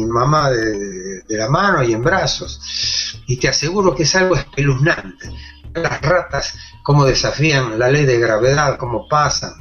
mamá 0.06 0.50
de, 0.50 1.22
de, 1.22 1.38
la 1.38 1.50
mano 1.50 1.84
y 1.84 1.94
en 1.94 2.02
brazos. 2.02 3.22
Y 3.28 3.38
te 3.38 3.48
aseguro 3.48 3.96
que 3.96 4.04
es 4.04 4.16
algo 4.16 4.36
espeluznante. 4.36 5.30
Las 5.76 6.02
ratas, 6.02 6.56
cómo 6.84 7.06
desafían 7.06 7.80
la 7.80 7.90
ley 7.90 8.06
de 8.06 8.20
gravedad, 8.20 8.78
cómo 8.78 9.08
pasan. 9.08 9.54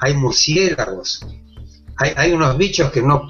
Hay 0.00 0.14
murciélagos, 0.14 1.26
hay, 1.96 2.12
hay 2.16 2.32
unos 2.32 2.56
bichos 2.56 2.90
que 2.90 3.02
no, 3.02 3.22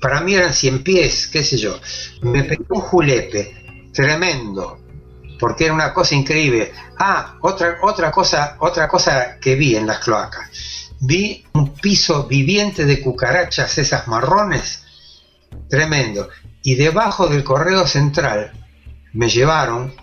para 0.00 0.20
mí 0.20 0.34
eran 0.34 0.52
cien 0.52 0.82
pies, 0.82 1.26
qué 1.26 1.42
sé 1.42 1.56
yo. 1.56 1.78
Me 2.22 2.44
pegó 2.44 2.76
un 2.76 2.80
julepe 2.80 3.90
tremendo, 3.92 4.78
porque 5.44 5.66
era 5.66 5.74
una 5.74 5.92
cosa 5.92 6.14
increíble. 6.14 6.72
Ah, 6.98 7.36
otra, 7.42 7.76
otra 7.82 8.10
cosa, 8.10 8.56
otra 8.60 8.88
cosa 8.88 9.38
que 9.38 9.56
vi 9.56 9.76
en 9.76 9.86
las 9.86 9.98
cloacas. 9.98 10.48
Vi 11.00 11.44
un 11.52 11.74
piso 11.74 12.24
viviente 12.26 12.86
de 12.86 13.02
cucarachas, 13.02 13.76
esas 13.76 14.08
marrones, 14.08 14.84
tremendo. 15.68 16.30
Y 16.62 16.76
debajo 16.76 17.26
del 17.26 17.44
correo 17.44 17.86
central 17.86 18.52
me 19.12 19.28
llevaron 19.28 19.94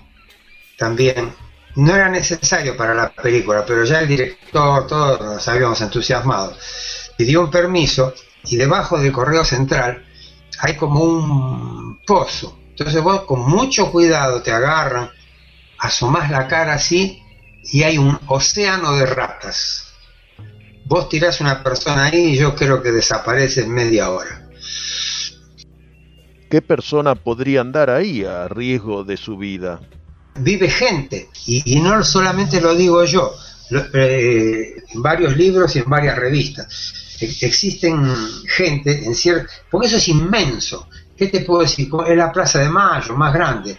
también. 0.78 1.34
No 1.76 1.96
era 1.96 2.08
necesario 2.10 2.78
para 2.78 2.94
la 2.94 3.10
película, 3.12 3.66
pero 3.66 3.84
ya 3.84 4.02
el 4.02 4.08
director, 4.08 4.86
todos 4.86 5.22
nos 5.22 5.48
habíamos 5.48 5.82
entusiasmado 5.82 6.56
dio 7.26 7.42
un 7.42 7.52
permiso 7.52 8.14
y 8.46 8.56
debajo 8.56 9.00
del 9.00 9.12
correo 9.12 9.44
central 9.44 10.04
hay 10.60 10.76
como 10.76 11.02
un 11.02 12.00
pozo. 12.06 12.58
Entonces 12.70 13.02
vos 13.02 13.22
con 13.22 13.42
mucho 13.42 13.92
cuidado 13.92 14.42
te 14.42 14.52
agarran, 14.52 15.10
asomás 15.82 16.30
la 16.30 16.48
cara 16.48 16.74
así 16.74 17.22
y 17.64 17.84
hay 17.84 17.98
un 17.98 18.18
océano 18.28 18.96
de 18.96 19.06
ratas. 19.06 19.88
Vos 20.86 21.10
tirás 21.10 21.42
una 21.42 21.64
persona 21.64 22.06
ahí 22.06 22.34
y 22.34 22.38
yo 22.38 22.56
creo 22.56 22.82
que 22.82 22.92
desaparece 22.92 23.62
en 23.62 23.72
media 23.74 24.10
hora. 24.10 24.48
¿Qué 26.50 26.62
persona 26.62 27.16
podría 27.16 27.62
andar 27.62 27.90
ahí 27.90 28.24
a 28.24 28.48
riesgo 28.48 29.04
de 29.04 29.18
su 29.18 29.38
vida? 29.38 29.80
Vive 30.36 30.70
gente, 30.70 31.30
y, 31.46 31.78
y 31.78 31.82
no 31.82 32.04
solamente 32.04 32.62
lo 32.62 32.74
digo 32.76 33.04
yo, 33.04 33.34
lo, 33.70 33.82
eh, 33.94 34.84
en 34.94 35.02
varios 35.02 35.36
libros 35.36 35.76
y 35.76 35.80
en 35.80 35.90
varias 35.90 36.18
revistas 36.18 37.02
existen 37.22 38.04
gente 38.48 39.06
en 39.06 39.16
cierto... 39.16 39.52
Porque 39.70 39.88
eso 39.88 39.98
es 39.98 40.08
inmenso. 40.08 40.88
¿Qué 41.16 41.28
te 41.28 41.42
puedo 41.42 41.62
decir? 41.62 41.90
Es 42.08 42.18
la 42.18 42.32
Plaza 42.32 42.60
de 42.60 42.70
Mayo, 42.70 43.16
más 43.16 43.34
grande. 43.34 43.78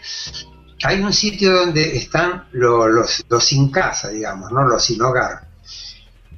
Hay 0.85 1.01
un 1.01 1.12
sitio 1.12 1.53
donde 1.53 1.97
están 1.97 2.49
los, 2.53 3.24
los, 3.28 3.45
sin 3.45 3.70
casa, 3.70 4.09
digamos, 4.09 4.51
¿no? 4.51 4.66
los 4.66 4.85
sin 4.85 5.01
hogar. 5.03 5.49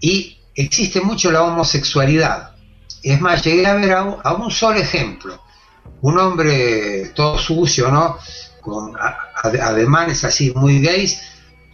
Y 0.01 0.39
existe 0.55 1.01
mucho 1.01 1.31
la 1.31 1.43
homosexualidad. 1.43 2.55
Es 3.03 3.21
más, 3.21 3.43
llegué 3.43 3.67
a 3.67 3.75
ver 3.75 3.93
a 3.93 4.33
un, 4.35 4.51
solo 4.51 4.79
ejemplo. 4.79 5.43
Un 6.03 6.19
hombre 6.19 7.13
todo 7.15 7.39
sucio, 7.39 7.91
¿no? 7.91 8.19
Con 8.61 8.95
ademanes 8.97 10.25
así 10.25 10.53
muy 10.55 10.81
gays, 10.81 11.21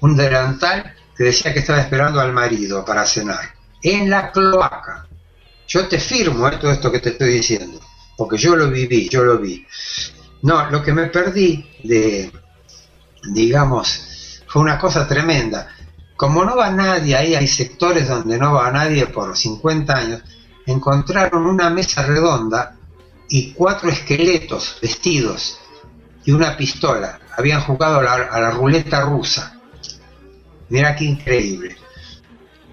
un 0.01 0.17
delantal 0.17 0.95
que 1.17 1.25
decía 1.25 1.53
que 1.53 1.61
estaba 1.61 1.81
esperando 1.81 2.21
al 2.21 2.33
marido 2.33 2.85
para 2.85 3.07
cenar. 3.07 3.55
En 3.83 4.11
la 4.11 4.31
cloaca. 4.31 5.07
Yo 5.69 5.87
te 5.87 6.01
firmo 6.01 6.49
eh, 6.49 6.57
todo 6.61 6.73
esto 6.73 6.91
que 6.91 6.99
te 6.99 7.11
estoy 7.11 7.35
diciendo, 7.35 7.81
porque 8.17 8.37
yo 8.37 8.57
lo 8.57 8.69
viví, 8.69 9.09
yo 9.09 9.23
lo 9.23 9.39
vi. 9.39 9.65
No, 10.43 10.69
lo 10.69 10.83
que 10.83 10.93
me 10.93 11.07
perdí 11.07 11.65
de, 11.85 12.33
digamos, 13.25 14.43
fue 14.47 14.63
una 14.63 14.79
cosa 14.79 15.07
tremenda. 15.07 15.69
Como 16.17 16.45
no 16.45 16.57
va 16.57 16.71
nadie 16.71 17.17
ahí, 17.17 17.35
hay 17.35 17.47
sectores 17.47 18.09
donde 18.09 18.39
no 18.39 18.55
va 18.55 18.71
nadie 18.71 19.07
por 19.07 19.37
50 19.37 19.97
años, 19.97 20.23
encontraron 20.67 21.47
una 21.47 21.71
mesa 21.71 22.03
redonda 22.03 22.77
y 23.29 23.53
cuatro 23.53 23.89
esqueletos 23.89 24.79
vestidos 24.83 25.59
y 26.25 26.33
una 26.33 26.57
pistola. 26.57 27.21
Habían 27.37 27.63
jugado 27.63 28.01
a 28.01 28.03
la, 28.03 28.13
a 28.13 28.41
la 28.41 28.51
ruleta 28.51 29.01
rusa. 29.03 29.59
Mira 30.69 30.95
qué 30.95 31.05
increíble. 31.05 31.77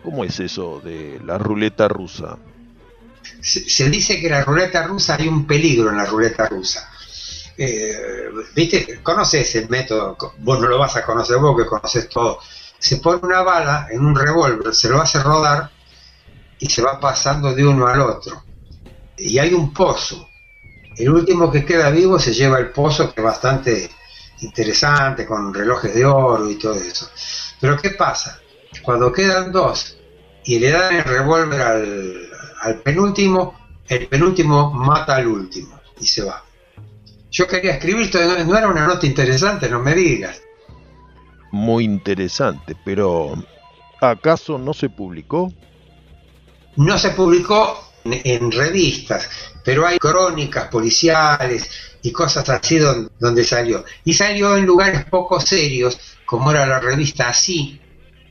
¿Cómo 0.04 0.24
es 0.24 0.40
eso 0.40 0.82
de 0.84 1.20
la 1.24 1.38
ruleta 1.38 1.88
rusa? 1.88 2.38
se, 3.42 3.90
dice 3.90 4.20
que 4.20 4.30
la 4.30 4.44
ruleta 4.44 4.84
rusa 4.84 5.16
hay 5.16 5.28
un 5.28 5.46
peligro 5.46 5.90
en 5.90 5.98
la 5.98 6.06
ruleta 6.06 6.48
rusa. 6.48 6.90
Eh, 7.58 8.30
¿Viste? 8.56 9.02
Conoces 9.02 9.56
el 9.56 9.68
método, 9.70 10.16
vos 10.40 10.60
no 10.60 10.68
lo 10.68 10.78
vas 10.78 10.96
a 10.96 11.04
conocer 11.04 11.38
vos 11.38 11.58
que 11.58 11.66
conoces 11.66 12.08
todo. 12.08 12.40
Se 12.78 12.98
pone 12.98 13.20
una 13.24 13.42
bala 13.42 13.88
en 13.90 14.06
un 14.06 14.16
revólver, 14.16 14.76
se 14.76 14.90
lo 14.90 15.02
hace 15.02 15.22
rodar 15.24 15.72
y 16.60 16.68
se 16.70 16.82
va 16.82 17.00
pasando 17.00 17.54
de 17.54 17.66
uno 17.66 17.88
al 17.88 18.02
otro. 18.02 18.44
Y 19.18 19.40
hay 19.40 19.54
un 19.54 19.74
pozo. 19.74 20.30
El 20.96 21.10
último 21.10 21.52
que 21.52 21.66
queda 21.66 21.90
vivo 21.90 22.20
se 22.20 22.34
lleva 22.34 22.60
el 22.60 22.70
pozo, 22.72 23.12
que 23.12 23.22
es 23.22 23.26
bastante 23.26 23.90
interesante, 24.42 25.26
con 25.26 25.54
relojes 25.54 25.94
de 25.94 26.06
oro 26.06 26.50
y 26.50 26.56
todo 26.56 26.76
eso. 26.76 27.10
Pero 27.60 27.78
¿qué 27.78 27.92
pasa? 27.92 28.40
Cuando 28.84 29.12
quedan 29.12 29.52
dos 29.52 29.98
y 30.44 30.60
le 30.60 30.72
dan 30.72 30.96
el 30.96 31.04
revólver 31.04 31.62
al, 31.62 32.30
al 32.62 32.82
penúltimo, 32.82 33.56
el 33.88 34.08
penúltimo 34.08 34.72
mata 34.72 35.16
al 35.16 35.28
último 35.28 35.80
y 36.00 36.06
se 36.06 36.24
va. 36.24 36.44
Yo 37.38 37.46
quería 37.46 37.74
escribir, 37.74 38.10
no 38.48 38.58
era 38.58 38.68
una 38.68 38.88
nota 38.88 39.06
interesante, 39.06 39.70
no 39.70 39.80
me 39.80 39.94
digas. 39.94 40.42
Muy 41.52 41.84
interesante, 41.84 42.76
pero 42.84 43.36
¿acaso 44.02 44.58
no 44.58 44.74
se 44.74 44.90
publicó? 44.90 45.54
No 46.78 46.98
se 46.98 47.12
publicó 47.12 47.92
en, 48.06 48.52
revistas, 48.52 49.30
pero 49.64 49.86
hay 49.86 50.00
crónicas 50.00 50.70
policiales 50.70 51.70
y 52.02 52.12
cosas 52.12 52.50
así 52.50 52.80
donde, 52.80 53.12
donde, 53.20 53.44
salió. 53.44 53.86
Y 54.04 54.16
salió 54.16 54.58
en 54.58 54.66
lugares 54.66 55.06
poco 55.06 55.40
serios, 55.40 56.00
como 56.26 56.50
era 56.50 56.66
la 56.66 56.80
revista 56.80 57.30
Así, 57.30 57.80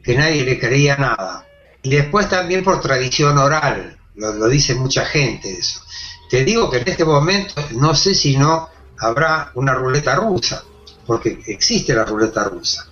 que 0.02 0.16
nadie 0.16 0.44
le 0.44 0.58
creía 0.58 0.96
nada. 0.96 1.46
Y 1.80 1.90
después 1.90 2.28
también 2.28 2.64
por 2.64 2.80
tradición 2.80 3.38
oral, 3.38 3.96
lo, 4.16 4.48
dice 4.48 4.74
mucha 4.74 5.04
gente 5.04 5.48
eso. 5.48 5.80
Te 6.28 6.44
digo 6.44 6.68
que 6.68 6.78
en 6.78 6.88
este 6.88 7.04
momento 7.04 7.54
no 7.70 7.94
sé 7.94 8.12
si 8.12 8.36
no 8.36 8.74
habrá 8.98 9.50
una 9.54 9.74
ruleta 9.74 10.14
rusa, 10.16 10.64
porque 11.06 11.40
existe 11.46 11.94
la 11.94 12.04
ruleta 12.04 12.44
rusa. 12.44 12.86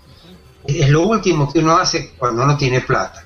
Es 0.64 0.88
lo 0.88 1.02
último 1.02 1.52
que 1.52 1.58
uno 1.58 1.76
hace 1.76 2.14
cuando 2.16 2.46
no 2.46 2.56
tiene 2.56 2.80
plata. 2.80 3.24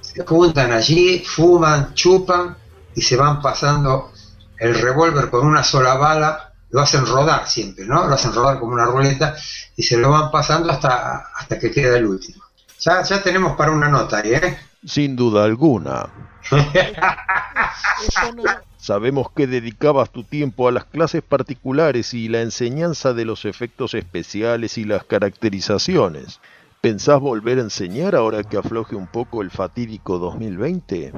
Se 0.00 0.24
juntan 0.24 0.72
allí, 0.72 1.20
fuman, 1.20 1.92
chupan 1.94 2.56
y 2.94 3.02
se 3.02 3.16
van 3.16 3.42
pasando 3.42 4.12
el 4.58 4.74
revólver 4.74 5.30
con 5.30 5.46
una 5.46 5.62
sola 5.62 5.94
bala, 5.94 6.52
lo 6.70 6.80
hacen 6.80 7.06
rodar 7.06 7.48
siempre, 7.48 7.84
¿no? 7.84 8.06
Lo 8.06 8.14
hacen 8.14 8.32
rodar 8.32 8.58
como 8.58 8.72
una 8.72 8.86
ruleta 8.86 9.36
y 9.76 9.82
se 9.82 9.96
lo 9.96 10.10
van 10.10 10.30
pasando 10.30 10.70
hasta, 10.70 11.30
hasta 11.34 11.58
que 11.58 11.70
queda 11.70 11.96
el 11.96 12.06
último. 12.06 12.42
Ya, 12.80 13.02
ya 13.02 13.22
tenemos 13.22 13.56
para 13.56 13.72
una 13.72 13.88
nota 13.88 14.18
ahí, 14.18 14.34
¿eh? 14.34 14.58
Sin 14.86 15.16
duda 15.16 15.44
alguna. 15.44 16.08
Sabemos 18.84 19.28
que 19.34 19.46
dedicabas 19.46 20.10
tu 20.10 20.24
tiempo 20.24 20.68
a 20.68 20.70
las 20.70 20.84
clases 20.84 21.22
particulares 21.22 22.12
y 22.12 22.28
la 22.28 22.42
enseñanza 22.42 23.14
de 23.14 23.24
los 23.24 23.46
efectos 23.46 23.94
especiales 23.94 24.76
y 24.76 24.84
las 24.84 25.04
caracterizaciones. 25.04 26.38
¿Pensás 26.82 27.18
volver 27.18 27.56
a 27.56 27.62
enseñar 27.62 28.14
ahora 28.14 28.42
que 28.42 28.58
afloje 28.58 28.94
un 28.94 29.06
poco 29.06 29.40
el 29.40 29.50
fatídico 29.50 30.18
2020? 30.18 31.14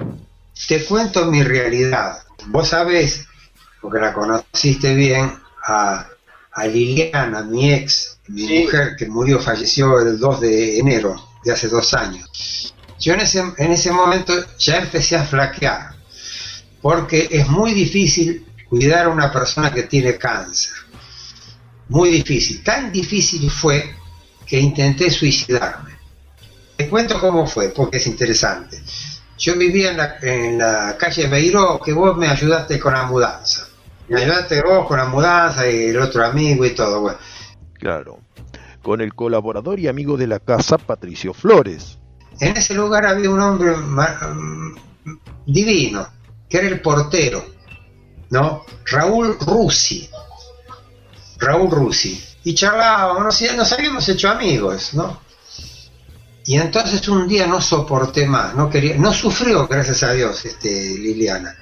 Te 0.68 0.84
cuento 0.84 1.26
mi 1.26 1.42
realidad. 1.42 2.18
Vos 2.46 2.68
sabés, 2.68 3.26
porque 3.80 3.98
la 3.98 4.12
conociste 4.12 4.94
bien, 4.94 5.32
a, 5.66 6.06
Liliana, 6.72 7.42
mi 7.42 7.72
ex, 7.72 8.20
mi 8.28 8.62
mujer 8.62 8.94
que 8.96 9.08
murió, 9.08 9.40
falleció 9.40 9.98
el 9.98 10.20
2 10.20 10.40
de 10.40 10.78
enero 10.78 11.16
de 11.42 11.50
hace 11.50 11.66
dos 11.66 11.94
años. 11.94 12.72
Yo 13.00 13.14
en 13.14 13.22
ese, 13.22 13.42
en 13.56 13.72
ese 13.72 13.90
momento 13.90 14.32
ya 14.56 14.78
empecé 14.78 15.16
a 15.16 15.24
flaquear, 15.24 15.95
porque 16.86 17.26
es 17.32 17.48
muy 17.48 17.74
difícil 17.74 18.46
cuidar 18.68 19.06
a 19.06 19.08
una 19.08 19.32
persona 19.32 19.72
que 19.72 19.82
tiene 19.82 20.16
cáncer. 20.16 20.72
Muy 21.88 22.10
difícil. 22.10 22.62
Tan 22.62 22.92
difícil 22.92 23.50
fue 23.50 23.92
que 24.46 24.60
intenté 24.60 25.10
suicidarme. 25.10 25.90
Te 26.76 26.88
cuento 26.88 27.18
cómo 27.18 27.44
fue, 27.48 27.70
porque 27.70 27.96
es 27.96 28.06
interesante. 28.06 28.80
Yo 29.36 29.56
vivía 29.56 29.90
en 29.90 29.96
la, 29.96 30.16
en 30.22 30.58
la 30.58 30.96
calle 30.96 31.26
Beiró, 31.26 31.80
que 31.84 31.92
vos 31.92 32.16
me 32.16 32.28
ayudaste 32.28 32.78
con 32.78 32.92
la 32.92 33.02
mudanza. 33.06 33.66
Me 34.06 34.22
ayudaste 34.22 34.62
vos 34.62 34.86
con 34.86 34.98
la 34.98 35.06
mudanza 35.06 35.68
y 35.68 35.86
el 35.86 35.98
otro 35.98 36.24
amigo 36.24 36.64
y 36.64 36.70
todo. 36.70 37.00
Bueno. 37.00 37.18
Claro. 37.80 38.20
Con 38.80 39.00
el 39.00 39.12
colaborador 39.12 39.80
y 39.80 39.88
amigo 39.88 40.16
de 40.16 40.28
la 40.28 40.38
casa, 40.38 40.78
Patricio 40.78 41.34
Flores. 41.34 41.98
En 42.38 42.56
ese 42.56 42.74
lugar 42.74 43.06
había 43.06 43.28
un 43.28 43.40
hombre 43.40 43.74
divino, 45.46 46.06
era 46.56 46.68
el 46.68 46.80
portero, 46.80 47.44
¿no? 48.30 48.64
Raúl 48.86 49.36
Rusi. 49.40 50.08
Raúl 51.38 51.70
Rusi. 51.70 52.22
Y 52.44 52.54
charlábamos, 52.54 53.40
nos 53.56 53.72
habíamos 53.72 54.08
hecho 54.08 54.30
amigos, 54.30 54.94
¿no? 54.94 55.20
Y 56.46 56.56
entonces 56.56 57.08
un 57.08 57.26
día 57.26 57.46
no 57.46 57.60
soporté 57.60 58.24
más, 58.24 58.54
no 58.54 58.70
quería, 58.70 58.96
no 58.96 59.12
sufrió, 59.12 59.66
gracias 59.66 60.04
a 60.04 60.12
Dios, 60.12 60.44
este, 60.44 60.96
Liliana. 60.96 61.56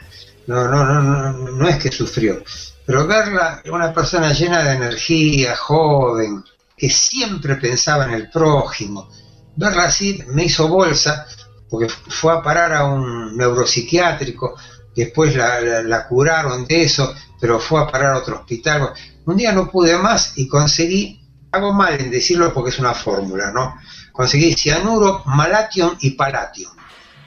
No, 0.47 0.69
no, 0.69 0.85
no, 0.85 1.01
no, 1.01 1.33
no 1.33 1.69
es 1.69 1.79
que 1.79 1.91
sufrió. 1.91 2.45
Pero 2.85 3.07
verla, 3.07 3.63
una 3.73 3.95
persona 3.95 4.35
llena 4.35 4.63
de 4.63 4.75
energía, 4.75 5.57
joven, 5.57 6.45
que 6.77 6.91
siempre 6.91 7.57
pensaba 7.57 8.05
en 8.05 8.11
el 8.13 8.31
prójimo, 8.31 9.09
verla 9.57 9.85
así 9.85 10.23
me 10.29 10.45
hizo 10.45 10.69
bolsa, 10.69 11.27
porque 11.71 11.89
fue 11.89 12.35
a 12.35 12.43
parar 12.43 12.75
a 12.75 12.85
un 12.85 13.39
neuropsiquiátrico, 13.39 14.55
después 14.95 15.35
la, 15.35 16.07
curaron 16.09 16.67
de 16.67 16.83
eso, 16.83 17.15
pero 17.41 17.59
fue 17.59 17.81
a 17.81 17.87
parar 17.87 18.15
a 18.15 18.19
otro 18.19 18.37
hospital. 18.37 18.93
Un 19.27 19.37
día 19.37 19.53
no 19.53 19.71
pude 19.71 19.97
más 19.99 20.33
y 20.37 20.47
conseguí, 20.47 21.21
hago 21.53 21.73
mal 21.73 22.01
en 22.01 22.11
decirlo 22.11 22.53
porque 22.53 22.71
es 22.71 22.79
una 22.79 22.95
fórmula, 22.95 23.51
¿no? 23.53 23.77
Conseguí 24.13 24.55
cianuro, 24.55 25.23
malation 25.27 25.97
y 26.01 26.11
palation. 26.11 26.73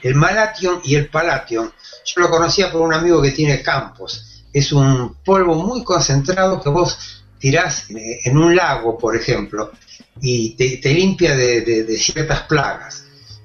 El 0.02 0.14
malation 0.14 0.80
y 0.84 0.94
el 0.94 1.08
palation, 1.08 1.72
yo 2.04 2.20
lo 2.20 2.30
conocía 2.30 2.70
por 2.70 2.82
un 2.82 2.94
amigo 2.94 3.20
que 3.20 3.32
tiene 3.32 3.62
campos. 3.62 4.44
Es 4.52 4.72
un 4.72 5.16
polvo 5.24 5.54
muy 5.54 5.84
concentrado 5.84 6.60
que 6.62 6.70
vos 6.70 7.22
tirás 7.38 7.86
en 7.90 8.36
un 8.38 8.56
lago, 8.56 8.96
por 8.96 9.16
ejemplo, 9.16 9.72
y 10.20 10.50
te, 10.56 10.92
limpia 10.92 11.36
de, 11.36 11.96
ciertas 11.98 12.42
plagas, 12.42 13.04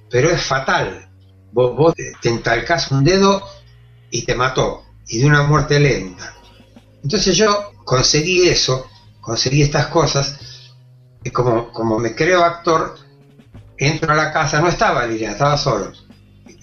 pero 0.10 0.30
es 0.30 0.42
fatal. 0.42 1.10
Vos, 1.52 1.76
vos 1.76 1.94
te 1.96 2.30
entalcás 2.30 2.92
un 2.92 3.04
dedo 3.04 3.44
y 4.14 4.22
te 4.22 4.36
mató, 4.36 4.86
y 5.08 5.18
de 5.18 5.26
una 5.26 5.42
muerte 5.42 5.80
lenta. 5.80 6.36
Entonces 7.04 7.36
yo 7.36 7.72
conseguí 7.84 8.48
eso, 8.48 8.88
conseguí 9.20 9.64
estas 9.64 9.88
cosas, 9.88 10.40
como, 11.34 11.72
como 11.72 11.98
me 11.98 12.14
creo 12.14 12.44
actor, 12.44 12.96
entro 13.76 14.14
a 14.14 14.16
la 14.16 14.32
casa, 14.32 14.62
no 14.62 14.68
estaba 14.68 15.08
Liliana, 15.08 15.34
estaba 15.34 15.58
solo. 15.58 15.92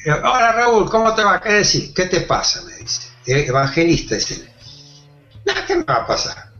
Hola 0.07 0.53
Raúl, 0.53 0.89
¿cómo 0.89 1.13
te 1.13 1.25
va? 1.25 1.41
¿Qué 1.41 1.55
decís? 1.55 1.93
¿Qué 1.93 2.07
te 2.07 2.21
pasa? 2.21 2.63
Me 2.63 2.77
dice. 2.77 3.09
Evangelista 3.27 4.15
es 4.15 4.31
él. 4.31 4.49
¿qué 5.67 5.75
me 5.75 5.83
va 5.83 5.95
a 5.95 6.07
pasar? 6.07 6.53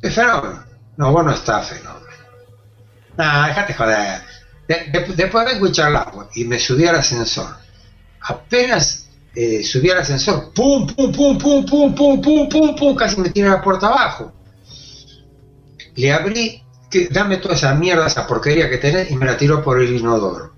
¿Qué 0.00 0.10
fenómeno? 0.10 0.64
No, 0.96 1.12
vos 1.12 1.24
no 1.24 1.32
estás 1.32 1.70
fenómeno. 1.70 2.06
Nah, 3.16 3.48
déjate 3.48 3.74
joder. 3.74 4.22
después 5.16 5.44
vengo 5.44 5.66
y 5.66 5.72
charlamos 5.72 6.26
y 6.36 6.44
me 6.44 6.60
subí 6.60 6.86
al 6.86 6.96
ascensor. 6.96 7.56
Apenas 8.20 9.09
eh, 9.34 9.62
subí 9.62 9.90
al 9.90 9.98
ascensor, 9.98 10.52
pum, 10.52 10.86
pum, 10.86 11.12
pum, 11.12 11.38
pum, 11.38 11.64
pum, 11.64 11.94
pum, 11.94 12.20
pum, 12.20 12.48
pum, 12.48 12.76
pum, 12.76 12.96
casi 12.96 13.20
me 13.20 13.30
tiré 13.30 13.48
la 13.48 13.62
puerta 13.62 13.86
abajo. 13.88 14.32
Le 15.94 16.12
abrí, 16.12 16.62
dame 17.10 17.36
toda 17.36 17.54
esa 17.54 17.74
mierda, 17.74 18.06
esa 18.06 18.26
porquería 18.26 18.68
que 18.68 18.78
tenés, 18.78 19.10
y 19.10 19.16
me 19.16 19.26
la 19.26 19.36
tiró 19.36 19.62
por 19.62 19.80
el 19.80 19.96
inodoro. 19.96 20.54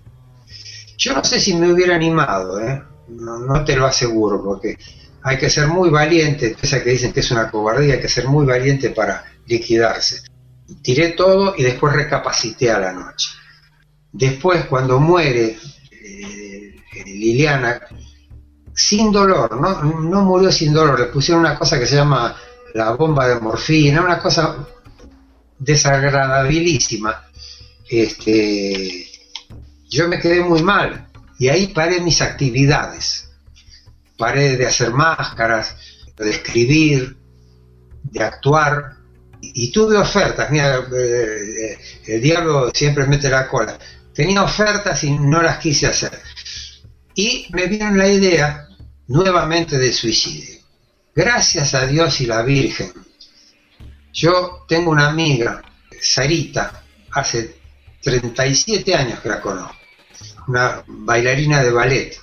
Yo 0.96 1.14
no 1.14 1.24
sé 1.24 1.40
si 1.40 1.54
me 1.54 1.72
hubiera 1.72 1.96
animado, 1.96 2.60
¿eh? 2.60 2.82
no, 3.08 3.38
no 3.38 3.64
te 3.64 3.76
lo 3.76 3.86
aseguro, 3.86 4.42
porque 4.42 4.78
hay 5.22 5.38
que 5.38 5.50
ser 5.50 5.68
muy 5.68 5.90
valiente, 5.90 6.56
pese 6.58 6.76
a 6.76 6.84
que 6.84 6.90
dicen 6.90 7.12
que 7.12 7.20
es 7.20 7.30
una 7.30 7.50
cobardía, 7.50 7.94
hay 7.94 8.00
que 8.00 8.08
ser 8.08 8.26
muy 8.26 8.46
valiente 8.46 8.90
para 8.90 9.24
liquidarse. 9.46 10.22
Tiré 10.82 11.10
todo 11.10 11.54
y 11.56 11.62
después 11.62 11.92
recapacité 11.92 12.70
a 12.70 12.78
la 12.78 12.92
noche. 12.92 13.28
Después, 14.12 14.64
cuando 14.66 15.00
muere 15.00 15.56
eh, 15.90 16.74
Liliana, 17.06 17.80
sin 18.74 19.12
dolor, 19.12 19.60
¿no? 19.60 20.00
no 20.00 20.22
murió 20.22 20.50
sin 20.50 20.72
dolor, 20.72 20.98
le 20.98 21.06
pusieron 21.06 21.40
una 21.44 21.58
cosa 21.58 21.78
que 21.78 21.86
se 21.86 21.96
llama 21.96 22.34
la 22.74 22.92
bomba 22.92 23.28
de 23.28 23.38
morfina, 23.40 24.02
una 24.02 24.18
cosa 24.18 24.66
desagradabilísima. 25.58 27.24
Este, 27.88 29.06
yo 29.90 30.08
me 30.08 30.18
quedé 30.18 30.42
muy 30.42 30.62
mal 30.62 31.08
y 31.38 31.48
ahí 31.48 31.68
paré 31.68 32.00
mis 32.00 32.22
actividades. 32.22 33.28
Paré 34.16 34.56
de 34.56 34.66
hacer 34.66 34.92
máscaras, 34.92 35.76
de 36.16 36.30
escribir, 36.30 37.16
de 38.04 38.24
actuar 38.24 38.96
y, 39.40 39.70
tuve 39.72 39.96
ofertas. 39.96 40.50
Mira, 40.50 40.78
eh, 40.96 41.78
el 42.06 42.22
diablo 42.22 42.70
siempre 42.72 43.06
mete 43.06 43.28
la 43.28 43.48
cola. 43.48 43.76
Tenía 44.14 44.42
ofertas 44.42 45.02
y 45.04 45.10
no 45.10 45.42
las 45.42 45.58
quise 45.58 45.86
hacer 45.86 46.12
y 47.14 47.46
me 47.50 47.66
vino 47.66 47.90
la 47.90 48.08
idea 48.08 48.68
nuevamente 49.08 49.78
de 49.78 49.92
suicidio. 49.92 50.60
Gracias 51.14 51.74
a 51.74 51.86
Dios 51.86 52.20
y 52.20 52.26
la 52.26 52.42
Virgen. 52.42 52.92
Yo 54.12 54.64
tengo 54.68 54.90
una 54.90 55.08
amiga, 55.08 55.62
Sarita, 56.00 56.82
hace 57.10 57.56
37 58.02 58.94
años 58.94 59.20
que 59.20 59.28
la 59.28 59.40
conozco, 59.40 59.76
una 60.48 60.82
bailarina 60.86 61.62
de 61.62 61.70
ballet, 61.70 62.20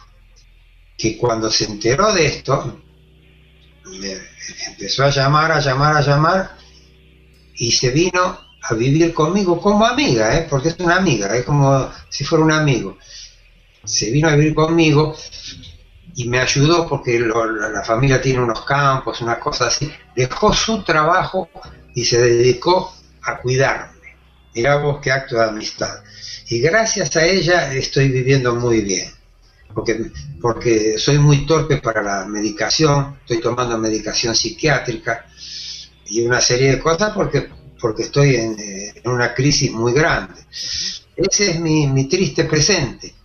que 0.98 1.18
cuando 1.18 1.50
se 1.50 1.66
enteró 1.66 2.12
de 2.14 2.26
esto, 2.26 2.82
me 3.86 4.18
empezó 4.68 5.04
a 5.04 5.10
llamar, 5.10 5.52
a 5.52 5.60
llamar, 5.60 5.98
a 5.98 6.02
llamar, 6.02 6.58
y 7.56 7.72
se 7.72 7.92
vino 7.92 8.40
a 8.62 8.74
vivir 8.74 9.14
conmigo 9.14 9.60
como 9.62 9.86
amiga, 9.86 10.36
¿eh? 10.38 10.48
porque 10.50 10.70
es 10.70 10.80
una 10.80 10.98
amiga, 10.98 11.36
es 11.36 11.46
como 11.46 11.92
si 12.10 12.24
fuera 12.24 12.44
un 12.44 12.52
amigo 12.52 12.98
se 13.84 14.12
vino 14.12 14.28
a 14.28 14.36
vivir 14.36 14.54
conmigo 14.54 15.16
y 16.16 16.28
me 16.28 16.40
ayudó 16.40 16.88
porque 16.88 17.20
la 17.20 17.84
familia 17.84 18.22
tiene 18.22 18.42
unos 18.42 18.66
campos, 18.66 19.22
una 19.22 19.40
cosa 19.40 19.68
así. 19.68 19.90
Dejó 20.16 20.54
su 20.54 20.84
trabajo 20.84 21.50
y 21.96 22.04
se 22.04 22.20
dedicó 22.20 22.94
a 23.22 23.38
cuidarme. 23.40 24.18
Mirá 24.54 24.78
vos 24.78 25.00
qué 25.02 25.12
acto 25.12 25.38
de 25.38 25.46
amistad. 25.46 26.04
Y 26.50 26.60
gracias 26.60 27.16
a 27.16 27.26
ella 27.26 27.74
estoy 27.74 28.10
viviendo 28.10 28.56
muy 28.56 28.82
bien. 28.82 29.08
Porque, 29.74 30.12
porque 30.42 30.98
soy 30.98 31.20
muy 31.20 31.46
torpe 31.46 31.78
para 31.78 32.02
la 32.02 32.26
medicación, 32.26 33.18
estoy 33.22 33.40
tomando 33.40 33.78
medicación 33.78 34.36
psiquiátrica 34.36 35.28
y 36.08 36.26
una 36.26 36.42
serie 36.42 36.72
de 36.72 36.80
cosas 36.80 37.14
porque, 37.14 37.50
porque 37.80 38.04
estoy 38.04 38.36
en, 38.36 38.58
una 39.06 39.34
crisis 39.34 39.72
muy 39.72 39.94
grande. 39.94 40.42
Ese 41.16 41.52
es 41.52 41.60
mi, 41.60 41.88
mi 41.88 42.10
triste 42.10 42.46
presente 42.46 43.19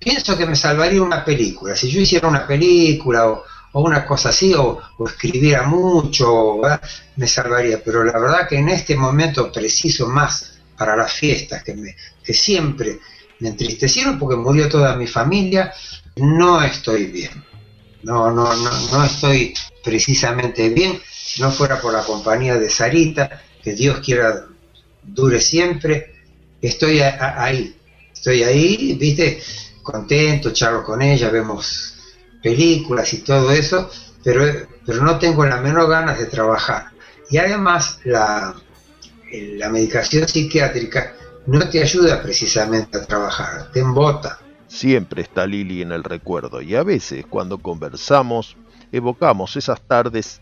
pienso 0.00 0.36
que 0.36 0.46
me 0.46 0.56
salvaría 0.56 1.02
una 1.02 1.24
película. 1.24 1.76
Si 1.76 1.88
yo 1.90 2.00
hiciera 2.00 2.26
una 2.26 2.46
película 2.46 3.28
o, 3.28 3.44
una 3.74 4.04
cosa 4.04 4.30
así, 4.30 4.52
o, 4.54 4.80
escribiera 5.06 5.62
mucho, 5.64 6.60
me 7.16 7.28
salvaría. 7.28 7.80
Pero 7.84 8.02
la 8.02 8.18
verdad 8.18 8.48
que 8.48 8.56
en 8.56 8.70
este 8.70 8.96
momento 8.96 9.52
preciso 9.52 10.08
más 10.08 10.54
para 10.76 10.96
las 10.96 11.12
fiestas, 11.12 11.62
que, 11.62 11.74
me, 11.74 11.94
que 12.24 12.32
siempre 12.32 12.98
me 13.38 13.50
entristecieron 13.50 14.18
porque 14.18 14.36
murió 14.36 14.68
toda 14.68 14.96
mi 14.96 15.06
familia, 15.06 15.72
no 16.16 16.62
estoy 16.62 17.06
bien. 17.06 17.44
No, 18.02 18.30
no, 18.32 18.56
no, 18.56 18.70
no 18.90 19.04
estoy 19.04 19.54
precisamente 19.84 20.70
bien. 20.70 20.98
Si 21.06 21.42
no 21.42 21.52
fuera 21.52 21.80
por 21.80 21.92
la 21.92 22.02
compañía 22.02 22.56
de 22.58 22.70
Sarita, 22.70 23.42
que 23.62 23.74
Dios 23.74 24.00
quiera 24.00 24.46
dure 25.02 25.38
siempre, 25.40 26.14
estoy 26.62 27.00
ahí. 27.00 27.76
Estoy 28.12 28.42
ahí, 28.42 28.96
viste, 28.98 29.40
contento, 29.82 30.52
charlo 30.52 30.84
con 30.84 31.02
ella, 31.02 31.30
vemos 31.30 31.96
películas 32.42 33.12
y 33.12 33.18
todo 33.22 33.50
eso, 33.52 33.90
pero, 34.22 34.44
pero 34.86 35.02
no 35.02 35.18
tengo 35.18 35.44
la 35.44 35.60
menor 35.60 35.88
ganas 35.88 36.18
de 36.18 36.26
trabajar. 36.26 36.86
Y 37.30 37.38
además 37.38 38.00
la, 38.04 38.54
la 39.32 39.68
medicación 39.68 40.26
psiquiátrica 40.26 41.14
no 41.46 41.68
te 41.68 41.82
ayuda 41.82 42.22
precisamente 42.22 42.98
a 42.98 43.06
trabajar, 43.06 43.70
te 43.72 43.80
embota. 43.80 44.38
Siempre 44.68 45.22
está 45.22 45.46
Lili 45.46 45.82
en 45.82 45.92
el 45.92 46.04
recuerdo 46.04 46.62
y 46.62 46.76
a 46.76 46.82
veces 46.82 47.24
cuando 47.28 47.58
conversamos 47.58 48.56
evocamos 48.92 49.56
esas 49.56 49.80
tardes 49.80 50.40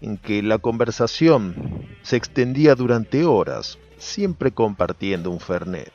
en 0.00 0.18
que 0.18 0.42
la 0.42 0.58
conversación 0.58 1.86
se 2.02 2.16
extendía 2.16 2.74
durante 2.74 3.24
horas, 3.24 3.78
siempre 3.98 4.50
compartiendo 4.50 5.30
un 5.30 5.40
fernet 5.40 5.92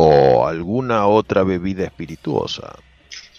o 0.00 0.46
alguna 0.46 1.08
otra 1.08 1.42
bebida 1.42 1.84
espirituosa. 1.84 2.76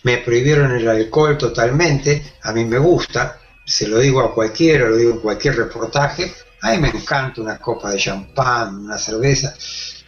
Me 0.04 0.18
prohibieron 0.18 0.72
el 0.72 0.88
alcohol 0.90 1.38
totalmente, 1.38 2.34
a 2.44 2.52
mí 2.52 2.66
me 2.66 2.78
gusta, 2.78 3.40
se 3.66 3.88
lo 3.88 4.00
digo 4.00 4.20
a 4.20 4.34
cualquiera, 4.34 4.90
lo 4.90 4.98
digo 4.98 5.12
en 5.12 5.20
cualquier 5.20 5.56
reportaje, 5.56 6.34
a 6.62 6.72
mí 6.72 6.80
me 6.80 6.90
encanta 6.90 7.42
una 7.42 7.60
copa 7.60 7.92
de 7.92 7.98
champán, 7.98 8.76
una 8.76 8.98
cerveza, 8.98 9.56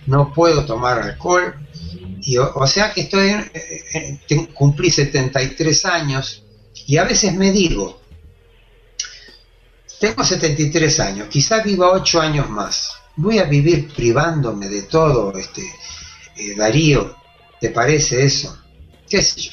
no 0.07 0.33
puedo 0.33 0.65
tomar 0.65 0.99
alcohol, 0.99 1.55
y 2.21 2.37
o, 2.37 2.67
sea 2.67 2.91
que 2.91 3.01
estoy, 3.01 3.29
eh, 3.53 4.19
cumplí 4.53 4.91
73 4.91 5.85
años 5.85 6.43
y 6.85 6.97
a 6.97 7.05
veces 7.05 7.33
me 7.33 7.51
digo, 7.51 8.01
tengo 10.01 10.23
73 10.23 10.99
años, 10.99 11.27
quizá 11.29 11.61
viva 11.63 11.91
8 11.91 12.19
años 12.19 12.49
más, 12.49 12.91
voy 13.15 13.39
a 13.39 13.45
vivir 13.45 13.87
privándome 13.93 14.67
de 14.67 14.83
todo, 14.83 15.37
este, 15.37 15.63
eh, 16.35 16.55
Darío, 16.55 17.15
¿te 17.59 17.69
parece 17.69 18.23
eso? 18.23 18.57
¿Qué 19.09 19.21
sé 19.21 19.41
yo? 19.41 19.51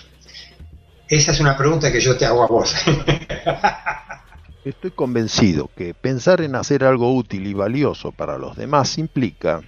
Esa 1.08 1.32
es 1.32 1.40
una 1.40 1.56
pregunta 1.56 1.90
que 1.90 2.00
yo 2.00 2.16
te 2.16 2.26
hago 2.26 2.42
a 2.42 2.46
vos. 2.46 2.74
Estoy 4.64 4.90
convencido 4.90 5.70
que 5.74 5.94
pensar 5.94 6.42
en 6.42 6.54
hacer 6.54 6.84
algo 6.84 7.14
útil 7.14 7.46
y 7.46 7.54
valioso 7.54 8.12
para 8.12 8.36
los 8.36 8.56
demás 8.56 8.98
implica 8.98 9.62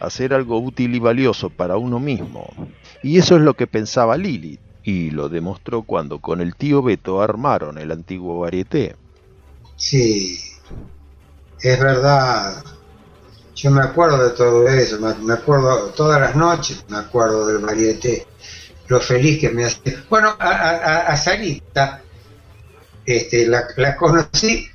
hacer 0.00 0.34
algo 0.34 0.58
útil 0.58 0.94
y 0.94 0.98
valioso 0.98 1.50
para 1.50 1.76
uno 1.76 2.00
mismo. 2.00 2.48
Y 3.02 3.18
eso 3.18 3.36
es 3.36 3.42
lo 3.42 3.54
que 3.54 3.66
pensaba 3.66 4.16
Lilith, 4.16 4.60
y 4.82 5.10
lo 5.10 5.28
demostró 5.28 5.82
cuando 5.82 6.18
con 6.18 6.40
el 6.40 6.56
tío 6.56 6.82
Beto 6.82 7.22
armaron 7.22 7.78
el 7.78 7.92
antiguo 7.92 8.40
varieté. 8.40 8.96
Sí, 9.76 10.40
es 11.60 11.80
verdad. 11.80 12.64
Yo 13.62 13.70
me 13.70 13.82
acuerdo 13.82 14.24
de 14.24 14.30
todo 14.30 14.66
eso, 14.68 14.98
me 14.98 15.34
acuerdo 15.34 15.90
todas 15.90 16.18
las 16.20 16.34
noches, 16.34 16.84
me 16.88 16.96
acuerdo 16.96 17.46
del 17.46 17.58
varieté 17.58 18.26
lo 18.90 19.00
feliz 19.00 19.38
que 19.38 19.50
me 19.50 19.64
hace. 19.64 19.98
Bueno, 20.10 20.34
a, 20.38 21.16
Sarita 21.16 22.02
este, 23.04 23.46
la, 23.46 23.96
conocí 23.96 24.66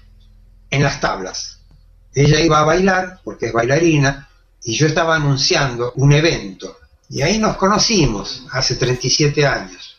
en 0.69 0.83
las 0.83 1.01
tablas. 1.01 1.59
Ella 2.13 2.39
iba 2.39 2.59
a 2.59 2.63
bailar, 2.63 3.19
porque 3.23 3.47
es 3.47 3.53
bailarina, 3.53 4.29
y 4.63 4.73
yo 4.73 4.87
estaba 4.87 5.15
anunciando 5.15 5.91
un 5.95 6.13
evento. 6.13 6.77
Y 7.09 7.23
ahí 7.23 7.39
nos 7.39 7.57
conocimos, 7.57 8.45
hace 8.51 8.75
37 8.75 9.45
años. 9.45 9.97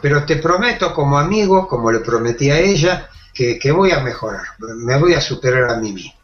Pero 0.00 0.24
te 0.24 0.36
prometo 0.36 0.94
como 0.94 1.18
amigo, 1.18 1.68
como 1.68 1.92
le 1.92 1.98
prometí 1.98 2.50
a 2.50 2.58
ella, 2.58 3.10
que, 3.34 3.58
que 3.58 3.72
voy 3.72 3.90
a 3.90 4.00
mejorar, 4.00 4.46
me 4.58 4.96
voy 4.98 5.14
a 5.14 5.20
superar 5.20 5.70
a 5.70 5.76
mí 5.76 5.92
mismo. 5.92 6.19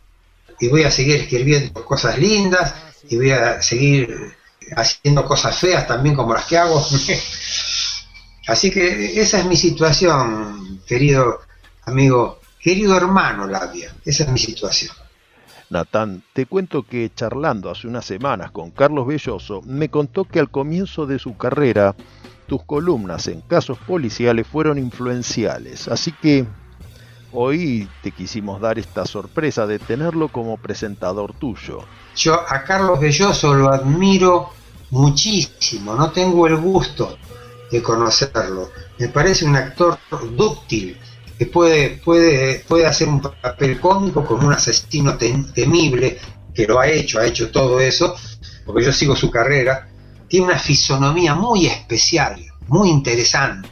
Y 0.60 0.68
voy 0.68 0.84
a 0.84 0.90
seguir 0.90 1.16
escribiendo 1.16 1.84
cosas 1.84 2.18
lindas, 2.18 2.74
y 3.08 3.16
voy 3.16 3.30
a 3.30 3.62
seguir 3.62 4.08
haciendo 4.76 5.24
cosas 5.24 5.56
feas 5.58 5.86
también 5.86 6.14
como 6.14 6.34
las 6.34 6.46
que 6.46 6.58
hago. 6.58 6.84
Así 8.46 8.70
que 8.70 9.20
esa 9.20 9.40
es 9.40 9.44
mi 9.44 9.56
situación, 9.56 10.80
querido 10.86 11.40
amigo, 11.84 12.40
querido 12.60 12.96
hermano 12.96 13.46
Labia, 13.46 13.94
esa 14.04 14.24
es 14.24 14.30
mi 14.30 14.38
situación. 14.38 14.94
Natán, 15.68 16.22
te 16.32 16.46
cuento 16.46 16.84
que 16.84 17.10
charlando 17.12 17.70
hace 17.70 17.88
unas 17.88 18.04
semanas 18.04 18.52
con 18.52 18.70
Carlos 18.70 19.06
Belloso, 19.06 19.62
me 19.62 19.88
contó 19.88 20.24
que 20.24 20.38
al 20.38 20.48
comienzo 20.48 21.06
de 21.06 21.18
su 21.18 21.36
carrera 21.36 21.96
tus 22.46 22.62
columnas 22.62 23.26
en 23.26 23.40
casos 23.40 23.78
policiales 23.78 24.46
fueron 24.46 24.78
influenciales, 24.78 25.88
así 25.88 26.12
que 26.12 26.46
hoy 27.38 27.86
te 28.02 28.12
quisimos 28.12 28.62
dar 28.62 28.78
esta 28.78 29.04
sorpresa 29.04 29.66
de 29.66 29.78
tenerlo 29.78 30.28
como 30.28 30.56
presentador 30.56 31.34
tuyo. 31.34 31.80
Yo 32.16 32.34
a 32.34 32.64
Carlos 32.64 32.98
Belloso 32.98 33.52
lo 33.52 33.70
admiro 33.70 34.50
muchísimo, 34.90 35.94
no 35.94 36.10
tengo 36.10 36.46
el 36.46 36.56
gusto 36.56 37.18
de 37.70 37.82
conocerlo. 37.82 38.70
Me 38.98 39.08
parece 39.08 39.44
un 39.44 39.54
actor 39.54 39.98
dúctil, 40.34 40.96
que 41.38 41.44
puede, 41.44 42.00
puede, 42.02 42.60
puede 42.60 42.86
hacer 42.86 43.06
un 43.08 43.20
papel 43.20 43.78
cómico 43.80 44.24
con 44.24 44.42
un 44.42 44.54
asesino 44.54 45.18
temible, 45.18 46.18
que 46.54 46.66
lo 46.66 46.80
ha 46.80 46.88
hecho, 46.88 47.18
ha 47.18 47.26
hecho 47.26 47.50
todo 47.50 47.78
eso, 47.78 48.16
porque 48.64 48.82
yo 48.82 48.92
sigo 48.92 49.14
su 49.14 49.30
carrera. 49.30 49.90
Tiene 50.26 50.46
una 50.46 50.58
fisonomía 50.58 51.34
muy 51.34 51.66
especial, 51.66 52.42
muy 52.68 52.88
interesante. 52.88 53.68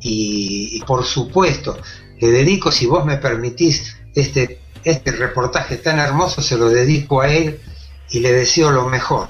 Y 0.00 0.80
por 0.86 1.04
supuesto, 1.04 1.76
le 2.20 2.28
dedico, 2.28 2.70
si 2.72 2.86
vos 2.86 3.04
me 3.04 3.16
permitís, 3.16 3.96
este 4.14 4.60
este 4.86 5.10
reportaje 5.10 5.78
tan 5.78 5.98
hermoso 5.98 6.40
se 6.40 6.56
lo 6.56 6.68
dedico 6.68 7.20
a 7.20 7.28
él 7.28 7.60
y 8.08 8.20
le 8.20 8.32
deseo 8.32 8.70
lo 8.70 8.88
mejor 8.88 9.26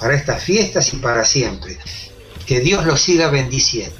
para 0.00 0.14
estas 0.14 0.42
fiestas 0.42 0.92
y 0.94 0.96
para 0.96 1.24
siempre. 1.24 1.78
Que 2.44 2.58
Dios 2.58 2.84
lo 2.84 2.96
siga 2.96 3.30
bendiciendo. 3.30 3.94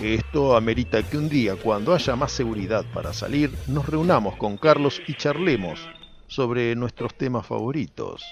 Esto 0.00 0.56
amerita 0.56 1.02
que 1.02 1.18
un 1.18 1.28
día, 1.28 1.56
cuando 1.56 1.94
haya 1.94 2.16
más 2.16 2.32
seguridad 2.32 2.86
para 2.94 3.12
salir, 3.12 3.54
nos 3.66 3.86
reunamos 3.86 4.36
con 4.36 4.56
Carlos 4.56 5.02
y 5.06 5.14
charlemos 5.14 5.80
sobre 6.28 6.74
nuestros 6.74 7.14
temas 7.14 7.46
favoritos. 7.46 8.22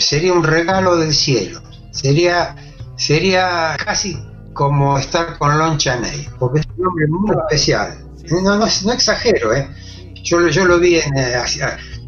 Sería 0.00 0.34
un 0.34 0.44
regalo 0.44 0.98
del 0.98 1.14
cielo. 1.14 1.62
Sería, 1.90 2.54
sería 2.96 3.76
casi 3.82 4.18
como 4.52 4.98
estar 4.98 5.38
con 5.38 5.56
Lon 5.56 5.78
Chaney, 5.78 6.28
porque 6.38 6.60
es 6.60 6.66
un 6.76 6.86
hombre 6.86 7.06
muy 7.08 7.34
especial. 7.34 8.07
No, 8.30 8.40
no, 8.40 8.58
no 8.58 8.92
exagero, 8.92 9.54
¿eh? 9.54 9.68
Yo, 10.22 10.48
yo 10.48 10.64
lo 10.64 10.78
vi 10.78 10.98
en, 10.98 11.16
eh, 11.16 11.42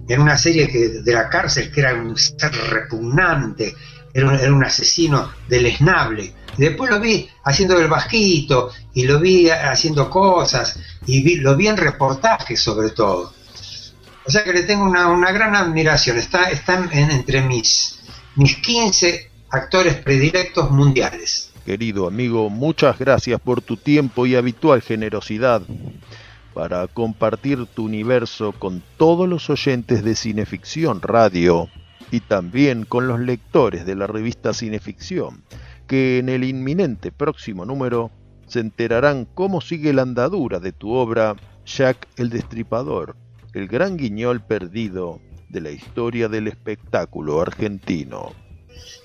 en 0.08 0.20
una 0.20 0.36
serie 0.36 0.68
que, 0.68 0.88
de 0.88 1.12
la 1.12 1.28
cárcel 1.28 1.70
que 1.70 1.80
era 1.80 1.94
un 1.94 2.16
ser 2.16 2.52
repugnante, 2.52 3.74
era 4.12 4.52
un, 4.52 4.64
asesino 4.64 5.32
deleznable. 5.48 6.34
Y 6.58 6.62
después 6.62 6.90
lo 6.90 6.98
vi 6.98 7.28
haciendo 7.44 7.78
el 7.78 7.86
bajito 7.86 8.72
y 8.92 9.04
lo 9.04 9.20
vi 9.20 9.48
haciendo 9.50 10.10
cosas 10.10 10.78
y 11.06 11.36
lo 11.36 11.56
vi 11.56 11.68
en 11.68 11.76
reportajes 11.76 12.60
sobre 12.60 12.90
todo. 12.90 13.32
O 14.26 14.30
sea 14.30 14.42
que 14.42 14.52
le 14.52 14.64
tengo 14.64 14.84
una, 14.84 15.32
gran 15.32 15.54
admiración. 15.54 16.18
Está, 16.18 16.50
está 16.50 16.88
entre 16.92 17.42
mis, 17.42 18.00
mis 18.34 18.56
15 18.56 19.30
actores 19.50 19.94
predilectos 19.96 20.70
mundiales. 20.70 21.49
Querido 21.64 22.06
amigo, 22.06 22.48
muchas 22.48 22.98
gracias 22.98 23.40
por 23.40 23.60
tu 23.60 23.76
tiempo 23.76 24.26
y 24.26 24.34
habitual 24.34 24.80
generosidad 24.80 25.62
para 26.54 26.86
compartir 26.88 27.66
tu 27.66 27.84
universo 27.84 28.52
con 28.52 28.82
todos 28.96 29.28
los 29.28 29.50
oyentes 29.50 30.02
de 30.02 30.14
Cineficción 30.14 31.02
Radio 31.02 31.68
y 32.10 32.20
también 32.20 32.84
con 32.84 33.06
los 33.06 33.20
lectores 33.20 33.86
de 33.86 33.94
la 33.94 34.06
revista 34.06 34.52
Cineficción, 34.52 35.44
que 35.86 36.18
en 36.18 36.28
el 36.28 36.44
inminente 36.44 37.12
próximo 37.12 37.64
número 37.64 38.10
se 38.46 38.60
enterarán 38.60 39.26
cómo 39.26 39.60
sigue 39.60 39.92
la 39.92 40.02
andadura 40.02 40.58
de 40.58 40.72
tu 40.72 40.92
obra 40.92 41.36
Jack 41.66 42.08
el 42.16 42.30
Destripador, 42.30 43.16
el 43.52 43.68
gran 43.68 43.96
guiñol 43.96 44.40
perdido 44.40 45.20
de 45.50 45.60
la 45.60 45.70
historia 45.70 46.28
del 46.28 46.48
espectáculo 46.48 47.40
argentino. 47.40 48.32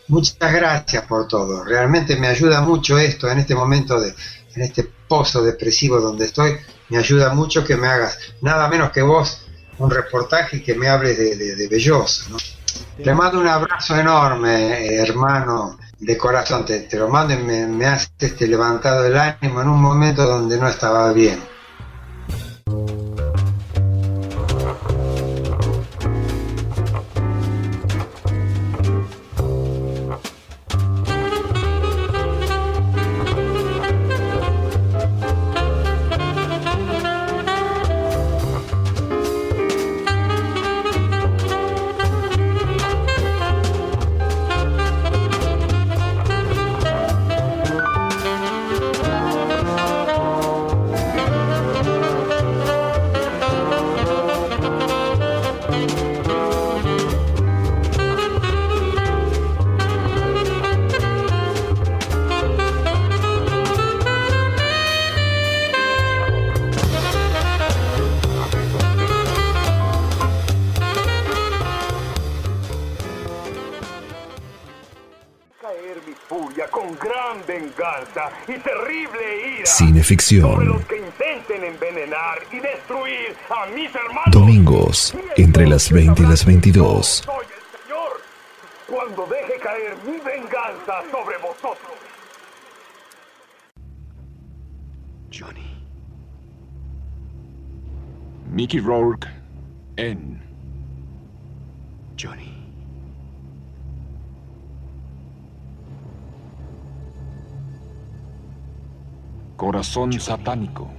Muchas 0.07 0.53
gracias 0.53 1.03
por 1.06 1.27
todo. 1.27 1.64
Realmente 1.64 2.15
me 2.15 2.27
ayuda 2.27 2.61
mucho 2.61 2.98
esto 2.98 3.30
en 3.30 3.40
este 3.40 3.56
momento 3.56 3.99
de, 3.99 4.14
en 4.56 4.61
este 4.61 4.84
pozo 5.07 5.44
depresivo 5.44 5.99
donde 5.99 6.26
estoy, 6.26 6.57
me 6.90 6.98
ayuda 6.98 7.34
mucho 7.34 7.64
que 7.64 7.76
me 7.76 7.88
hagas 7.88 8.18
nada 8.41 8.68
menos 8.68 8.91
que 8.91 9.02
vos 9.02 9.41
un 9.77 9.90
reportaje 9.90 10.57
y 10.57 10.61
que 10.61 10.76
me 10.76 10.88
hables 10.88 11.18
de, 11.18 11.56
de, 11.56 11.68
Belloso. 11.68 12.30
¿no? 12.30 12.38
Te 13.03 13.14
mando 13.14 13.40
un 13.40 13.48
abrazo 13.48 13.95
enorme, 13.95 14.95
hermano, 14.95 15.77
de 15.99 16.18
corazón. 16.18 16.65
Te, 16.65 16.88
lo 16.94 17.10
mando 17.10 17.34
y 17.34 17.38
me, 17.38 17.68
me 17.68 17.86
hace 17.86 18.10
este 18.19 18.48
levantado 18.48 19.06
el 19.06 19.18
ánimo 19.18 19.61
en 19.61 19.68
un 19.68 19.82
momento 19.82 20.26
donde 20.26 20.57
no 20.57 20.68
estaba 20.68 21.11
bien. 21.11 21.40
Sobre 80.41 80.66
los 80.66 80.86
que 80.86 80.98
intenten 80.98 81.64
envenenar 81.64 82.40
y 82.52 82.60
destruir 82.60 83.36
a 83.49 83.66
mis 83.68 83.94
hermanos. 83.94 84.32
Domingos, 84.32 85.16
entre 85.38 85.68
las 85.68 85.91
20 85.91 86.22
y 86.22 86.26
las 86.26 86.45
22. 86.45 87.07
Soy 87.07 87.45
el 87.45 87.80
Señor 87.82 88.22
cuando 88.88 89.26
deje 89.28 89.60
caer 89.60 89.95
mi 90.06 90.18
venganza 90.20 91.03
sobre 91.12 91.38
vosotros. 91.38 91.95
Johnny. 95.32 95.76
Mickey 98.49 98.80
Rourke 98.80 99.28
en 99.98 100.41
Johnny. 102.18 102.55
Corazón 109.57 110.11
satánico. 110.19 110.90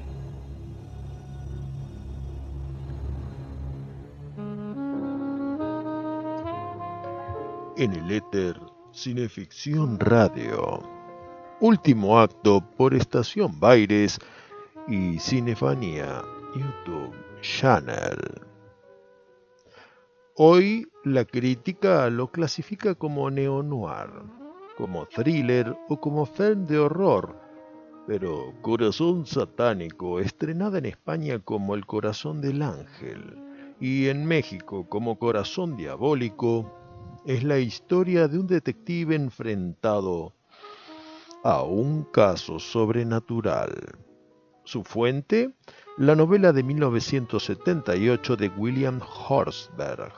En 7.76 7.92
el 7.92 8.10
éter 8.10 8.58
Cineficción 8.92 10.00
Radio. 10.00 10.82
Último 11.60 12.18
acto 12.18 12.62
por 12.78 12.94
Estación 12.94 13.60
Baires 13.60 14.18
y 14.88 15.18
Cinefanía 15.18 16.22
YouTube 16.54 17.14
Channel. 17.42 18.16
Hoy 20.36 20.88
la 21.04 21.26
crítica 21.26 22.08
lo 22.08 22.30
clasifica 22.30 22.94
como 22.94 23.30
neo-noir, 23.30 24.08
como 24.78 25.04
thriller 25.04 25.76
o 25.90 26.00
como 26.00 26.24
film 26.24 26.64
de 26.64 26.78
horror, 26.78 27.45
pero 28.06 28.54
Corazón 28.62 29.26
Satánico, 29.26 30.20
estrenada 30.20 30.78
en 30.78 30.86
España 30.86 31.40
como 31.40 31.74
El 31.74 31.86
Corazón 31.86 32.40
del 32.40 32.62
Ángel 32.62 33.36
y 33.80 34.06
en 34.06 34.24
México 34.24 34.88
como 34.88 35.18
Corazón 35.18 35.76
Diabólico, 35.76 36.72
es 37.26 37.42
la 37.42 37.58
historia 37.58 38.28
de 38.28 38.38
un 38.38 38.46
detective 38.46 39.16
enfrentado 39.16 40.32
a 41.42 41.62
un 41.62 42.04
caso 42.04 42.60
sobrenatural. 42.60 43.74
Su 44.62 44.84
fuente, 44.84 45.54
la 45.98 46.14
novela 46.14 46.52
de 46.52 46.62
1978 46.62 48.36
de 48.36 48.48
William 48.50 49.00
Horsberg, 49.00 50.12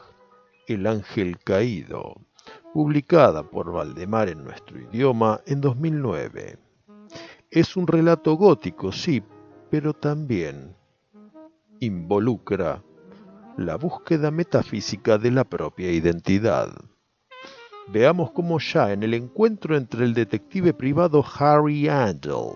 El 0.67 0.87
Ángel 0.87 1.39
Caído, 1.39 2.17
publicada 2.75 3.43
por 3.43 3.73
Valdemar 3.73 4.29
en 4.29 4.45
nuestro 4.45 4.79
idioma 4.79 5.41
en 5.47 5.63
2009. 5.63 6.68
Es 7.51 7.77
un 7.77 7.87
relato 7.87 8.35
gótico, 8.35 8.93
sí, 8.93 9.23
pero 9.71 9.95
también 9.95 10.77
involucra 11.81 12.83
la 13.57 13.77
búsqueda 13.77 14.31
metafísica 14.31 15.17
de 15.17 15.31
la 15.31 15.45
propia 15.45 15.91
identidad. 15.91 16.69
Veamos 17.91 18.33
cómo 18.33 18.59
ya 18.59 18.93
en 18.93 19.03
el 19.03 19.15
encuentro 19.15 19.79
entre 19.79 20.05
el 20.05 20.13
detective 20.13 20.75
privado 20.75 21.25
Harry 21.39 21.89
Angel 21.89 22.53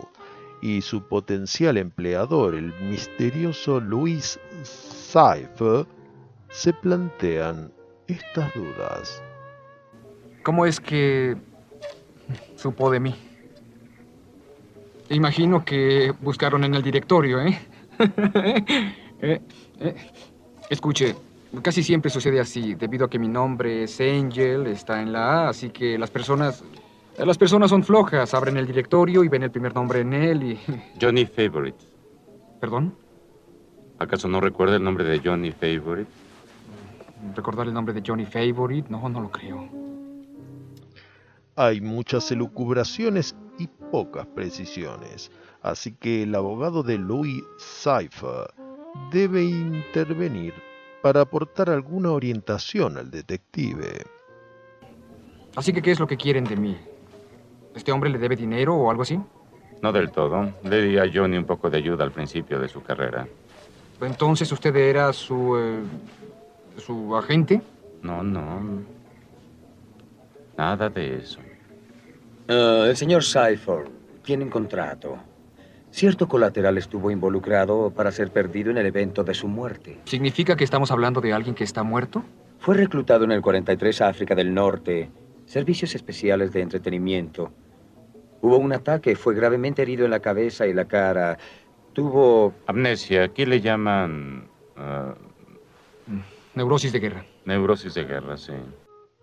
y 0.61 0.83
su 0.83 1.03
potencial 1.09 1.79
empleador, 1.79 2.55
el 2.55 2.75
misterioso 2.83 3.81
Louis 3.81 4.39
Cypher, 4.63 5.87
se 6.51 6.75
plantean 6.75 7.73
estas 8.09 8.53
dudas. 8.55 9.23
¿Cómo 10.43 10.67
es 10.67 10.79
que 10.79 11.35
supo 12.57 12.91
de 12.91 13.01
mí? 13.01 13.32
Imagino 15.13 15.65
que 15.65 16.13
buscaron 16.21 16.65
en 16.65 16.75
el 16.75 16.83
directorio, 16.83 17.41
¿eh? 17.41 17.59
Eh, 19.25 19.41
eh, 19.79 19.95
Escuche, 20.69 21.15
casi 21.63 21.81
siempre 21.85 22.11
sucede 22.11 22.41
así, 22.41 22.75
debido 22.75 23.05
a 23.05 23.09
que 23.09 23.21
mi 23.21 23.29
nombre 23.29 23.85
es 23.85 24.01
Angel, 24.01 24.67
está 24.67 25.01
en 25.01 25.13
la 25.13 25.45
A, 25.45 25.49
así 25.51 25.71
que 25.71 25.97
las 25.97 26.11
personas... 26.11 26.65
Las 27.19 27.39
personas 27.39 27.71
son 27.71 27.85
flojas, 27.85 28.35
abren 28.35 28.57
el 28.57 28.67
directorio 28.67 29.23
y 29.23 29.29
ven 29.29 29.45
el 29.45 29.53
primer 29.53 29.77
nombre 29.77 30.01
en 30.01 30.13
él 30.13 30.43
y... 30.43 30.59
Johnny 31.01 31.25
Favorite. 31.25 31.79
¿Perdón? 32.61 32.97
¿Acaso 34.01 34.27
no 34.27 34.41
recuerda 34.41 34.75
el 34.75 34.83
nombre 34.83 35.05
de 35.05 35.21
Johnny 35.21 35.53
Favorite? 35.53 36.11
¿Recordar 37.37 37.69
el 37.69 37.75
nombre 37.75 37.95
de 37.95 38.03
Johnny 38.05 38.25
Favorite? 38.27 38.89
No, 38.91 39.09
no 39.09 39.21
lo 39.21 39.31
creo. 39.31 39.92
Hay 41.57 41.81
muchas 41.81 42.31
elucubraciones 42.33 43.35
y 43.59 43.67
pocas 43.91 44.27
precisiones, 44.27 45.31
así 45.61 45.93
que 45.93 46.23
el 46.23 46.35
abogado 46.35 46.83
de 46.83 46.97
Louis 46.99 47.43
Cypher 47.59 48.51
debe 49.11 49.43
intervenir 49.43 50.55
para 51.03 51.21
aportar 51.21 51.69
alguna 51.69 52.13
orientación 52.13 52.97
al 52.97 53.11
detective. 53.11 54.05
Así 55.55 55.73
que, 55.73 55.83
¿qué 55.83 55.91
es 55.91 56.01
lo 56.01 56.07
que 56.07 56.17
quieren 56.17 56.45
de 56.45 56.57
mí? 56.57 56.77
¿Este 57.75 57.93
hombre 57.93 58.09
le 58.09 58.19
debe 58.19 58.37
dinero 58.37 58.75
o 58.75 58.91
algo 58.91 59.03
así? 59.03 59.19
No 59.83 59.93
del 59.93 60.11
todo. 60.11 60.53
Le 60.63 60.83
di 60.83 60.99
a 60.99 61.11
Johnny 61.13 61.37
un 61.37 61.45
poco 61.45 61.69
de 61.69 61.79
ayuda 61.79 62.05
al 62.05 62.13
principio 62.13 62.59
de 62.59 62.69
su 62.69 62.83
carrera. 62.83 63.27
Entonces 64.01 64.51
usted 64.53 64.75
era 64.75 65.13
su... 65.13 65.57
eh, 65.59 65.83
su 66.79 67.15
agente. 67.17 67.61
No, 68.01 68.23
no. 68.23 68.83
Nada 70.57 70.89
de 70.89 71.17
eso. 71.17 71.41
Ah, 72.49 72.87
el 72.89 72.97
señor 72.97 73.25
Cypher 73.25 73.85
tiene 74.25 74.45
un 74.45 74.51
contrato. 74.51 75.17
Cierto 75.91 76.27
colateral 76.27 76.79
estuvo 76.79 77.11
involucrado 77.11 77.91
para 77.91 78.11
ser 78.13 78.31
perdido 78.31 78.71
en 78.71 78.79
el 78.79 78.87
evento 78.87 79.25
de 79.25 79.35
su 79.35 79.47
muerte. 79.47 79.99
¿Significa 80.05 80.57
que 80.57 80.65
estamos 80.65 80.91
hablando 80.91 81.21
de 81.21 81.33
alguien 81.35 81.55
que 81.55 81.65
está 81.65 81.83
muerto? 81.83 82.25
Fue 82.61 82.75
reclutado 82.77 83.25
en 83.25 83.33
el 83.33 83.43
43 83.43 84.01
a 84.01 84.09
África 84.09 84.35
del 84.35 84.55
Norte. 84.55 85.11
Servicios 85.45 85.95
especiales 85.95 86.53
de 86.53 86.63
entretenimiento. 86.63 87.53
Hubo 88.41 88.57
un 88.57 88.73
ataque, 88.73 89.17
fue 89.17 89.35
gravemente 89.35 89.83
herido 89.83 90.05
en 90.05 90.11
la 90.13 90.21
cabeza 90.21 90.67
y 90.67 90.73
la 90.73 90.87
cara. 90.87 91.37
Tuvo... 91.93 92.55
Amnesia. 92.67 93.25
Aquí 93.25 93.45
le 93.45 93.61
llaman... 93.61 94.49
ah, 94.77 95.15
Neurosis 96.55 96.93
de 96.93 97.01
guerra. 97.01 97.25
neurosis 97.45 97.95
de 97.95 98.05
guerra, 98.05 98.37
sí. 98.37 98.53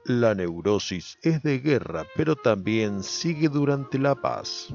La 0.10 0.34
neurosis 0.34 1.20
es 1.22 1.44
de 1.44 1.60
guerra, 1.60 2.04
pero 2.16 2.36
también 2.36 3.04
sigue 3.04 3.48
durante 3.48 4.00
la 4.00 4.16
paz. 4.16 4.74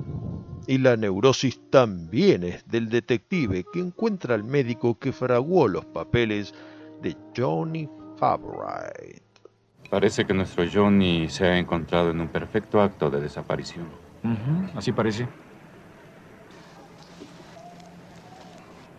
Y 0.69 0.79
la 0.79 0.97
neurosis 0.97 1.61
también 1.71 2.45
es 2.45 2.65
del 2.69 2.89
detective 2.89 3.65
que 3.73 3.81
encuentra 3.81 4.37
al 4.37 4.45
médico 4.45 4.97
que 4.97 5.13
fraguó 5.13 5.67
los 5.67 5.85
papeles 5.87 6.55
de 7.03 7.17
Johnny 7.37 7.89
Favorite. 8.17 9.25
Parece 9.91 10.25
que 10.25 10.35
nuestro 10.35 10.67
Johnny 10.73 11.29
se 11.29 11.47
ha 11.47 11.59
encontrado 11.59 12.13
en 12.13 12.21
un 12.21 12.29
perfecto 12.29 12.81
acto 12.81 13.11
de 13.11 13.21
desaparición. 13.21 13.89
Ujú, 14.23 14.79
así 14.79 14.93
parece. 14.93 15.27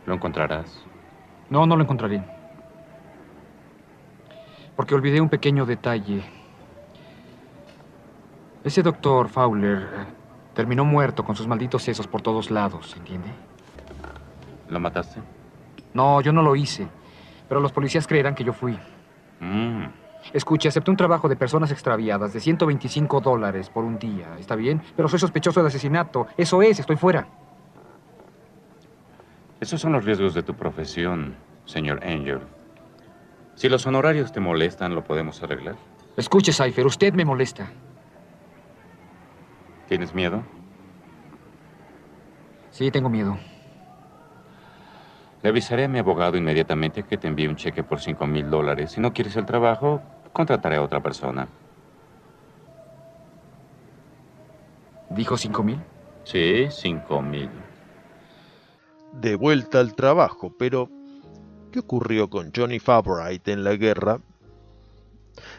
¿Lo 0.05 0.13
encontrarás? 0.13 0.85
No, 1.49 1.65
no 1.65 1.77
lo 1.77 1.83
encontraré. 1.83 2.34
Porque 4.75 4.95
olvidé 4.95 5.21
un 5.21 5.29
pequeño 5.29 5.65
detalle. 5.65 6.23
Ese 8.63 8.81
doctor 8.81 9.29
Fowler 9.29 9.77
eh, 9.77 10.05
terminó 10.53 10.83
muerto 10.83 11.23
con 11.23 11.35
sus 11.35 11.47
malditos 11.47 11.83
sesos 11.83 12.07
por 12.07 12.21
todos 12.21 12.49
lados, 12.49 12.95
¿entiende? 12.97 13.29
¿Lo 14.69 14.79
mataste? 14.79 15.21
No, 15.93 16.19
yo 16.21 16.33
no 16.33 16.41
lo 16.41 16.55
hice. 16.55 16.87
Pero 17.47 17.61
los 17.61 17.71
policías 17.71 18.07
creerán 18.07 18.35
que 18.35 18.43
yo 18.43 18.53
fui. 18.53 18.77
Mm. 19.39 19.85
Escuche, 20.33 20.67
acepté 20.67 20.89
un 20.89 20.97
trabajo 20.97 21.29
de 21.29 21.35
personas 21.35 21.71
extraviadas 21.71 22.33
de 22.33 22.39
125 22.39 23.21
dólares 23.21 23.69
por 23.69 23.83
un 23.83 23.99
día. 23.99 24.35
¿Está 24.39 24.55
bien? 24.55 24.81
Pero 24.95 25.07
soy 25.07 25.19
sospechoso 25.19 25.61
de 25.61 25.67
asesinato. 25.67 26.27
Eso 26.35 26.61
es, 26.61 26.79
estoy 26.79 26.95
fuera. 26.95 27.27
Esos 29.59 29.79
son 29.79 29.93
los 29.93 30.03
riesgos 30.03 30.33
de 30.33 30.43
tu 30.43 30.55
profesión, 30.55 31.35
señor 31.65 32.03
Angel. 32.03 32.41
Si 33.55 33.69
los 33.69 33.85
honorarios 33.87 34.31
te 34.31 34.39
molestan, 34.39 34.95
lo 34.95 35.03
podemos 35.03 35.41
arreglar. 35.41 35.75
Escuche, 36.17 36.51
Cypher, 36.51 36.85
usted 36.85 37.13
me 37.13 37.25
molesta. 37.25 37.71
¿Tienes 39.87 40.13
miedo? 40.13 40.43
Sí, 42.71 42.91
tengo 42.91 43.09
miedo. 43.09 43.37
Le 45.41 45.49
avisaré 45.49 45.85
a 45.85 45.87
mi 45.87 45.99
abogado 45.99 46.37
inmediatamente 46.37 47.03
que 47.03 47.17
te 47.17 47.27
envíe 47.27 47.47
un 47.47 47.55
cheque 47.55 47.83
por 47.83 48.01
5 48.01 48.25
mil 48.27 48.49
dólares. 48.49 48.91
Si 48.91 48.99
no 49.01 49.13
quieres 49.13 49.35
el 49.35 49.45
trabajo, 49.45 50.01
contrataré 50.33 50.77
a 50.77 50.81
otra 50.81 51.01
persona. 51.01 51.47
¿Dijo 55.09 55.37
cinco 55.37 55.63
mil? 55.63 55.79
Sí, 56.23 56.67
5 56.69 57.21
mil. 57.21 57.49
De 59.13 59.35
vuelta 59.35 59.79
al 59.79 59.93
trabajo, 59.95 60.51
pero 60.57 60.89
¿qué 61.75 61.79
ocurrió 61.79 62.29
con 62.29 62.53
Johnny 62.55 62.79
Favorite 62.79 63.51
en 63.51 63.65
la 63.65 63.75
guerra? 63.75 64.21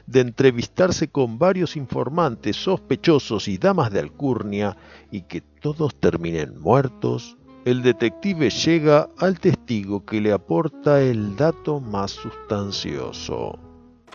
de 0.06 0.20
entrevistarse 0.20 1.09
con 1.09 1.38
varios 1.38 1.76
informantes 1.76 2.56
sospechosos 2.56 3.47
y 3.48 3.59
damas 3.59 3.93
de 3.93 4.01
alcurnia 4.01 4.74
y 5.10 5.22
que 5.22 5.43
todos 5.43 5.94
terminen 5.97 6.59
muertos, 6.59 7.36
el 7.66 7.82
detective 7.82 8.48
llega 8.48 9.10
al 9.18 9.38
testigo 9.38 10.06
que 10.06 10.22
le 10.22 10.32
aporta 10.32 11.02
el 11.02 11.36
dato 11.36 11.80
más 11.80 12.12
sustancioso. 12.12 13.65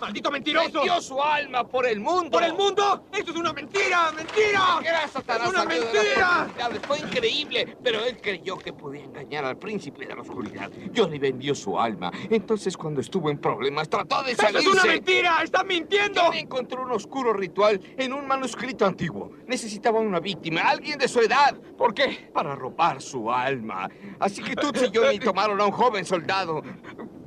¡Maldito 0.01 0.31
mentiroso! 0.31 0.79
¡Vendió 0.79 0.99
su 0.99 1.21
alma 1.21 1.63
por 1.67 1.85
el 1.85 1.99
mundo! 1.99 2.31
¿Por 2.31 2.43
el 2.43 2.53
mundo? 2.55 3.05
¡Esto 3.13 3.31
es 3.31 3.37
una 3.37 3.53
mentira! 3.53 4.11
¡Mentira! 4.15 5.07
Satanás 5.13 5.47
¡Es 5.47 5.53
una 5.53 5.65
mentira! 5.65 6.47
Fue 6.87 6.99
increíble, 6.99 7.77
pero 7.83 8.03
él 8.03 8.17
creyó 8.19 8.57
que 8.57 8.73
podía 8.73 9.03
engañar 9.03 9.45
al 9.45 9.57
príncipe 9.57 10.07
de 10.07 10.15
la 10.15 10.21
oscuridad. 10.21 10.71
Johnny 10.95 11.19
vendió 11.19 11.53
su 11.53 11.79
alma. 11.79 12.11
Entonces, 12.31 12.75
cuando 12.75 12.99
estuvo 12.99 13.29
en 13.29 13.37
problemas, 13.37 13.89
trató 13.89 14.23
de 14.23 14.31
¡Eso 14.31 14.41
salirse. 14.41 14.67
es 14.67 14.73
una 14.73 14.85
mentira! 14.85 15.43
¡Está 15.43 15.63
mintiendo! 15.63 16.19
Johnny 16.19 16.39
encontró 16.39 16.81
un 16.81 16.91
oscuro 16.91 17.31
ritual 17.33 17.79
en 17.95 18.11
un 18.11 18.25
manuscrito 18.25 18.87
antiguo. 18.87 19.31
Necesitaba 19.45 19.99
una 19.99 20.19
víctima, 20.19 20.61
alguien 20.61 20.97
de 20.97 21.07
su 21.07 21.19
edad. 21.19 21.55
¿Por 21.77 21.93
qué? 21.93 22.31
Para 22.33 22.55
robar 22.55 23.03
su 23.03 23.31
alma. 23.31 23.87
Así 24.19 24.41
que 24.41 24.55
Toots 24.55 24.81
y 24.81 24.97
Johnny 24.97 25.19
tomaron 25.23 25.61
a 25.61 25.65
un 25.65 25.71
joven 25.71 26.05
soldado. 26.05 26.63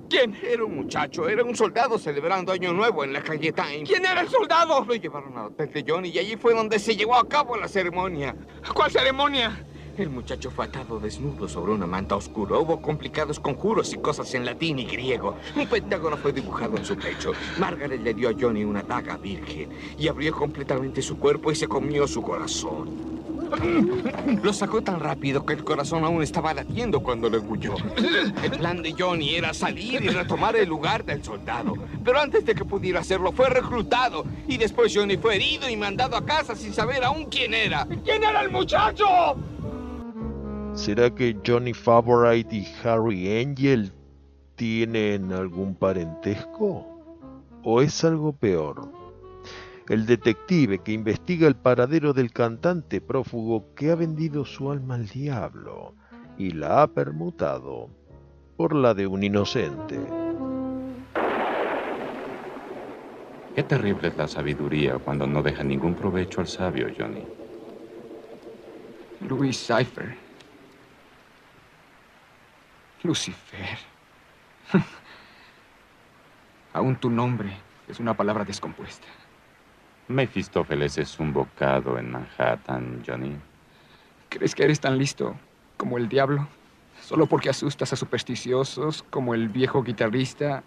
¿Quién? 0.09 0.37
Era 0.43 0.65
un 0.65 0.77
muchacho, 0.77 1.29
era 1.29 1.43
un 1.43 1.57
soldado 1.57 1.99
celebrando 1.99 2.53
Año 2.53 2.73
Nuevo 2.73 3.05
en 3.05 3.13
la 3.13 3.23
calle 3.23 3.53
Time. 3.53 3.85
¿Quién 3.85 4.05
era 4.05 4.21
el 4.21 4.29
soldado? 4.29 4.85
Lo 4.85 4.95
llevaron 4.95 5.37
al 5.37 5.47
hotel 5.47 5.73
de 5.73 5.85
Johnny 5.87 6.09
y 6.11 6.19
allí 6.19 6.37
fue 6.37 6.55
donde 6.55 6.79
se 6.79 6.97
llevó 6.97 7.17
a 7.17 7.29
cabo 7.29 7.57
la 7.57 7.69
ceremonia. 7.69 8.37
¿Cuál 8.75 8.91
ceremonia? 8.91 9.65
El 9.97 10.11
muchacho 10.11 10.51
fue 10.51 10.65
atado 10.65 10.99
desnudo 10.99 11.49
sobre 11.49 11.73
una 11.73 11.87
manta 11.87 12.17
oscura. 12.17 12.59
Hubo 12.59 12.83
complicados 12.83 13.39
conjuros 13.39 13.93
y 13.93 13.99
cosas 13.99 14.35
en 14.35 14.45
latín 14.45 14.81
y 14.81 14.87
griego. 14.87 15.37
Un 15.55 15.69
pentágono 15.69 16.17
fue 16.17 16.33
dibujado 16.33 16.77
en 16.77 16.85
su 16.85 16.97
pecho. 16.97 17.31
Margaret 17.59 18.01
le 18.01 18.13
dio 18.13 18.29
a 18.29 18.33
Johnny 18.39 18.65
una 18.65 18.83
daga 18.83 19.17
virgen 19.17 19.71
y 19.97 20.09
abrió 20.09 20.35
completamente 20.35 21.01
su 21.01 21.17
cuerpo 21.17 21.53
y 21.53 21.55
se 21.55 21.69
comió 21.69 22.09
su 22.09 22.23
corazón. 22.23 23.15
Lo 24.43 24.53
sacó 24.53 24.83
tan 24.83 24.99
rápido 24.99 25.47
que 25.47 25.53
el 25.53 25.63
corazón 25.63 26.03
aún 26.03 26.25
estaba 26.25 26.53
latiendo 26.53 27.01
cuando 27.01 27.31
lo 27.31 27.39
engulló. 27.39 27.77
El 28.43 28.51
plan 28.51 28.83
de 28.83 28.97
Johnny 28.99 29.37
era 29.37 29.55
salir 29.55 30.03
y 30.03 30.09
retomar 30.09 30.57
el 30.57 30.69
lugar 30.69 31.05
del 31.05 31.23
soldado. 31.23 31.75
Pero 32.03 32.19
antes 32.19 32.45
de 32.45 32.57
que 32.57 32.65
pudiera 32.65 33.01
hacerlo, 33.01 33.31
fue 33.31 33.49
reclutado. 33.49 34.25
Y 34.49 34.57
después 34.57 34.93
Johnny 34.93 35.17
fue 35.19 35.37
herido 35.37 35.71
y 35.71 35.77
mandado 35.77 36.17
a 36.17 36.25
casa 36.25 36.57
sin 36.57 36.73
saber 36.73 37.05
aún 37.05 37.27
quién 37.27 37.55
era. 37.55 37.87
¿Quién 38.05 38.25
era 38.25 38.41
el 38.41 38.51
muchacho? 38.51 39.07
¿Será 40.75 41.09
que 41.09 41.37
Johnny 41.47 41.73
Favorite 41.73 42.55
y 42.55 42.67
Harry 42.83 43.41
Angel 43.41 43.93
tienen 44.57 45.33
algún 45.33 45.77
parentesco? 45.77 46.85
¿O 47.63 47.81
es 47.81 48.03
algo 48.03 48.33
peor? 48.33 48.91
El 49.89 50.05
detective 50.05 50.81
que 50.81 50.91
investiga 50.91 51.47
el 51.47 51.55
paradero 51.55 52.13
del 52.13 52.33
cantante 52.33 53.01
prófugo 53.01 53.73
que 53.77 53.93
ha 53.93 53.95
vendido 53.95 54.45
su 54.45 54.73
alma 54.73 54.97
al 54.97 55.07
diablo 55.07 55.95
y 56.37 56.51
la 56.51 56.83
ha 56.83 56.87
permutado 56.89 57.89
por 58.57 58.75
la 58.75 58.95
de 58.95 59.07
un 59.07 59.23
inocente. 59.23 60.01
Qué 63.55 63.63
terrible 63.63 64.09
es 64.09 64.17
la 64.17 64.27
sabiduría 64.27 64.99
cuando 64.99 65.25
no 65.29 65.41
deja 65.41 65.63
ningún 65.63 65.95
provecho 65.95 66.41
al 66.41 66.49
sabio, 66.49 66.89
Johnny. 66.99 67.25
Louis 69.21 69.57
Cypher. 69.57 70.24
Lucifer. 73.05 73.79
Aún 76.73 76.97
tu 76.97 77.11
nombre 77.11 77.55
es 77.87 78.01
una 78.01 78.17
palabra 78.17 78.45
descompuesta. 78.45 79.07
Mefistófeles 80.09 80.97
es 80.97 81.19
un 81.21 81.33
bocado 81.33 81.99
en 81.99 82.11
Manhattan, 82.11 83.03
Johnny. 83.07 83.37
¿Crees 84.31 84.55
que 84.55 84.65
eres 84.65 84.81
tan 84.81 84.97
listo 84.97 85.37
como 85.77 85.99
el 85.99 86.09
diablo? 86.09 86.49
Solo 87.03 87.27
porque 87.27 87.51
asustas 87.51 87.93
a 87.93 87.97
supersticiosos 87.97 89.03
como 89.11 89.35
el 89.35 89.51
viejo 89.51 89.83
guitarrista 89.83 90.65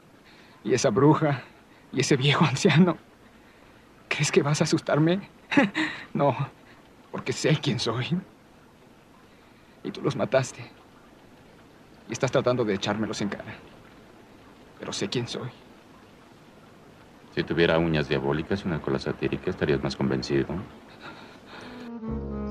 y 0.64 0.76
esa 0.76 0.92
bruja 0.92 1.42
y 1.92 2.02
ese 2.02 2.18
viejo 2.18 2.46
anciano. 2.50 2.98
¿Crees 4.08 4.32
que 4.32 4.44
vas 4.44 4.62
a 4.62 4.66
asustarme? 4.66 5.28
no, 6.14 6.36
porque 7.12 7.34
sé 7.34 7.58
quién 7.60 7.80
soy. 7.80 8.08
Y 9.84 9.92
tú 9.92 10.02
los 10.02 10.16
mataste. 10.16 10.77
Y 12.10 12.14
estás 12.14 12.32
tratando 12.32 12.64
de 12.64 12.76
echármelos 12.76 13.22
en 13.22 13.30
cara. 13.30 13.56
Pero 14.80 14.94
sé 14.94 15.10
quién 15.10 15.28
soy. 15.28 15.50
Si 17.36 17.44
tuviera 17.44 17.78
uñas 17.78 18.10
diabólicas 18.10 18.64
y 18.64 18.68
una 18.68 18.82
cola 18.82 18.98
satírica, 18.98 19.52
estarías 19.52 19.84
más 19.84 19.96
convencido. 19.96 20.48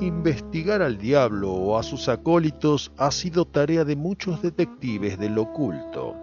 Investigar 0.01 0.83
al 0.83 0.99
diablo 0.99 1.51
o 1.51 1.79
a 1.79 1.83
sus 1.83 2.09
acólitos 2.09 2.93
ha 2.99 3.11
sido 3.11 3.47
tarea 3.47 3.85
de 3.85 3.97
muchos 3.97 4.43
detectives 4.43 5.19
del 5.19 5.39
oculto, 5.39 6.15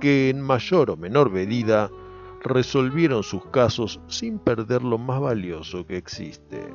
que 0.00 0.30
en 0.30 0.40
mayor 0.40 0.90
o 0.90 0.96
menor 0.96 1.30
medida 1.30 1.90
resolvieron 2.42 3.22
sus 3.22 3.44
casos 3.46 4.00
sin 4.08 4.38
perder 4.38 4.82
lo 4.82 4.98
más 4.98 5.20
valioso 5.20 5.86
que 5.86 5.96
existe. 5.96 6.74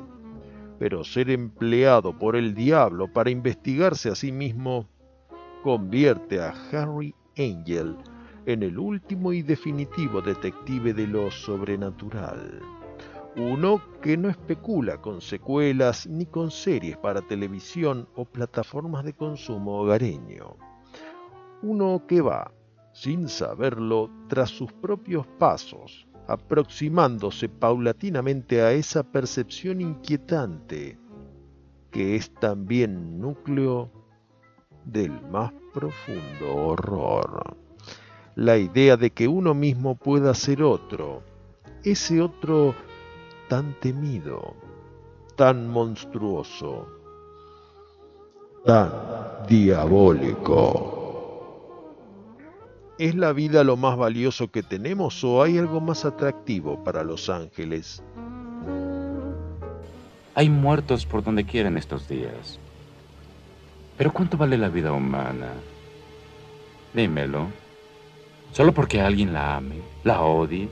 Pero 0.78 1.04
ser 1.04 1.30
empleado 1.30 2.16
por 2.18 2.36
el 2.36 2.54
diablo 2.54 3.12
para 3.12 3.30
investigarse 3.30 4.08
a 4.08 4.14
sí 4.14 4.32
mismo 4.32 4.88
convierte 5.64 6.42
a 6.42 6.52
Harry 6.72 7.14
Angel 7.38 7.96
en 8.44 8.62
el 8.62 8.78
último 8.78 9.32
y 9.32 9.40
definitivo 9.40 10.20
detective 10.20 10.92
de 10.92 11.06
lo 11.06 11.30
sobrenatural. 11.30 12.60
Uno 13.34 13.80
que 14.02 14.18
no 14.18 14.28
especula 14.28 15.00
con 15.00 15.22
secuelas 15.22 16.06
ni 16.06 16.26
con 16.26 16.50
series 16.50 16.98
para 16.98 17.22
televisión 17.22 18.06
o 18.14 18.26
plataformas 18.26 19.06
de 19.06 19.14
consumo 19.14 19.80
hogareño. 19.80 20.58
Uno 21.62 22.02
que 22.06 22.20
va, 22.20 22.52
sin 22.92 23.26
saberlo, 23.26 24.10
tras 24.28 24.50
sus 24.50 24.70
propios 24.70 25.26
pasos, 25.38 26.06
aproximándose 26.28 27.48
paulatinamente 27.48 28.60
a 28.60 28.72
esa 28.72 29.02
percepción 29.02 29.80
inquietante 29.80 30.98
que 31.90 32.16
es 32.16 32.34
también 32.34 33.18
núcleo 33.18 34.03
del 34.84 35.20
más 35.30 35.52
profundo 35.72 36.54
horror. 36.54 37.56
La 38.36 38.56
idea 38.58 38.96
de 38.96 39.10
que 39.10 39.28
uno 39.28 39.54
mismo 39.54 39.94
pueda 39.94 40.34
ser 40.34 40.62
otro, 40.62 41.22
ese 41.82 42.20
otro 42.20 42.74
tan 43.48 43.74
temido, 43.80 44.54
tan 45.36 45.68
monstruoso, 45.68 46.86
tan 48.64 48.90
diabólico. 49.48 51.00
¿Es 52.98 53.14
la 53.16 53.32
vida 53.32 53.64
lo 53.64 53.76
más 53.76 53.96
valioso 53.96 54.48
que 54.48 54.62
tenemos 54.62 55.24
o 55.24 55.42
hay 55.42 55.58
algo 55.58 55.80
más 55.80 56.04
atractivo 56.04 56.82
para 56.84 57.02
los 57.02 57.28
ángeles? 57.28 58.02
Hay 60.36 60.48
muertos 60.48 61.04
por 61.04 61.22
donde 61.22 61.44
quieren 61.44 61.76
estos 61.76 62.08
días. 62.08 62.58
Pero 63.96 64.12
¿cuánto 64.12 64.36
vale 64.36 64.58
la 64.58 64.68
vida 64.68 64.92
humana? 64.92 65.52
Dímelo. 66.92 67.48
¿Solo 68.52 68.72
porque 68.72 69.00
alguien 69.00 69.32
la 69.32 69.56
ame, 69.56 69.80
la 70.04 70.22
odie? 70.22 70.68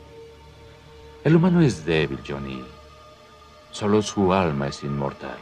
El 1.24 1.36
humano 1.36 1.60
es 1.60 1.84
débil, 1.84 2.18
Johnny. 2.26 2.60
Solo 3.70 4.02
su 4.02 4.32
alma 4.32 4.68
es 4.68 4.82
inmortal. 4.82 5.38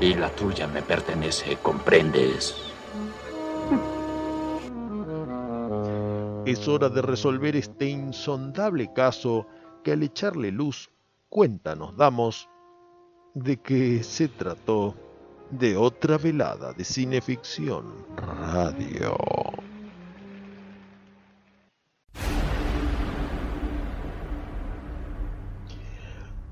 Y 0.00 0.14
la 0.14 0.30
tuya 0.30 0.66
me 0.68 0.82
pertenece, 0.82 1.56
¿comprendes? 1.62 2.54
Es 6.46 6.68
hora 6.68 6.88
de 6.88 7.02
resolver 7.02 7.56
este 7.56 7.86
insondable 7.86 8.92
caso 8.94 9.46
que 9.82 9.92
al 9.92 10.02
echarle 10.02 10.50
luz 10.50 10.90
cuenta 11.28 11.74
nos 11.74 11.96
damos 11.96 12.48
de 13.42 13.56
que 13.56 14.02
se 14.02 14.28
trató 14.28 14.94
de 15.50 15.76
otra 15.76 16.18
velada 16.18 16.72
de 16.72 16.84
cineficción 16.84 17.84
radio. 18.16 19.16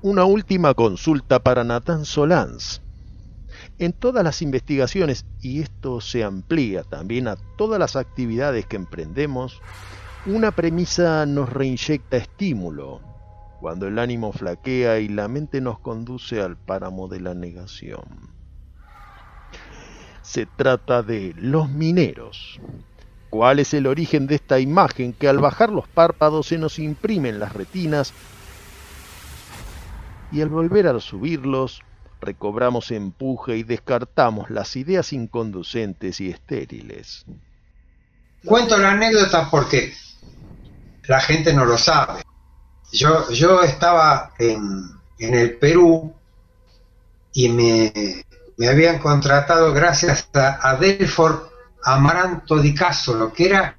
Una 0.01 0.23
última 0.25 0.73
consulta 0.73 1.39
para 1.39 1.63
Nathan 1.63 2.05
Solans. 2.05 2.81
En 3.79 3.91
todas 3.93 4.23
las 4.23 4.41
investigaciones, 4.41 5.25
y 5.41 5.61
esto 5.61 5.99
se 6.01 6.23
amplía 6.23 6.83
también 6.83 7.27
a 7.27 7.35
todas 7.57 7.79
las 7.79 7.95
actividades 7.95 8.65
que 8.65 8.77
emprendemos, 8.77 9.61
una 10.25 10.51
premisa 10.51 11.25
nos 11.25 11.51
reinyecta 11.51 12.17
estímulo, 12.17 13.01
cuando 13.59 13.87
el 13.87 13.99
ánimo 13.99 14.31
flaquea 14.31 14.99
y 14.99 15.07
la 15.07 15.27
mente 15.27 15.61
nos 15.61 15.79
conduce 15.79 16.41
al 16.41 16.57
páramo 16.57 17.07
de 17.07 17.19
la 17.19 17.33
negación. 17.33 18.35
Se 20.21 20.45
trata 20.45 21.03
de 21.03 21.33
los 21.37 21.69
mineros, 21.69 22.59
¿Cuál 23.29 23.59
es 23.59 23.73
el 23.73 23.87
origen 23.87 24.25
de 24.25 24.35
esta 24.35 24.59
imagen 24.59 25.13
que 25.13 25.27
al 25.27 25.39
bajar 25.39 25.69
los 25.69 25.87
párpados 25.87 26.47
se 26.47 26.57
nos 26.57 26.79
imprime 26.79 27.29
en 27.29 27.39
las 27.39 27.53
retinas 27.53 28.13
y 30.31 30.41
al 30.41 30.49
volver 30.49 30.87
a 30.87 30.99
subirlos 30.99 31.81
recobramos 32.21 32.91
empuje 32.91 33.57
y 33.57 33.63
descartamos 33.63 34.49
las 34.49 34.75
ideas 34.75 35.11
inconducentes 35.11 36.21
y 36.21 36.29
estériles? 36.29 37.25
Cuento 38.45 38.77
la 38.77 38.91
anécdota 38.91 39.49
porque 39.51 39.93
la 41.07 41.19
gente 41.19 41.53
no 41.53 41.65
lo 41.65 41.77
sabe. 41.77 42.21
Yo, 42.91 43.29
yo 43.31 43.61
estaba 43.63 44.33
en, 44.39 44.89
en 45.19 45.33
el 45.33 45.57
Perú 45.57 46.13
y 47.33 47.49
me, 47.49 48.23
me 48.57 48.67
habían 48.67 48.99
contratado 48.99 49.73
gracias 49.73 50.29
a, 50.33 50.59
a 50.61 51.93
Amaranto 51.93 52.59
di 52.59 52.73
Cassolo, 52.73 53.31
que 53.31 53.45
era 53.45 53.77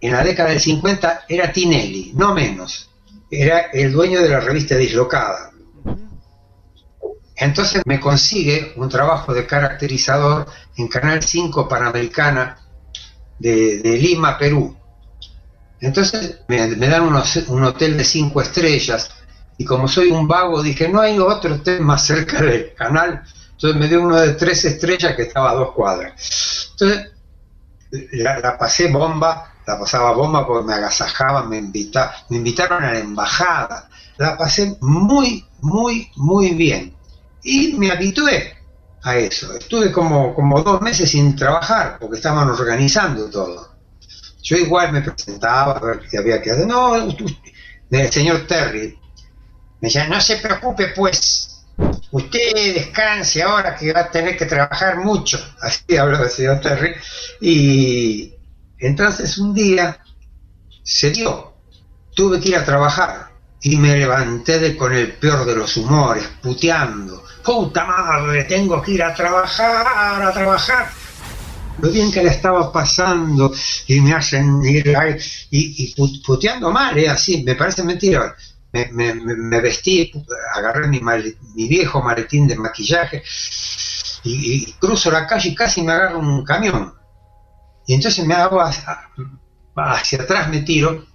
en 0.00 0.12
la 0.12 0.22
década 0.22 0.50
del 0.50 0.60
50 0.60 1.24
era 1.28 1.52
Tinelli, 1.52 2.12
no 2.14 2.34
menos. 2.34 2.90
Era 3.30 3.60
el 3.72 3.92
dueño 3.92 4.20
de 4.22 4.28
la 4.28 4.40
revista 4.40 4.76
Dislocada. 4.76 5.50
Entonces 7.36 7.82
me 7.86 7.98
consigue 7.98 8.74
un 8.76 8.88
trabajo 8.88 9.34
de 9.34 9.46
caracterizador 9.46 10.46
en 10.76 10.88
Canal 10.88 11.22
5 11.22 11.68
Panamericana 11.68 12.58
de, 13.38 13.78
de 13.78 13.96
Lima, 13.96 14.38
Perú. 14.38 14.76
Entonces 15.86 16.40
me, 16.48 16.58
dan 16.76 17.02
un 17.48 17.64
hotel 17.64 17.96
de 17.96 18.04
cinco 18.04 18.40
estrellas 18.40 19.10
y 19.58 19.64
como 19.64 19.86
soy 19.86 20.10
un 20.10 20.26
vago 20.26 20.62
dije, 20.62 20.88
no 20.88 21.00
hay 21.00 21.18
otro 21.18 21.54
hotel 21.54 21.80
más 21.82 22.06
cerca 22.06 22.42
del 22.42 22.74
canal. 22.74 23.22
Entonces 23.52 23.78
me 23.78 23.88
dio 23.88 24.02
uno 24.02 24.16
de 24.16 24.32
tres 24.34 24.64
estrellas 24.64 25.14
que 25.14 25.22
estaba 25.22 25.50
a 25.50 25.54
dos 25.54 25.72
cuadras. 25.72 26.70
Entonces 26.72 27.12
la, 28.12 28.38
la 28.40 28.58
pasé 28.58 28.90
bomba, 28.90 29.52
la 29.66 29.78
pasaba 29.78 30.12
bomba 30.12 30.46
porque 30.46 30.66
me 30.66 30.74
agasajaban, 30.74 31.48
me, 31.48 31.58
invita, 31.58 32.14
me 32.30 32.38
invitaron 32.38 32.82
a 32.82 32.92
la 32.92 32.98
embajada. 32.98 33.88
La 34.16 34.36
pasé 34.36 34.76
muy, 34.80 35.44
muy, 35.60 36.10
muy 36.16 36.50
bien. 36.50 36.94
Y 37.42 37.74
me 37.74 37.90
habitué 37.90 38.56
a 39.02 39.16
eso. 39.16 39.54
Estuve 39.54 39.92
como, 39.92 40.34
como 40.34 40.62
dos 40.62 40.80
meses 40.80 41.10
sin 41.10 41.36
trabajar 41.36 41.98
porque 42.00 42.16
estaban 42.16 42.48
organizando 42.48 43.28
todo. 43.28 43.73
Yo 44.44 44.56
igual 44.56 44.92
me 44.92 45.02
presentaba 45.02 45.72
a 45.72 45.80
ver 45.80 46.00
qué 46.08 46.18
había 46.18 46.40
que 46.40 46.52
hacer. 46.52 46.66
No, 46.66 46.94
el 46.94 48.12
señor 48.12 48.46
Terry 48.46 48.96
me 49.80 49.88
decía, 49.88 50.06
no 50.06 50.18
se 50.18 50.36
preocupe 50.36 50.88
pues, 50.96 51.62
usted 52.10 52.74
descanse 52.74 53.42
ahora 53.42 53.76
que 53.76 53.92
va 53.92 54.00
a 54.00 54.10
tener 54.10 54.34
que 54.34 54.46
trabajar 54.46 54.96
mucho. 54.98 55.38
Así 55.60 55.96
habló 55.96 56.22
el 56.22 56.30
señor 56.30 56.60
Terry. 56.60 56.94
Y 57.40 58.34
entonces 58.78 59.36
un 59.36 59.52
día 59.52 59.98
se 60.82 61.10
dio, 61.10 61.54
tuve 62.14 62.40
que 62.40 62.50
ir 62.50 62.56
a 62.56 62.64
trabajar 62.64 63.28
y 63.60 63.76
me 63.76 63.96
levanté 63.96 64.58
de, 64.58 64.76
con 64.76 64.94
el 64.94 65.12
peor 65.14 65.44
de 65.44 65.56
los 65.56 65.76
humores, 65.76 66.28
puteando. 66.42 67.24
Puta 67.42 67.84
madre, 67.84 68.44
tengo 68.44 68.80
que 68.80 68.92
ir 68.92 69.02
a 69.02 69.14
trabajar, 69.14 69.86
a 70.22 70.32
trabajar. 70.32 70.90
Lo 71.76 71.90
bien 71.90 72.12
que 72.12 72.22
le 72.22 72.30
estaba 72.30 72.72
pasando 72.72 73.52
y 73.88 74.00
me 74.00 74.12
hacen 74.14 74.62
ir 74.64 74.86
y, 75.50 75.84
y 75.84 75.94
pu- 75.94 76.22
puteando 76.24 76.70
mal, 76.70 76.96
así, 77.06 77.42
me 77.42 77.54
parece 77.56 77.82
mentira. 77.82 78.34
Me, 78.72 79.60
vestí, 79.60 80.10
agarré 80.54 80.88
mi, 80.88 81.00
viejo 81.68 82.02
maletín 82.02 82.46
de 82.48 82.56
maquillaje 82.56 83.22
y, 84.24 84.54
y 84.68 84.72
cruzo 84.74 85.10
la 85.10 85.26
calle 85.26 85.50
y 85.50 85.54
casi 85.54 85.82
me 85.82 85.92
agarro 85.92 86.18
un 86.20 86.44
camión. 86.44 86.94
Y 87.86 87.94
entonces 87.94 88.26
me 88.26 88.34
hago 88.34 88.60
hacia, 88.60 89.10
hacia 89.76 90.22
atrás, 90.22 90.48
me 90.50 90.62
tiro 90.62 91.06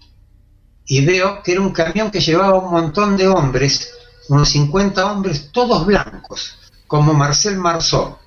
y 0.88 1.06
veo 1.06 1.44
que 1.44 1.54
era 1.54 1.62
un 1.62 1.74
camión 1.74 2.12
que 2.12 2.22
llevaba 2.22 2.60
un 2.60 2.72
montón 2.72 3.18
de 3.18 3.28
hombres, 3.30 3.92
unos 4.30 4.50
50 4.50 5.12
hombres, 5.12 5.52
todos 5.54 5.86
blancos, 5.88 6.60
como 6.88 7.14
Marcel 7.16 7.58
Marceau. 7.58 8.19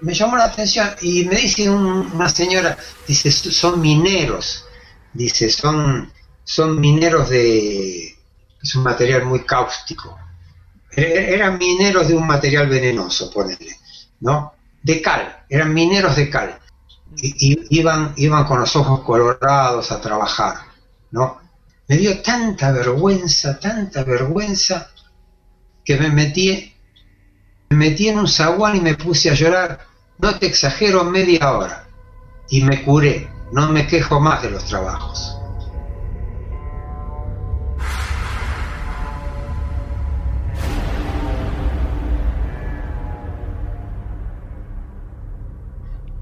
Me 0.00 0.14
llamó 0.14 0.36
la 0.36 0.44
atención 0.44 0.88
y 1.00 1.24
me 1.24 1.36
dice 1.36 1.68
un- 1.68 2.12
una 2.12 2.28
señora, 2.28 2.76
dice, 3.06 3.30
son 3.32 3.80
mineros, 3.80 4.64
dice, 5.12 5.50
son, 5.50 6.12
son 6.44 6.80
mineros 6.80 7.28
de, 7.30 8.16
es 8.62 8.74
un 8.76 8.84
material 8.84 9.24
muy 9.24 9.44
cáustico. 9.44 10.16
E- 10.90 11.34
Eran 11.34 11.58
mineros 11.58 12.08
de 12.08 12.14
un 12.14 12.26
material 12.26 12.68
venenoso, 12.68 13.30
ponele, 13.30 13.76
¿no? 14.20 14.54
De 14.82 15.02
cal, 15.02 15.44
eran 15.48 15.74
mineros 15.74 16.16
de 16.16 16.30
cal. 16.30 16.58
Y, 17.16 17.52
y- 17.54 17.66
iban, 17.80 18.14
iban 18.16 18.44
con 18.44 18.60
los 18.60 18.76
ojos 18.76 19.00
colorados 19.00 19.90
a 19.92 20.00
trabajar, 20.00 20.56
¿no? 21.10 21.40
Me 21.88 21.96
dio 21.96 22.22
tanta 22.22 22.70
vergüenza, 22.72 23.58
tanta 23.58 24.04
vergüenza, 24.04 24.90
que 25.84 25.96
me 25.96 26.10
metí, 26.10 26.72
me 27.70 27.76
metí 27.76 28.08
en 28.08 28.18
un 28.18 28.28
zaguán 28.28 28.76
y 28.76 28.80
me 28.80 28.94
puse 28.94 29.30
a 29.30 29.34
llorar, 29.34 29.87
no 30.18 30.38
te 30.38 30.46
exagero, 30.46 31.04
media 31.04 31.52
hora. 31.52 31.86
Y 32.48 32.62
me 32.62 32.82
curé, 32.82 33.28
no 33.52 33.70
me 33.70 33.86
quejo 33.86 34.20
más 34.20 34.42
de 34.42 34.50
los 34.50 34.64
trabajos. 34.64 35.34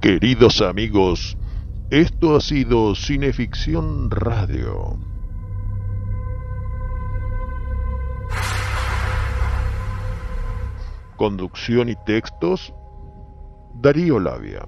Queridos 0.01 0.61
amigos, 0.61 1.37
esto 1.91 2.37
ha 2.37 2.41
sido 2.41 2.95
Cineficción 2.95 4.11
Radio. 4.11 4.99
Conducción 11.17 11.89
y 11.89 11.97
textos, 12.05 12.73
Darío 13.87 14.19
Labia. 14.19 14.67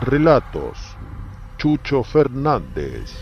Relatos, 0.00 0.76
Chucho 1.56 2.02
Fernández. 2.02 3.16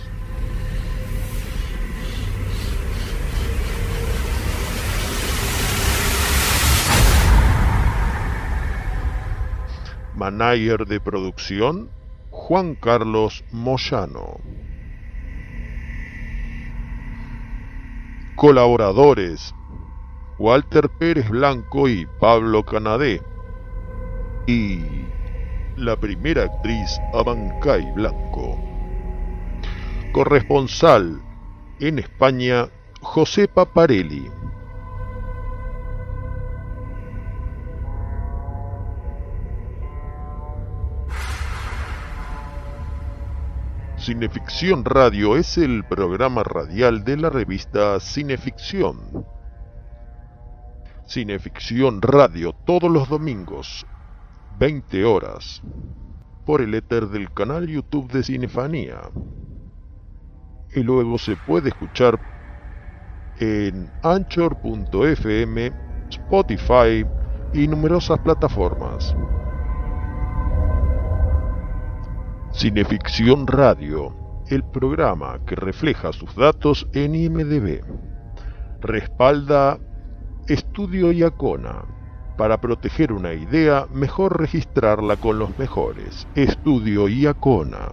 Manager 10.14 10.86
de 10.86 10.98
producción, 10.98 11.90
Juan 12.30 12.74
Carlos 12.76 13.44
Moyano. 13.52 14.40
Colaboradores, 18.34 19.54
Walter 20.38 20.90
Pérez 20.90 21.30
Blanco 21.30 21.88
y 21.88 22.06
Pablo 22.20 22.62
Canadé. 22.62 23.22
Y 24.46 24.80
la 25.76 25.96
primera 25.96 26.44
actriz 26.44 27.00
Abancay 27.14 27.90
Blanco. 27.92 28.58
Corresponsal 30.12 31.22
en 31.80 31.98
España, 31.98 32.68
José 33.00 33.48
Paparelli. 33.48 34.30
Cineficción 43.96 44.84
Radio 44.84 45.36
es 45.36 45.56
el 45.56 45.82
programa 45.84 46.44
radial 46.44 47.04
de 47.04 47.16
la 47.16 47.30
revista 47.30 47.98
Cineficción. 48.00 49.35
Cineficción 51.06 52.02
Radio 52.02 52.52
todos 52.52 52.90
los 52.90 53.08
domingos, 53.08 53.86
20 54.58 55.04
horas, 55.04 55.62
por 56.44 56.60
el 56.60 56.74
éter 56.74 57.06
del 57.06 57.32
canal 57.32 57.68
YouTube 57.68 58.10
de 58.10 58.24
Cinefanía. 58.24 59.02
Y 60.74 60.82
luego 60.82 61.16
se 61.16 61.36
puede 61.36 61.68
escuchar 61.68 62.18
en 63.38 63.88
anchor.fm, 64.02 65.72
Spotify 66.10 67.06
y 67.54 67.68
numerosas 67.68 68.18
plataformas. 68.18 69.14
Cineficción 72.50 73.46
Radio, 73.46 74.42
el 74.48 74.64
programa 74.64 75.38
que 75.46 75.54
refleja 75.54 76.12
sus 76.12 76.34
datos 76.34 76.88
en 76.94 77.14
IMDB. 77.14 77.84
Respalda 78.80 79.78
Estudio 80.48 81.10
Iacona. 81.10 81.84
Para 82.38 82.60
proteger 82.60 83.12
una 83.12 83.34
idea, 83.34 83.88
mejor 83.92 84.38
registrarla 84.38 85.16
con 85.16 85.40
los 85.40 85.58
mejores. 85.58 86.28
Estudio 86.36 87.08
Iacona. 87.08 87.90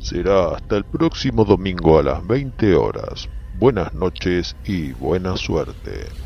Será 0.00 0.56
hasta 0.56 0.76
el 0.76 0.84
próximo 0.86 1.44
domingo 1.44 2.00
a 2.00 2.02
las 2.02 2.26
20 2.26 2.74
horas. 2.74 3.28
Buenas 3.54 3.94
noches 3.94 4.56
y 4.64 4.92
buena 4.94 5.36
suerte. 5.36 6.25